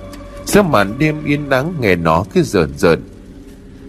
[0.44, 3.00] Giữa màn đêm yên nắng nghe nó cứ rợn rợn.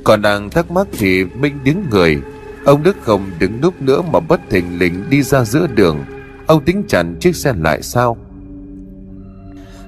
[0.04, 2.22] Còn đang thắc mắc thì Minh đứng người.
[2.66, 6.06] Ông Đức không đứng núp nữa mà bất thình lình đi ra giữa đường.
[6.46, 8.18] Ông tính chặn chiếc xe lại sao?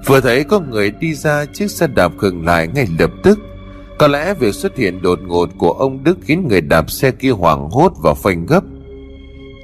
[0.05, 3.39] Vừa thấy có người đi ra, chiếc xe đạp khựng lại ngay lập tức.
[3.97, 7.31] Có lẽ việc xuất hiện đột ngột của ông Đức khiến người đạp xe kia
[7.31, 8.63] hoảng hốt và phanh gấp.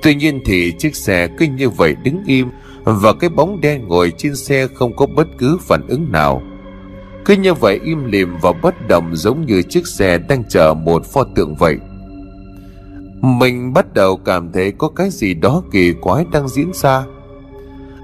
[0.01, 2.47] Tuy nhiên thì chiếc xe cứ như vậy đứng im
[2.83, 6.41] Và cái bóng đen ngồi trên xe không có bất cứ phản ứng nào.
[7.25, 11.05] Cứ như vậy im lìm và bất động giống như chiếc xe đang chờ một
[11.05, 11.77] pho tượng vậy.
[13.21, 17.03] Mình bắt đầu cảm thấy có cái gì đó kỳ quái đang diễn ra.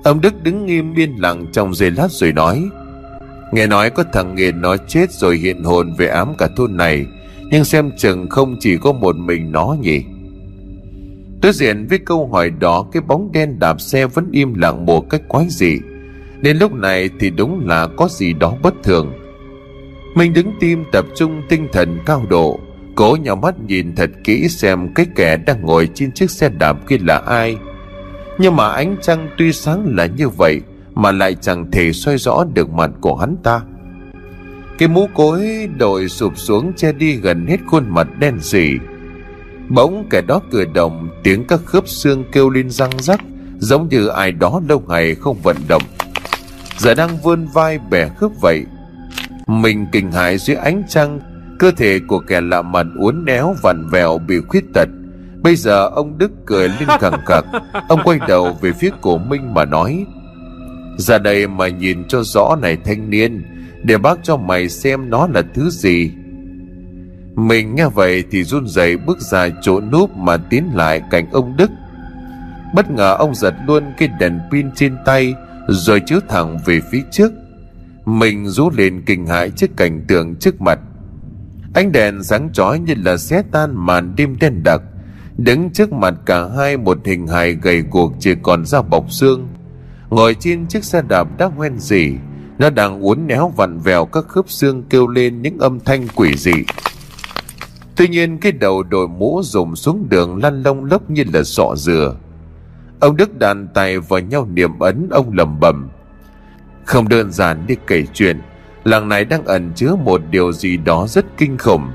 [0.06, 2.70] Ông Đức đứng nghiêm biên lặng trong giây lát rồi nói,
[3.52, 7.06] Nghe nói có thằng nghiền nó chết rồi hiện hồn về ám cả thôn này,
[7.52, 10.04] Nhưng xem chừng không chỉ có một mình nó nhỉ.
[11.42, 15.10] Đối diện với câu hỏi đó, Cái bóng đen đạp xe vẫn im lặng một
[15.10, 15.78] cách quái dị.
[16.42, 19.14] Đến lúc này thì đúng là có gì đó bất thường.
[20.16, 22.60] Mình đứng tim tập trung tinh thần cao độ,
[22.96, 26.78] Cố nhau mắt nhìn thật kỹ xem cái kẻ đang ngồi trên chiếc xe đạp
[26.88, 27.58] kia là ai.
[28.38, 30.62] Nhưng mà ánh trăng tuy sáng là như vậy,
[30.96, 33.62] Mà lại chẳng thể soi rõ được mặt của hắn ta.
[34.78, 38.74] Cái mũ cối đội sụp xuống che đi gần hết khuôn mặt đen sì
[39.70, 43.20] Bỗng kẻ đó cười động, Tiếng các khớp xương kêu lên răng rắc,
[43.60, 45.84] Giống như ai đó lâu ngày không vận động.
[46.78, 48.66] Giờ đang vươn vai bẻ khớp vậy.
[49.48, 51.20] Mình kinh hãi dưới ánh trăng,
[51.60, 54.90] Cơ thể của kẻ lạ mặt uốn éo vặn vẹo bị khuyết tật.
[55.46, 57.46] Bây giờ ông Đức cười lên cẳng cặc
[57.90, 60.06] Ông quay đầu về phía cổ Minh mà nói
[60.98, 63.44] Ra đây mà nhìn cho rõ này thanh niên
[63.84, 66.12] Để bác cho mày xem nó là thứ gì
[67.36, 71.58] mình nghe vậy thì run rẩy bước ra chỗ núp mà tiến lại cạnh ông
[71.58, 71.72] Đức.
[72.74, 75.34] Bất ngờ ông giật luôn cái đèn pin trên tay
[75.68, 77.32] rồi chiếu thẳng về phía trước.
[78.06, 80.80] Mình rú lên kinh hãi trước cảnh tượng trước mặt.
[81.74, 84.82] Ánh đèn sáng chói như là xé tan màn đêm đen đặc.
[85.38, 89.48] Đứng trước mặt cả hai một hình hài gầy guộc chỉ còn da bọc xương.
[90.10, 92.14] Ngồi trên chiếc xe đạp đã hoen dỉ,
[92.60, 96.38] nó đang uốn néo vặn vẹo các khớp xương kêu lên những âm thanh quỷ
[96.38, 96.54] dị.
[97.96, 101.74] Tuy nhiên cái đầu đội mũ rụng xuống đường lăn lông lốc như là sọ
[101.76, 102.16] dừa.
[103.00, 105.90] Ông Đức đàn tay vào nhau niệm ấn ông lầm bầm.
[106.86, 108.42] Không đơn giản đi kể chuyện,
[108.84, 111.88] làng này đang ẩn chứa một điều gì đó rất kinh khủng.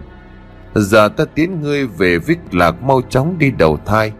[0.74, 4.12] Giờ ta tiến ngươi về vích lạc mau chóng đi đầu thai.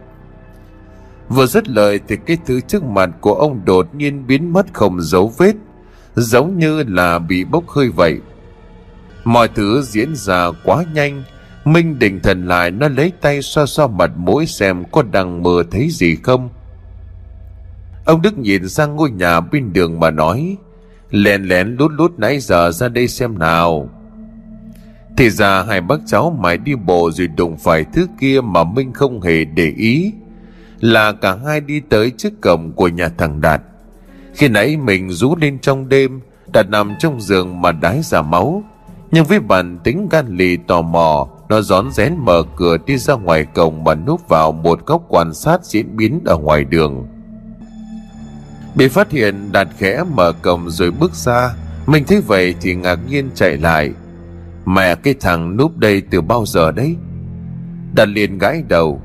[1.29, 5.01] Vừa dứt lời thì cái thứ trước mặt của ông đột nhiên biến mất không
[5.01, 5.53] dấu vết,
[6.15, 8.21] giống như là bị bốc hơi vậy.
[9.25, 11.23] Mọi thứ diễn ra quá nhanh,
[11.65, 15.63] Minh định thần lại nó lấy tay xoa xoa mặt mũi xem có đang mơ
[15.71, 16.49] thấy gì không.
[18.05, 20.57] Ông Đức nhìn sang ngôi nhà bên đường mà nói
[21.11, 23.89] Lén lén lút lút nãy giờ ra đây xem nào
[25.17, 28.93] thì ra hai bác cháu mãi đi bộ rồi đụng phải thứ kia mà Minh
[28.93, 30.13] không hề để ý,
[30.81, 33.63] Là cả hai đi tới trước cổng của nhà thằng Đạt
[34.35, 36.21] Khi nãy mình rú lên trong đêm,
[36.53, 38.63] Đạt nằm trong giường mà đái ra máu
[39.11, 43.15] Nhưng với bản tính gan lì tò mò, nó rón rén mở cửa đi ra
[43.15, 47.07] ngoài cổng mà núp vào một góc quan sát diễn biến ở ngoài đường.
[48.75, 51.55] Bị phát hiện, đạt khẽ mở cổng rồi bước ra.
[51.87, 53.91] Mình thấy vậy thì ngạc nhiên chạy lại.
[54.67, 56.97] Mẹ cái thằng núp đây từ bao giờ đấy?
[57.95, 59.03] Đạt liền gãi đầu.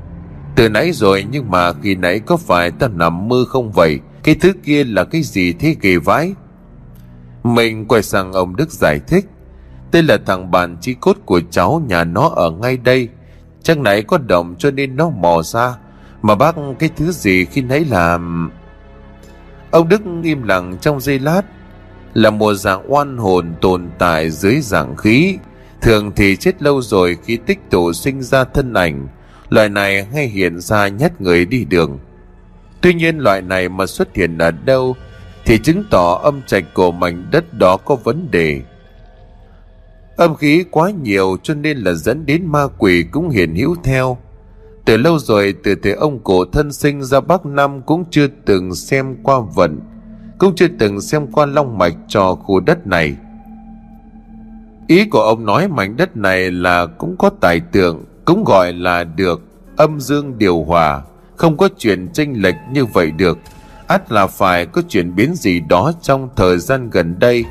[0.56, 4.00] Từ nãy rồi nhưng mà khi nãy có phải ta nằm mơ không vậy?
[4.22, 6.34] Cái thứ kia là cái gì thế kỳ vãi?
[7.44, 9.26] Mình quay sang ông Đức giải thích.
[9.92, 13.08] Đây là thằng bạn chi cốt của cháu nhà nó ở ngay đây
[13.62, 15.74] Chắc nãy có động cho nên nó mò ra
[16.22, 18.50] Mà bác cái thứ gì khi nãy làm
[19.70, 21.42] Ông Đức im lặng trong giây lát
[22.16, 25.38] là một dạng oan hồn tồn tại dưới dạng khí.
[25.80, 29.08] Thường thì chết lâu rồi khi tích tụ sinh ra thân ảnh
[29.48, 31.98] Loại này hay hiện ra nhát người đi đường.
[32.80, 34.96] Tuy nhiên loại này mà xuất hiện ở đâu
[35.44, 38.60] Thì chứng tỏ âm trạch của mảnh đất đó có vấn đề.
[40.16, 44.18] Âm khí quá nhiều cho nên là dẫn đến ma quỷ cũng hiện hữu theo.
[44.84, 48.74] Từ lâu rồi từ thời ông cổ thân sinh ra Bắc Nam cũng chưa từng
[48.74, 49.80] xem qua vận,
[50.38, 53.16] cũng chưa từng xem qua long mạch cho khu đất này.
[54.86, 59.04] Ý của ông nói mảnh đất này là cũng có tài tượng, cũng gọi là
[59.04, 59.42] được
[59.76, 61.02] âm dương điều hòa,
[61.36, 63.38] không có chuyện tranh lệch như vậy được.
[63.86, 67.44] ắt là phải có chuyển biến gì đó trong thời gian gần đây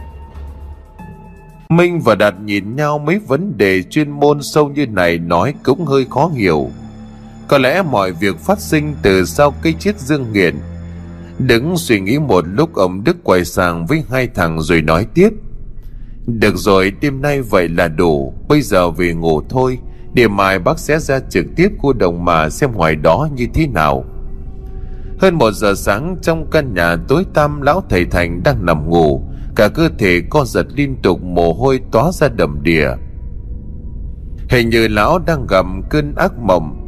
[1.69, 5.85] Minh và Đạt nhìn nhau mấy vấn đề chuyên môn sâu như này nói cũng
[5.85, 6.69] hơi khó hiểu.
[7.47, 10.55] Có lẽ mọi việc phát sinh từ sau cây chết Dương Nghiện.
[11.39, 15.29] Đứng suy nghĩ một lúc, ông Đức quay sang với hai thằng rồi nói tiếp.
[16.27, 18.33] Được rồi, đêm nay vậy là đủ.
[18.47, 19.79] Bây giờ về ngủ thôi.
[20.13, 23.67] Để mai bác sẽ ra trực tiếp khu đồng mà Xem ngoài đó như thế
[23.67, 24.05] nào.
[25.19, 29.21] Hơn một giờ sáng, Trong căn nhà tối tăm, Lão thầy Thành đang nằm ngủ.
[29.55, 32.89] Cả cơ thể co giật liên tục, Mồ hôi tóa ra đầm đìa.
[34.49, 36.81] Hình như lão đang gặp cơn ác mộng.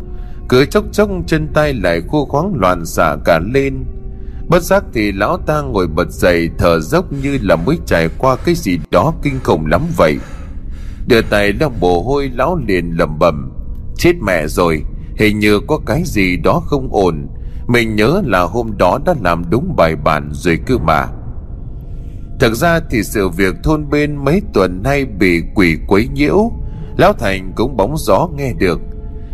[0.50, 3.84] Cứ chốc chốc, chân tay lại khu khoáng loạn xạ cả lên.
[4.50, 8.36] Bất giác thì lão ta ngồi bật dậy thở dốc như là mới trải qua
[8.36, 10.18] cái gì đó kinh khủng lắm vậy.
[11.08, 13.52] Đưa tay lau mồ hôi lão liền lầm bầm.
[13.98, 14.84] Chết mẹ rồi,
[15.18, 17.28] hình như có cái gì đó không ổn.
[17.68, 21.08] Mình nhớ là hôm đó đã làm đúng bài bản rồi cơ mà.
[22.39, 26.52] Thật ra thì sự việc thôn bên mấy tuần nay bị quỷ quấy nhiễu,
[26.98, 28.80] Lão Thành cũng bóng gió nghe được.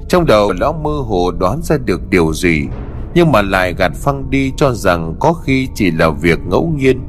[0.09, 2.68] Trong đầu lão mơ hồ đoán ra được điều gì,
[3.14, 7.01] nhưng mà lại gạt phăng đi cho rằng có khi chỉ là việc ngẫu nhiên.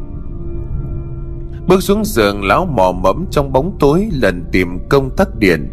[1.69, 5.69] Bước xuống giường, lão mò mẫm trong bóng tối lần tìm công tắc điện.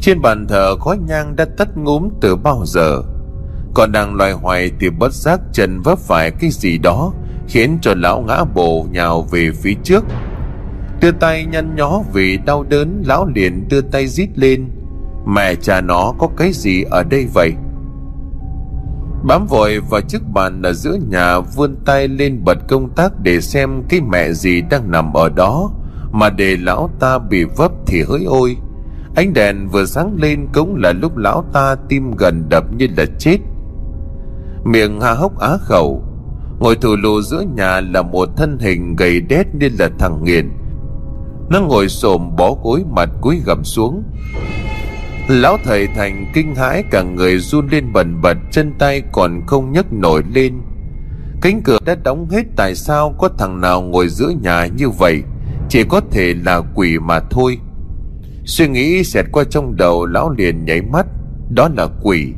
[0.00, 3.02] Trên bàn thờ khói nhang đã tắt ngúm từ bao giờ.
[3.74, 7.12] Còn đang loài hoài thì bất giác chân vấp phải cái gì đó,
[7.48, 10.04] khiến cho lão ngã bổ nhào về phía trước.
[11.00, 14.68] Đưa tay nhăn nhó vì đau đớn, lão liền đưa tay rít lên.
[15.26, 17.52] Mẹ cha nó có cái gì ở đây vậy?
[19.26, 23.40] Bám vội vào chiếc bàn ở giữa nhà vươn tay lên bật công tác để
[23.40, 25.70] xem cái mẹ gì đang nằm ở đó
[26.12, 28.56] mà để lão ta bị vấp thì hỡi ôi.
[29.16, 33.04] Ánh đèn vừa sáng lên cũng là lúc lão ta tim gần đập như là
[33.18, 33.38] chết.
[34.64, 36.02] Miệng hà hốc á khẩu,
[36.60, 40.50] ngồi thủ lù giữa nhà là một thân hình gầy đét như là thằng nghiền.
[41.50, 44.02] Nó ngồi xổm bó gối mặt cúi gầm xuống
[45.28, 49.72] Lão thầy thành kinh hãi, cả người run lên bần bật, chân tay còn không
[49.72, 50.54] nhấc nổi lên.
[51.40, 55.22] Cánh cửa đã đóng hết, tại sao có thằng nào ngồi giữa nhà như vậy?
[55.68, 57.58] Chỉ có thể là quỷ mà thôi.
[58.44, 61.06] Suy nghĩ xẹt qua trong đầu, lão liền nháy mắt.
[61.50, 62.32] Đó là quỷ.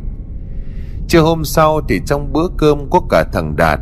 [1.09, 3.81] Trưa hôm sau thì trong bữa cơm có cả thằng Đạt.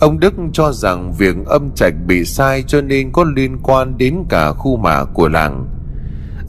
[0.00, 4.14] Ông Đức cho rằng việc âm trạch bị sai cho nên có liên quan đến
[4.28, 5.66] cả khu mả của làng.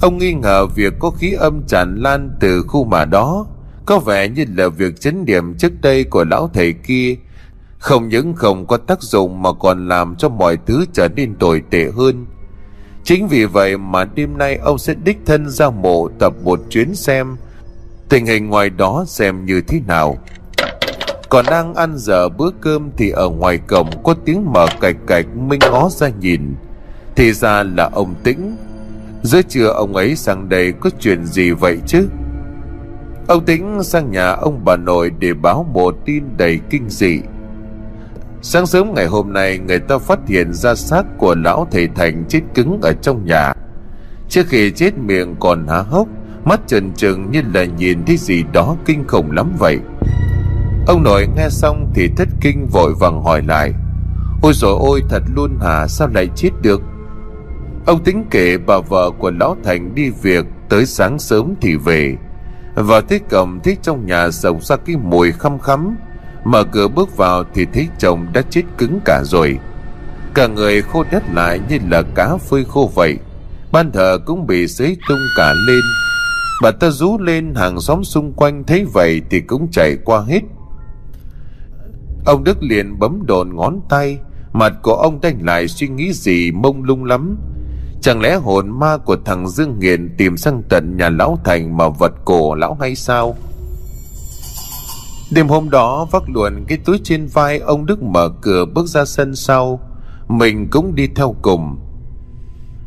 [0.02, 3.46] Ông nghi ngờ việc có khí âm tràn lan từ khu mà đó.
[3.86, 7.16] Có vẻ như là việc chấn điểm trước đây của lão thầy kia.
[7.78, 11.62] Không những không có tác dụng mà còn làm cho mọi thứ trở nên tồi
[11.70, 12.26] tệ hơn.
[13.04, 16.96] Chính vì vậy mà đêm nay ông sẽ đích thân ra mộ tập một chuyến
[16.96, 17.36] xem
[18.10, 20.18] Tình hình ngoài đó xem như thế nào.
[21.30, 25.26] Còn đang ăn giờ bữa cơm thì ở ngoài cổng có tiếng mở cạch cạch
[25.36, 26.56] Minh ngó ra nhìn.
[27.16, 28.56] Thì ra là ông Tĩnh.
[29.24, 32.08] Giữa trưa ông ấy sang đây có chuyện gì vậy chứ?
[33.28, 37.20] Ông tính sang nhà ông bà nội để báo một tin đầy kinh dị.
[38.42, 42.24] Sáng sớm ngày hôm nay, người ta phát hiện ra xác của lão thầy Thành
[42.30, 43.54] chết cứng ở trong nhà.
[44.30, 46.08] Trước khi chết miệng còn há hốc,
[46.46, 49.80] Mắt trần trừng như là nhìn thấy gì đó kinh khủng lắm vậy.
[50.88, 53.74] Ông nội nghe xong thì thất kinh vội vàng hỏi lại,
[54.42, 55.88] Ôi rồi ôi, thật luôn hả?
[55.88, 56.82] Sao lại chết được?
[57.86, 62.16] Ông tính kể bà vợ của Lão Thành đi việc, tới sáng sớm thì về.
[62.76, 65.96] và thấy cầm thấy trong nhà sộc ra cái mùi khăm khắm.
[66.44, 69.58] Mở cửa bước vào thì thấy chồng đã chết cứng cả rồi.
[70.34, 73.18] Cả người khô đất lại như là cá phơi khô vậy.
[73.72, 75.82] Ban thờ cũng bị xấy tung cả lên.
[76.62, 80.42] Bà ta rú lên, hàng xóm xung quanh thấy vậy thì cũng chạy qua hết.
[82.26, 84.20] Ông Đức liền bấm đồn ngón tay.
[84.54, 87.38] Mặt của ông đành lại suy nghĩ gì mông lung lắm
[88.02, 91.90] Chẳng lẽ hồn ma của thằng Dương Nghiền tìm sang tận nhà lão Thành mà
[91.90, 93.36] vật cổ lão hay sao?
[95.32, 99.06] Đêm hôm đó, vác luồn cái túi trên vai, ông Đức mở cửa bước ra
[99.06, 99.80] sân sau.
[100.28, 101.80] Mình cũng đi theo cùng.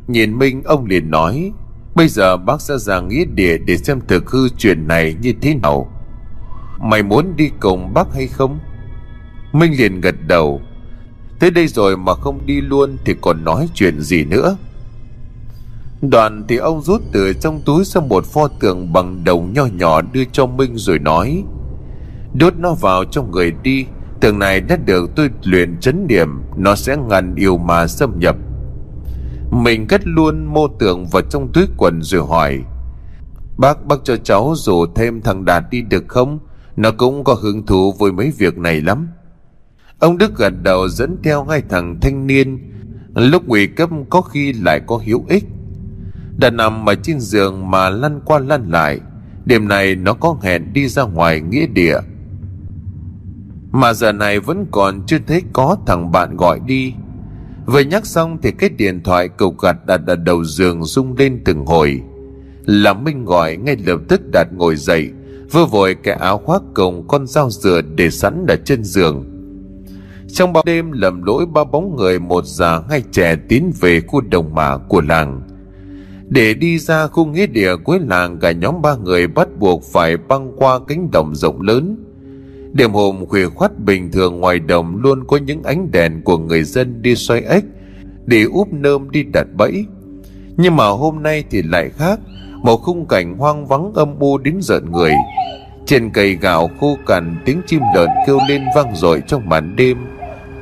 [0.09, 1.53] Nhìn Minh, ông liền nói,
[1.95, 5.55] Bây giờ bác sẽ ra nghĩa địa để xem thực hư chuyện này như thế
[5.55, 5.93] nào.
[6.81, 8.59] Mày muốn đi cùng bác hay không?
[9.53, 10.61] Minh liền gật đầu.
[11.39, 14.57] Tới đây rồi mà không đi luôn thì còn nói chuyện gì nữa?
[16.11, 20.01] Đoạn thì ông rút từ trong túi ra một pho tượng bằng đồng nho nhỏ
[20.01, 21.45] đưa cho Minh rồi nói,
[22.35, 23.87] Đốt nó vào trong người đi,
[24.21, 28.37] Tượng này đã được tôi luyện chấn điểm Nó sẽ ngăn yêu ma xâm nhập.
[29.51, 32.61] Mình cất luôn mô tượng vào trong túi quần rồi hỏi,
[33.59, 36.39] Bác bác cho cháu rủ thêm thằng Đạt đi được không?
[36.77, 39.09] Nó cũng có hứng thú với mấy việc này lắm.
[39.99, 42.71] Ông Đức gật đầu dẫn theo hai thằng thanh niên.
[43.15, 45.45] Lúc nguy cấp có khi lại có hiếu ích
[46.37, 49.01] đã nằm ở trên giường mà lăn qua lăn lại.
[49.45, 51.99] Đêm này nó có hẹn đi ra ngoài nghĩa địa.
[53.73, 56.95] Mà giờ này vẫn còn chưa thấy có thằng bạn gọi đi.
[57.67, 61.43] Vừa nhắc xong thì cái điện thoại cầu gặt đặt ở đầu giường rung lên
[61.45, 62.01] từng hồi.
[62.67, 65.11] Là Minh gọi ngay lập tức đặt ngồi dậy
[65.55, 69.25] Vừa vội cái áo khoác cùng con dao dừa để sẵn ở trên giường.
[70.29, 74.21] Trong bao đêm lầm lỗi ba bóng người một già hai trẻ tiến về khu
[74.21, 75.43] đồng mả của làng.
[76.29, 80.17] Để đi ra khu nghĩa địa cuối làng cả nhóm ba người bắt buộc phải
[80.17, 82.05] băng qua cánh đồng rộng lớn
[82.75, 86.63] Đêm hôm khuya khoắt bình thường ngoài đồng luôn có những ánh đèn của người
[86.63, 87.65] dân đi xoay ếch
[88.27, 89.85] để úp nơm đi đặt bẫy.
[90.57, 92.21] Nhưng mà hôm nay thì lại khác,
[92.63, 95.13] một khung cảnh hoang vắng âm u đến giận người.
[95.87, 99.99] Trên cây gạo khô cằn tiếng chim lợn kêu lên vang dội trong màn đêm,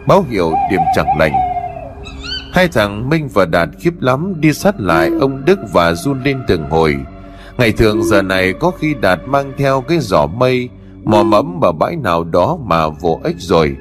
[0.07, 1.52] báo hiệu điểm chẳng lành.
[2.53, 6.39] Hai thằng Minh và Đạt khiếp lắm, đi sát lại ông Đức và run lên
[6.49, 6.97] từng hồi.
[7.59, 10.69] Ngày thường giờ này có khi Đạt mang theo cái giỏ mây,
[11.05, 13.77] mò mẫm vào bãi nào đó mà vô ích rồi.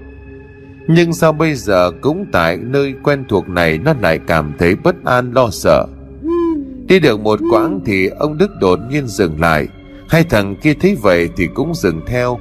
[0.88, 4.96] Nhưng sao bây giờ cũng tại nơi quen thuộc này nó lại cảm thấy bất
[5.06, 5.88] an lo sợ.
[6.88, 9.68] Đi được một quãng thì ông đức đột nhiên dừng lại.
[10.10, 12.40] Hai thằng kia thấy vậy thì cũng dừng theo.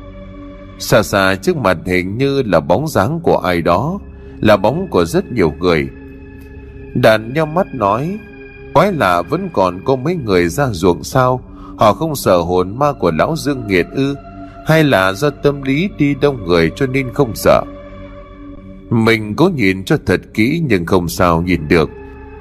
[0.78, 3.98] Xa xa trước mặt hình như là bóng dáng của ai đó,
[4.40, 5.88] là bóng của rất nhiều người
[6.94, 8.18] đàn nhau mắt nói,
[8.72, 11.40] quái lạ, vẫn còn có mấy người ra ruộng sao?
[11.76, 14.14] Họ không sợ hồn ma của lão dương nghiệt ư?
[14.66, 17.62] Hay là do tâm lý đi đông người cho nên không sợ?
[18.90, 21.90] Mình cố nhìn cho thật kỹ nhưng không sao nhìn được.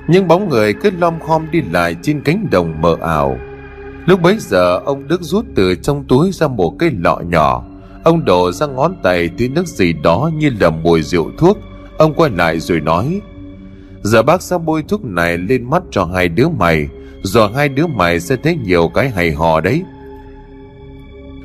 [0.08, 3.38] Nhưng bóng người cứ lom khom đi lại trên cánh đồng mờ ảo.
[4.06, 7.64] Lúc bấy giờ, ông đức rút từ trong túi ra một cái lọ nhỏ.
[8.04, 11.58] Ông đổ ra ngón tay tí nước gì đó như là mùi rượu thuốc.
[11.98, 13.22] Ông quay lại rồi nói
[14.04, 16.88] giờ bác sẽ bôi thuốc này lên mắt cho hai đứa mày,
[17.24, 19.84] rồi hai đứa mày sẽ thấy nhiều cái hay hò đấy.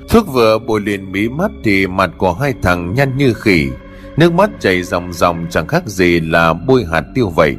[0.09, 3.69] Thuốc vừa bôi lên mí mắt thì mặt của hai thằng nhăn như khỉ,
[4.17, 7.57] Nước mắt chảy ròng ròng chẳng khác gì là bôi hạt tiêu vậy.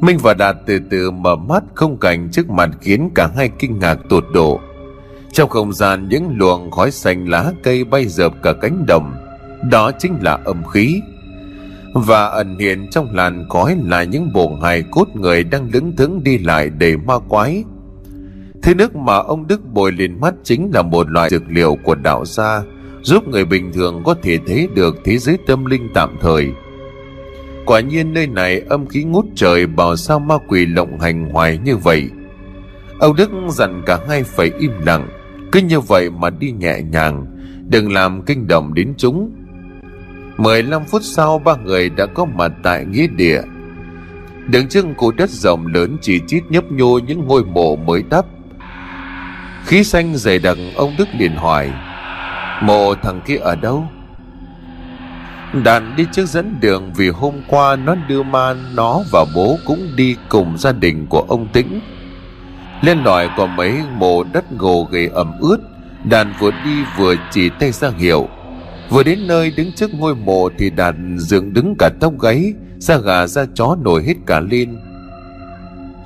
[0.00, 3.78] Minh và Đạt từ từ mở mắt không cảnh trước mặt khiến cả hai kinh
[3.78, 4.60] ngạc tột độ.
[5.32, 9.14] Trong không gian những luồng khói xanh lá cây bay dợp cả cánh đồng,
[9.70, 11.00] Đó chính là âm khí.
[11.98, 16.24] Và ẩn hiện trong làn khói là những bộ hài cốt người đang đứng thững
[16.24, 17.64] đi lại đầy ma quái
[18.62, 21.94] Thứ nước mà ông Đức bồi lên mắt chính là một loại dược liệu của
[21.94, 22.62] đạo gia
[23.02, 26.48] giúp người bình thường có thể thấy được thế giới tâm linh tạm thời.
[27.66, 31.58] Quả nhiên nơi này âm khí ngút trời bảo sao ma quỷ lộng hành hoài
[31.64, 32.10] như vậy.
[32.98, 35.08] Ông Đức dặn cả hai phải im lặng,
[35.52, 37.26] cứ như vậy mà đi nhẹ nhàng,
[37.68, 39.30] đừng làm kinh động đến chúng.
[40.36, 43.42] 15 phút sau ba người đã có mặt tại nghĩa địa.
[44.46, 48.24] Đứng trước khu đất rộng lớn chỉ chít nhấp nhô những ngôi mộ mới đắp
[49.64, 51.72] Khí xanh dày đặc ông Đức liền hỏi
[52.62, 53.84] Mộ thằng kia ở đâu
[55.64, 59.88] Đàn đi trước dẫn đường vì hôm qua nó đưa ma nó và bố cũng
[59.96, 61.80] đi cùng gia đình của ông Tĩnh.
[62.82, 65.58] Lên lòi có mấy mộ đất gồ ghề ẩm ướt,
[66.04, 68.28] đàn vừa đi vừa chỉ tay ra hiệu.
[68.90, 72.98] Vừa đến nơi đứng trước ngôi mộ thì đàn dựng đứng cả tóc gáy, da
[72.98, 74.78] gà da chó nổi hết cả lên.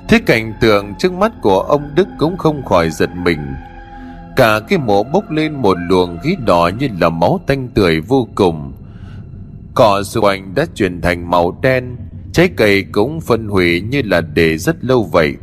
[0.07, 3.39] Thế cảnh tượng trước mắt của ông Đức cũng không khỏi giật mình.
[4.35, 8.27] Cả cái mộ bốc lên một luồng khí đỏ như là máu tanh tươi vô
[8.35, 8.73] cùng.
[9.75, 11.97] Cỏ xung quanh đã chuyển thành màu đen,
[12.33, 15.35] trái cây cũng phân hủy như là để rất lâu vậy.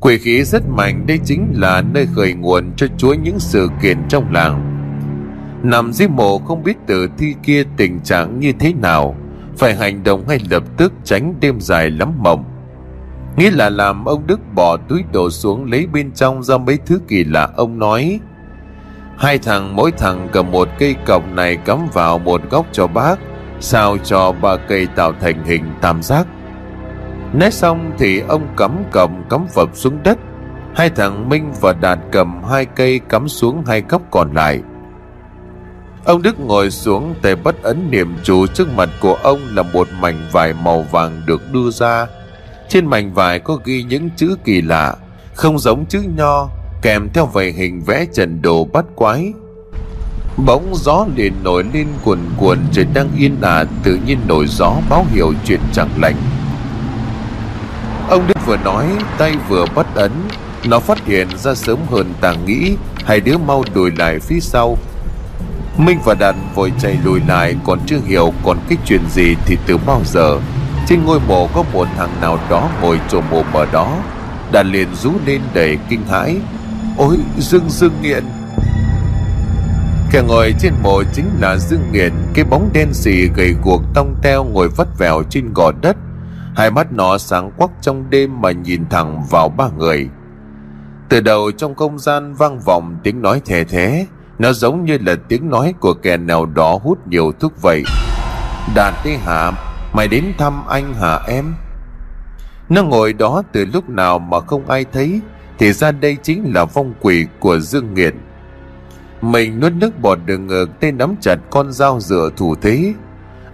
[0.00, 3.98] Quỷ khí rất mạnh đây chính là nơi khởi nguồn cho chúa những sự kiện
[4.08, 4.73] trong làng.
[5.64, 9.16] Nằm dưới mộ không biết tử thi kia tình trạng như thế nào,
[9.58, 12.44] phải hành động ngay lập tức tránh đêm dài lắm mộng.
[13.36, 17.00] Nghĩ là làm ông Đức bỏ túi đồ xuống lấy bên trong ra mấy thứ
[17.08, 18.20] kỳ lạ ông nói.
[19.18, 23.18] Hai thằng mỗi thằng cầm một cây cọc này cắm vào một góc cho bác
[23.60, 26.26] Sao cho ba cây tạo thành hình tam giác.
[27.32, 30.18] Nói xong thì ông cắm cầm cắm phập xuống đất.
[30.74, 34.60] Hai thằng Minh và Đạt cầm hai cây cắm xuống hai góc còn lại.
[36.04, 39.88] Ông Đức ngồi xuống tay bất ấn niệm chú trước mặt của ông là một
[40.00, 42.06] mảnh vải màu vàng được đưa ra.
[42.68, 44.96] Trên mảnh vải có ghi những chữ kỳ lạ,
[45.34, 46.48] Không giống chữ nho,
[46.82, 49.32] Kèm theo vầy hình vẽ trần đồ bắt quái.
[50.46, 54.72] Bỗng gió liền nổi lên cuồn cuộn, Trời đang yên ả, tự nhiên nổi gió
[54.90, 56.16] báo hiệu chuyện chẳng lành.
[58.08, 58.86] Ông Đức vừa nói,
[59.18, 60.12] Tay vừa bắt ấn,
[60.64, 64.78] Nó phát hiện ra sớm hơn tàng nghĩ, Hai đứa mau đùi lại phía sau.
[65.78, 69.58] Minh và Đạt vội chạy lùi lại, Còn chưa hiểu còn cái chuyện gì Thì
[69.66, 70.38] từ bao giờ.
[70.86, 73.98] Trên ngôi mộ có một thằng nào đó ngồi trồ mồm ở đó.
[74.52, 76.36] Đạt liền rú lên đầy kinh hãi.
[76.98, 78.24] Ôi, dương dương nghiện!
[80.14, 84.14] Kẻ ngồi trên mộ chính là Dương Nghiện, Cái bóng đen xì gầy guộc tông
[84.22, 85.96] teo ngồi vắt vẻo trên gò đất.
[86.56, 90.08] Hai mắt nó sáng quắc trong đêm mà nhìn thẳng vào ba người.
[91.08, 94.06] Từ đầu trong không gian vang vọng tiếng nói thề thế
[94.38, 97.82] nó giống như là tiếng nói của kẻ nào đó hút nhiều thuốc vậy.
[98.74, 99.52] Đạt đi hả
[99.92, 101.54] Mày đến thăm anh hả em?
[102.68, 105.20] Nó ngồi đó từ lúc nào mà không ai thấy,
[105.58, 108.14] Thì ra đây chính là vong quỷ của Dương Nghiện.
[109.22, 112.94] Mình nuốt nước bọt đường ngược tay nắm chặt con dao dựa thủ thế.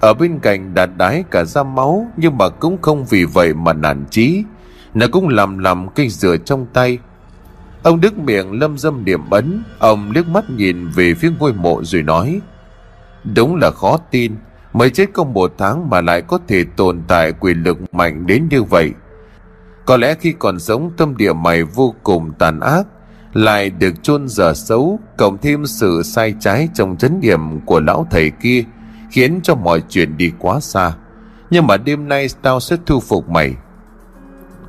[0.01, 3.73] Ở bên cạnh đạt đái cả da máu, Nhưng mà cũng không vì vậy mà
[3.73, 4.45] nản chí.
[4.95, 6.99] Nó cũng làm làm cây dừa trong tay
[7.83, 11.85] Ông Đức miệng lâm dâm điểm ấn Ông liếc mắt nhìn về phía ngôi mộ
[11.85, 12.41] rồi nói,
[13.35, 14.37] Đúng là khó tin,
[14.73, 18.49] Mới chết công một tháng mà lại có thể tồn tại quyền lực mạnh đến
[18.51, 18.93] như vậy.
[19.85, 22.87] Có lẽ khi còn sống tâm địa mày vô cùng tàn ác,
[23.33, 28.07] Lại được chôn giờ xấu, Cộng thêm sự sai trái trong chấn điểm của lão
[28.11, 28.65] thầy kia,
[29.11, 30.93] Khiến cho mọi chuyện đi quá xa.
[31.51, 33.55] Nhưng mà đêm nay tao sẽ thu phục mày.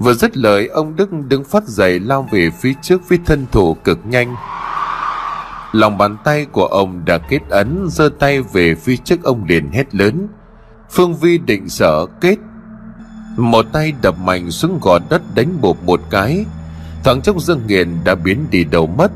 [0.03, 3.73] Vừa dứt lời, ông Đức đứng phát dậy lao về phía trước với thân thủ
[3.73, 4.35] cực nhanh.
[5.71, 9.71] Lòng bàn tay của ông đã kết ấn, giơ tay về phía trước ông liền
[9.71, 10.27] hét lớn.
[10.89, 12.35] Phương Vi định sợ kết.
[13.37, 16.45] Một tay đập mạnh xuống gò đất đánh bột một cái.
[17.03, 19.11] Thoáng chốc Dương Nghiền đã biến đi đầu mất.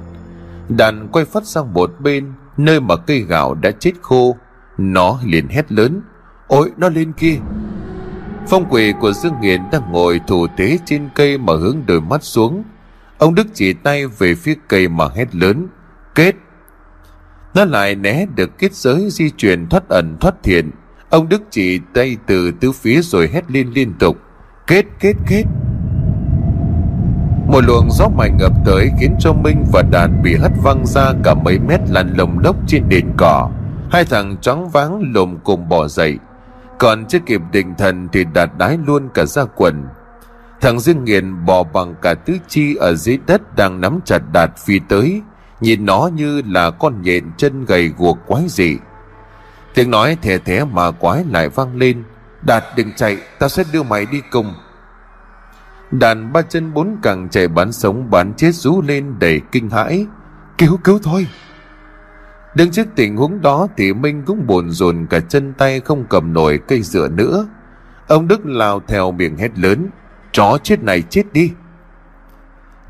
[0.70, 4.36] Đàn quay phát sang một bên, Nơi mà cây gạo đã chết khô.
[4.78, 6.02] Nó liền hét lớn.
[6.48, 7.36] Ôi, nó lên kia.
[8.48, 12.24] Phong quỷ của Dương Nghiền đang ngồi thủ tế trên cây mà hướng đôi mắt
[12.24, 12.64] xuống.
[13.18, 15.68] Ông Đức chỉ tay về phía cây mà hét lớn,
[16.16, 16.36] Kết!
[17.54, 20.72] Nó lại né được kết giới di chuyển thoát ẩn thoát thiện
[21.10, 24.18] Ông Đức chỉ tay từ tứ phía rồi hét lên liên tục,
[24.68, 25.44] Kết kết kết!
[27.48, 31.14] Một luồng gió mạnh ngập tới khiến cho Minh và Đạt bị hất văng ra
[31.24, 33.50] cả mấy mét lăn lồng lốc trên nền cỏ.
[33.92, 36.18] Hai thằng trắng váng lồm cùng bỏ dậy
[36.80, 39.86] còn chưa kịp định thần thì Đạt đái luôn cả ra quần.
[40.62, 44.58] Thằng Dương Nghiền bò bằng cả tứ chi ở dưới đất đang nắm chặt Đạt
[44.58, 45.22] phi tới,
[45.62, 48.78] Nhìn nó như là con nhện chân gầy guộc quái dị.
[49.74, 52.04] Tiếng nói thẻ thẻ mà quái lại vang lên,
[52.42, 54.54] Đạt đừng chạy, Tao sẽ đưa mày đi cùng.
[55.92, 60.06] Đàn ba chân bốn cẳng chạy bán sống bán chết rú lên đầy kinh hãi.
[60.58, 61.28] Cứu cứu thôi.
[62.56, 66.34] Đứng trước tình huống đó thì Minh cũng buồn rồn cả chân tay không cầm
[66.34, 67.48] nổi cây dựa nữa
[68.08, 69.88] Ông Đức lao theo miệng hét lớn
[70.32, 71.52] Chó chết này chết đi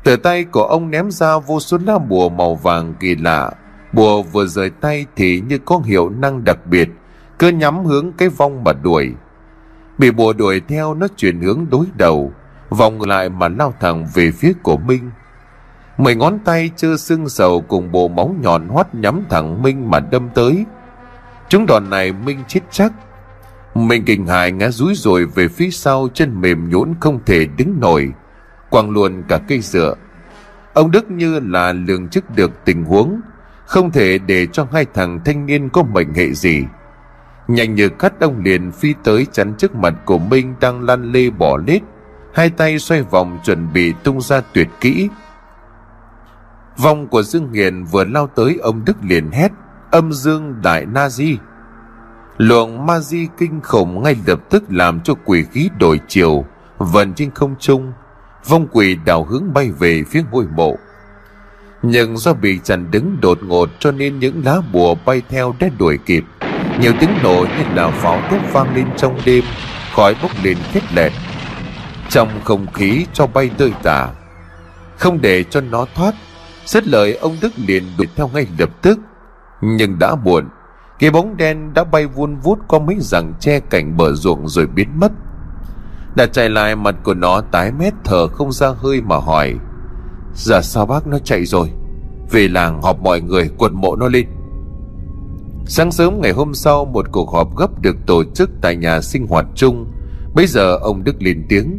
[0.06, 3.50] từ tay của ông ném ra vô số lá bùa màu vàng kỳ lạ.
[3.92, 6.88] Bùa vừa rời tay thì như có hiệu năng đặc biệt,
[7.38, 9.14] cứ nhắm hướng cái vong mà đuổi.
[9.98, 12.32] Bị bùa đuổi theo nó chuyển hướng đối đầu,
[12.68, 15.10] vòng lại mà lao thẳng về phía của Minh.
[15.98, 20.00] Mười ngón tay chưa sưng sầu cùng bộ móng nhọn hoắt nhắm thẳng Minh mà
[20.00, 20.64] đâm tới.
[21.48, 22.92] Chúng đòn này Minh chết chắc.
[23.74, 27.80] Minh kinh hại ngã rúi rồi về phía sau chân mềm nhũn không thể đứng
[27.80, 28.12] nổi
[28.70, 29.94] quăng luôn cả cây dựa.
[30.74, 33.20] Ông Đức như là lường trước được tình huống,
[33.66, 36.64] không thể để cho hai thằng thanh niên có mệnh hệ gì.
[37.48, 41.30] Nhanh như cắt ông liền phi tới chắn trước mặt của Minh đang lăn lê
[41.30, 41.82] bỏ lết,
[42.34, 45.08] hai tay xoay vòng chuẩn bị tung ra tuyệt kỹ.
[46.76, 49.52] Vòng của Dương Hiền vừa lao tới ông Đức liền hét,
[49.90, 51.36] âm dương đại na di.
[52.36, 56.44] Luồng ma di kinh khủng ngay lập tức làm cho quỷ khí đổi chiều,
[56.78, 57.92] vần trên không trung,
[58.46, 60.76] vong quỷ đảo hướng bay về phía ngôi mộ.
[61.82, 65.68] Nhưng do bị chặn đứng đột ngột cho nên những lá bùa bay theo đã
[65.78, 66.24] đuổi kịp.
[66.80, 69.44] Nhiều tiếng nổ như là pháo thuốc vang lên trong đêm
[69.94, 71.12] khói bốc lên khét lẹt.
[72.08, 74.08] Trong không khí cho bay tơi tả
[74.98, 76.14] không để cho nó thoát
[76.66, 78.98] rất lời ông đức liền đuổi theo ngay lập tức.
[79.60, 80.44] Nhưng đã buồn
[80.98, 84.66] cái bóng đen đã bay vun vút qua mấy rằng che cảnh bờ ruộng rồi
[84.66, 85.12] biến mất.
[86.16, 89.54] Đã chạy lại, mặt của nó tái mét thở không ra hơi mà hỏi,
[90.34, 91.70] Giờ sao bác nó chạy rồi?
[92.30, 94.26] Về làng họp mọi người quật mộ nó lên.
[95.66, 99.26] Sáng sớm ngày hôm sau, Một cuộc họp gấp được tổ chức Tại nhà sinh
[99.26, 99.92] hoạt chung.
[100.34, 101.78] Bây giờ ông Đức lên tiếng,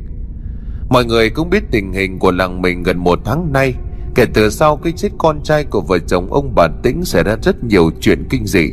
[0.89, 3.73] Mọi người cũng biết tình hình của làng mình gần một tháng nay.
[4.17, 7.35] Kể từ sau cái chết con trai của vợ chồng ông bà Tĩnh xảy ra
[7.43, 8.69] rất nhiều chuyện kinh dị.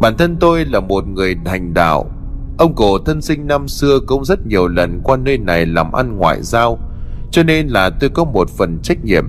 [0.00, 2.10] Bản thân tôi là một người hành đạo.
[2.58, 6.16] Ông cổ thân sinh năm xưa cũng rất nhiều lần qua nơi này làm ăn
[6.16, 6.78] ngoại giao,
[7.30, 9.24] Cho nên là tôi có một phần trách nhiệm.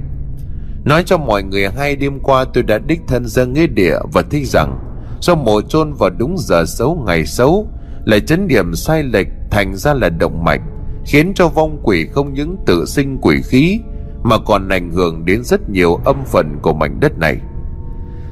[0.86, 4.22] Nói cho mọi người hay, đêm qua tôi đã đích thân ra nghĩa địa và
[4.22, 4.80] thích rằng,
[5.22, 7.68] Do mổ chôn vào đúng giờ xấu ngày xấu,
[8.06, 10.62] Lại chấn điểm sai lệch thành ra là động mạch,
[11.06, 13.80] Khiến cho vong quỷ không những tự sinh quỷ khí
[14.24, 17.38] mà còn ảnh hưởng đến rất nhiều âm phần của mảnh đất này.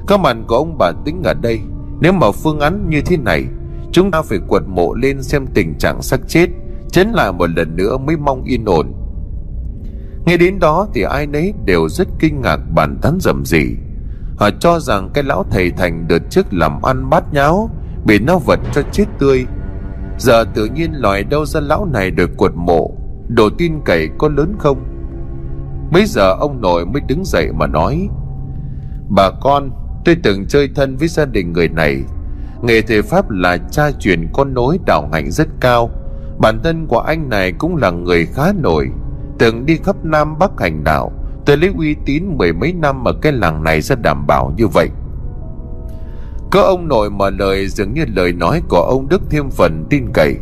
[0.07, 1.59] Các bạn của ông bà tính ở đây,
[2.01, 3.45] Nếu mà phương án như thế này,
[3.91, 6.47] Chúng ta phải quật mộ lên xem tình trạng xác chết,
[6.91, 8.93] Chấn lại một lần nữa mới mong yên ổn.
[10.25, 13.75] Nghe đến đó thì ai nấy đều rất kinh ngạc bản tán rầm rì.
[14.37, 17.69] Họ cho rằng cái lão thầy thành đợt trước làm ăn bát nháo,
[18.05, 19.45] Bị nó vật cho chết tươi.
[20.17, 22.91] Giờ tự nhiên lòi đâu ra lão này được quật mộ,
[23.27, 24.98] đồ tin cậy có lớn không?
[25.91, 28.09] Mấy giờ ông nội mới đứng dậy mà nói,
[29.09, 29.71] Bà con,
[30.05, 32.03] Tôi từng chơi thân với gia đình người này.
[32.61, 35.89] Nghề thầy Pháp là cha truyền con nối đạo hạnh rất cao.
[36.39, 38.89] Bản thân của anh này cũng là người khá nổi.
[39.39, 41.11] Từng đi khắp Nam Bắc hành đạo,
[41.45, 44.67] Tôi lấy uy tín mười mấy năm ở cái làng này sẽ đảm bảo như
[44.67, 44.89] vậy.
[46.51, 50.05] Có ông nội mà lời dường như lời nói của ông Đức thêm phần tin
[50.13, 50.35] cậy.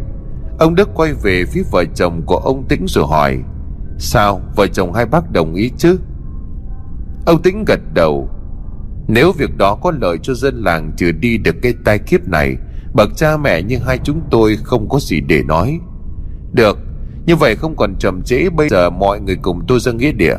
[0.59, 3.37] Ông Đức quay về phía vợ chồng của ông Tĩnh rồi hỏi
[3.97, 5.99] Sao vợ chồng hai bác đồng ý chứ?
[7.25, 8.29] Ông Tĩnh gật đầu.
[9.07, 12.55] Nếu việc đó có lợi cho dân làng trừ đi được cái tai kiếp này,
[12.93, 15.79] Bậc cha mẹ như hai chúng tôi không có gì để nói.
[16.53, 16.77] Được,
[17.25, 20.35] Như vậy không còn chậm trễ, Bây giờ mọi người cùng tôi ra nghĩa địa.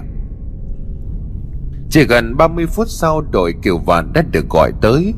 [1.90, 5.14] Chỉ gần 30 phút sau, đội kiều vạn đã được gọi tới.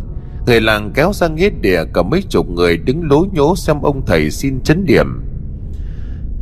[0.46, 4.06] Người làng kéo ra nghĩa địa, Cả mấy chục người đứng lố nhố xem ông
[4.06, 5.30] thầy xin chấn điểm.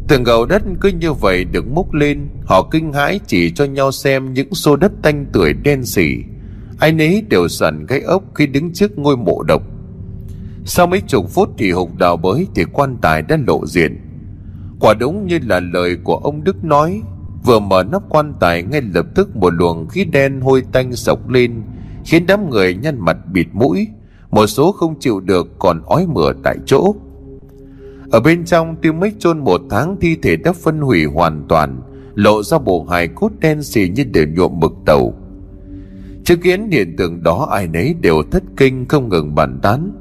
[0.09, 3.93] Từng gầu đất cứ như vậy được múc lên, Họ kinh hãi chỉ cho nhau
[3.93, 6.16] xem những xô đất tanh tuổi đen xỉ.
[6.78, 9.62] Ai nấy đều sần cái ốc khi đứng trước ngôi mộ độc.
[10.64, 14.01] Sau mấy chục phút thì hùng đào bới thì quan tài đã lộ diện.
[14.80, 17.02] Quả đúng như là lời của ông Đức nói,
[17.44, 21.28] Vừa mở nắp quan tài ngay lập tức một luồng khí đen hôi tanh sộc
[21.28, 21.62] lên,
[22.05, 23.89] Khiến đám người nhăn mặt bịt mũi.
[24.30, 26.94] Một số không chịu được còn ói mửa tại chỗ.
[28.10, 31.80] Ở bên trong tiêu mấy chôn một tháng thi thể đã phân hủy hoàn toàn,
[32.14, 35.14] Lộ ra bộ hài cốt đen xì như đều nhuộm mực tàu.
[36.24, 39.93] Chứng kiến hiện tượng đó, ai nấy đều thất kinh không ngừng bàn tán.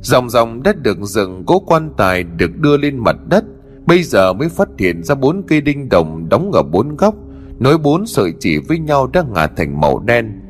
[0.00, 3.44] Dòng dòng đất được dựng, cố quan tài được đưa lên mặt đất,
[3.86, 7.14] Bây giờ mới phát hiện ra bốn cây đinh đồng đóng ở bốn góc,
[7.58, 10.40] Nối bốn sợi chỉ với nhau đã ngả thành màu đen.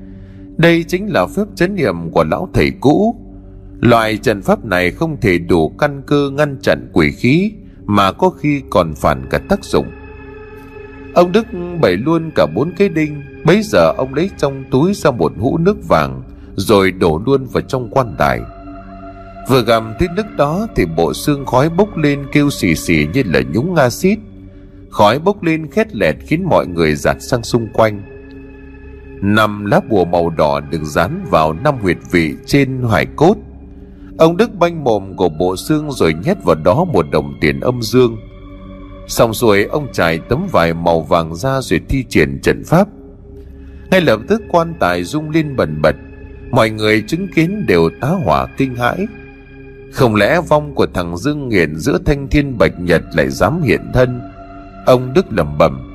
[0.56, 3.16] Đây chính là phép chấn niệm của lão thầy cũ.
[3.82, 7.52] Loại trận pháp này không thể đủ căn cơ ngăn chặn quỷ khí,
[7.86, 9.86] Mà có khi còn phản cả tác dụng.
[11.14, 11.46] Ông Đức
[11.80, 15.58] bày luôn cả bốn cái đinh, Bấy giờ ông lấy trong túi ra một hũ
[15.58, 16.22] nước vàng,
[16.56, 18.40] Rồi đổ luôn vào trong quan tài
[19.48, 23.22] Vừa gầm thấy nước đó Thì bộ xương khói bốc lên kêu xì xì như
[23.26, 24.18] là nhúng axit.
[24.90, 28.02] Khói bốc lên khét lẹt khiến mọi người giặt sang xung quanh.
[29.22, 33.36] Năm lá bùa màu đỏ được dán vào năm huyệt vị trên hoài cốt.
[34.22, 37.82] Ông Đức banh mồm của bộ xương rồi nhét vào đó một đồng tiền âm
[37.82, 38.16] dương.
[39.06, 42.88] Xong rồi ông trải tấm vải màu vàng ra rồi thi triển trận pháp.
[43.90, 45.96] Ngay lập tức, quan tài rung lên bần bật.
[46.50, 49.06] Mọi người chứng kiến đều tá hỏa kinh hãi.
[49.92, 53.80] Không lẽ vong của thằng Dương nghiền giữa thanh thiên bạch nhật lại dám hiện
[53.94, 54.20] thân?
[54.86, 55.92] Ông Đức lẩm bẩm.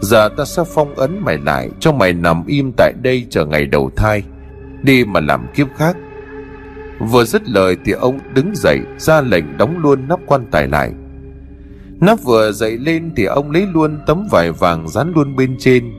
[0.00, 3.66] Giờ ta sẽ phong ấn mày lại, Cho mày nằm im tại đây chờ ngày
[3.66, 4.22] đầu thai.
[4.82, 5.96] Đi mà làm kiếp khác.
[7.10, 10.92] Vừa dứt lời thì ông đứng dậy, Ra lệnh đóng luôn nắp quan tài lại.
[12.00, 15.92] Nắp vừa dậy lên thì ông lấy luôn tấm vải vàng dán luôn bên trên.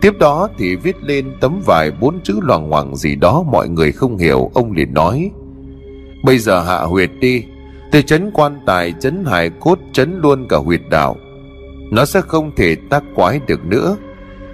[0.00, 3.92] Tiếp đó thì viết lên tấm vải bốn chữ loằng ngoằng gì đó mọi người
[3.92, 4.50] không hiểu.
[4.54, 5.30] Ông liền nói,
[6.24, 7.44] Bây giờ hạ huyệt đi.
[7.92, 11.16] Tôi chấn quan tài, chấn hải cốt, chấn luôn cả huyệt đạo.
[11.90, 13.96] Nó sẽ không thể tác quái được nữa.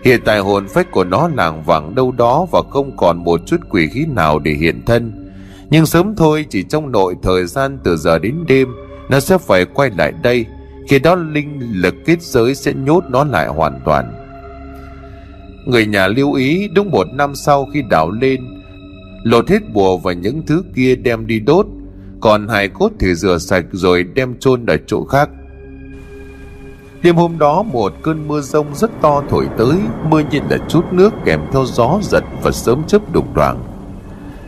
[0.05, 3.57] Hiện tại hồn phách của nó làng vàng đâu đó Và không còn một chút
[3.71, 5.22] quỷ khí nào để hiện thân.
[5.73, 8.69] Nhưng sớm thôi, chỉ trong nội thời gian từ giờ đến đêm,
[9.09, 10.47] Nó sẽ phải quay lại đây.
[10.89, 14.13] Khi đó linh lực kết giới sẽ nhốt nó lại hoàn toàn.
[15.67, 18.41] Người nhà lưu ý, đúng một năm sau khi đảo lên,
[19.23, 21.67] Lột hết bùa và những thứ kia đem đi đốt.
[22.21, 25.31] Còn hài cốt thì rửa sạch rồi đem chôn ở chỗ khác.
[27.03, 29.77] Đêm hôm đó, một cơn mưa rông rất to thổi tới.
[30.11, 33.72] Mưa như là chút nước kèm theo gió giật và sớm chớp đục đoạn.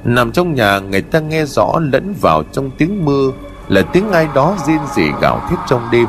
[0.04, 3.30] Nằm trong nhà, người ta nghe rõ lẫn vào trong tiếng mưa,
[3.68, 6.06] Là tiếng ai đó riêng rỉ gào thét trong đêm.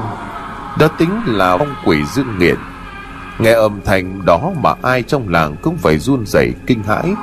[0.79, 2.57] Đó tính là ông quỷ dương nghiệt.
[3.39, 7.13] Nghe âm thanh đó mà ai trong làng cũng phải run rẩy kinh hãi.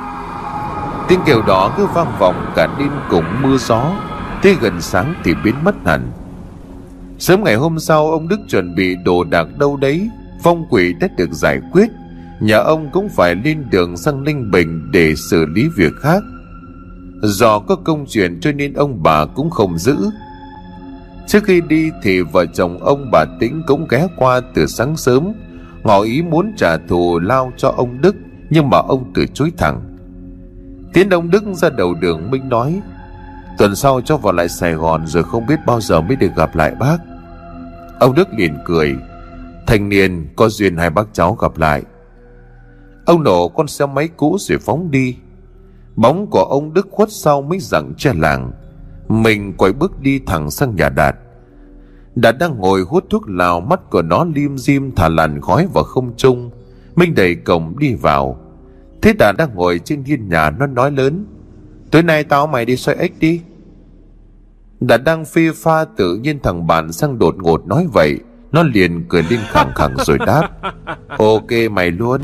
[1.07, 3.91] Tiếng kêu đó cứ vang vọng cả đêm cùng mưa gió,
[4.41, 6.11] Tới gần sáng thì biến mất hẳn.
[7.19, 10.09] Sớm ngày hôm sau, ông Đức chuẩn bị đồ đạc đâu đấy,
[10.43, 11.89] Phong quỷ đã được giải quyết.
[12.39, 16.23] Nhà ông cũng phải lên đường sang Linh Bình để xử lý việc khác.
[17.23, 19.97] Do có công chuyện cho nên ông bà cũng không giữ.
[21.27, 25.33] Trước khi đi thì vợ chồng ông bà Tĩnh cũng ghé qua từ sáng sớm.
[25.83, 28.15] Ngỏ ý muốn trả thù lao cho ông Đức,
[28.49, 29.81] Nhưng mà ông từ chối thẳng.
[30.93, 32.81] Tiến ông Đức ra đầu đường Minh nói,
[33.57, 36.55] Tuần sau cho vào lại Sài Gòn Rồi không biết bao giờ mới được gặp
[36.55, 36.97] lại bác.
[37.99, 38.95] Ông Đức liền cười,
[39.67, 41.83] Thanh niên, có duyên hai bác cháu gặp lại.
[43.05, 45.15] Ông nổ con xe máy cũ rồi phóng đi.
[45.95, 48.51] Bóng của ông Đức khuất sau mấy dặn che làng.
[49.07, 51.15] Mình quay bước đi thẳng sang nhà Đạt.
[52.15, 55.83] Đạt đang ngồi hút thuốc lào Mắt của nó lim dim thả làn khói vào
[55.83, 56.51] không trung.
[56.95, 58.39] Minh đẩy cổng đi vào.
[59.01, 61.25] Thế Đạt đang ngồi trên hiên nhà Nó nói lớn
[61.91, 63.41] Tối nay tao mày đi xoay ếch đi.
[64.79, 68.19] Đạt đang phi pha tự nhiên thằng bạn sang đột ngột nói vậy.
[68.51, 70.49] Nó liền cười lên khẳng khẳng rồi đáp
[71.17, 72.21] Ok mày luôn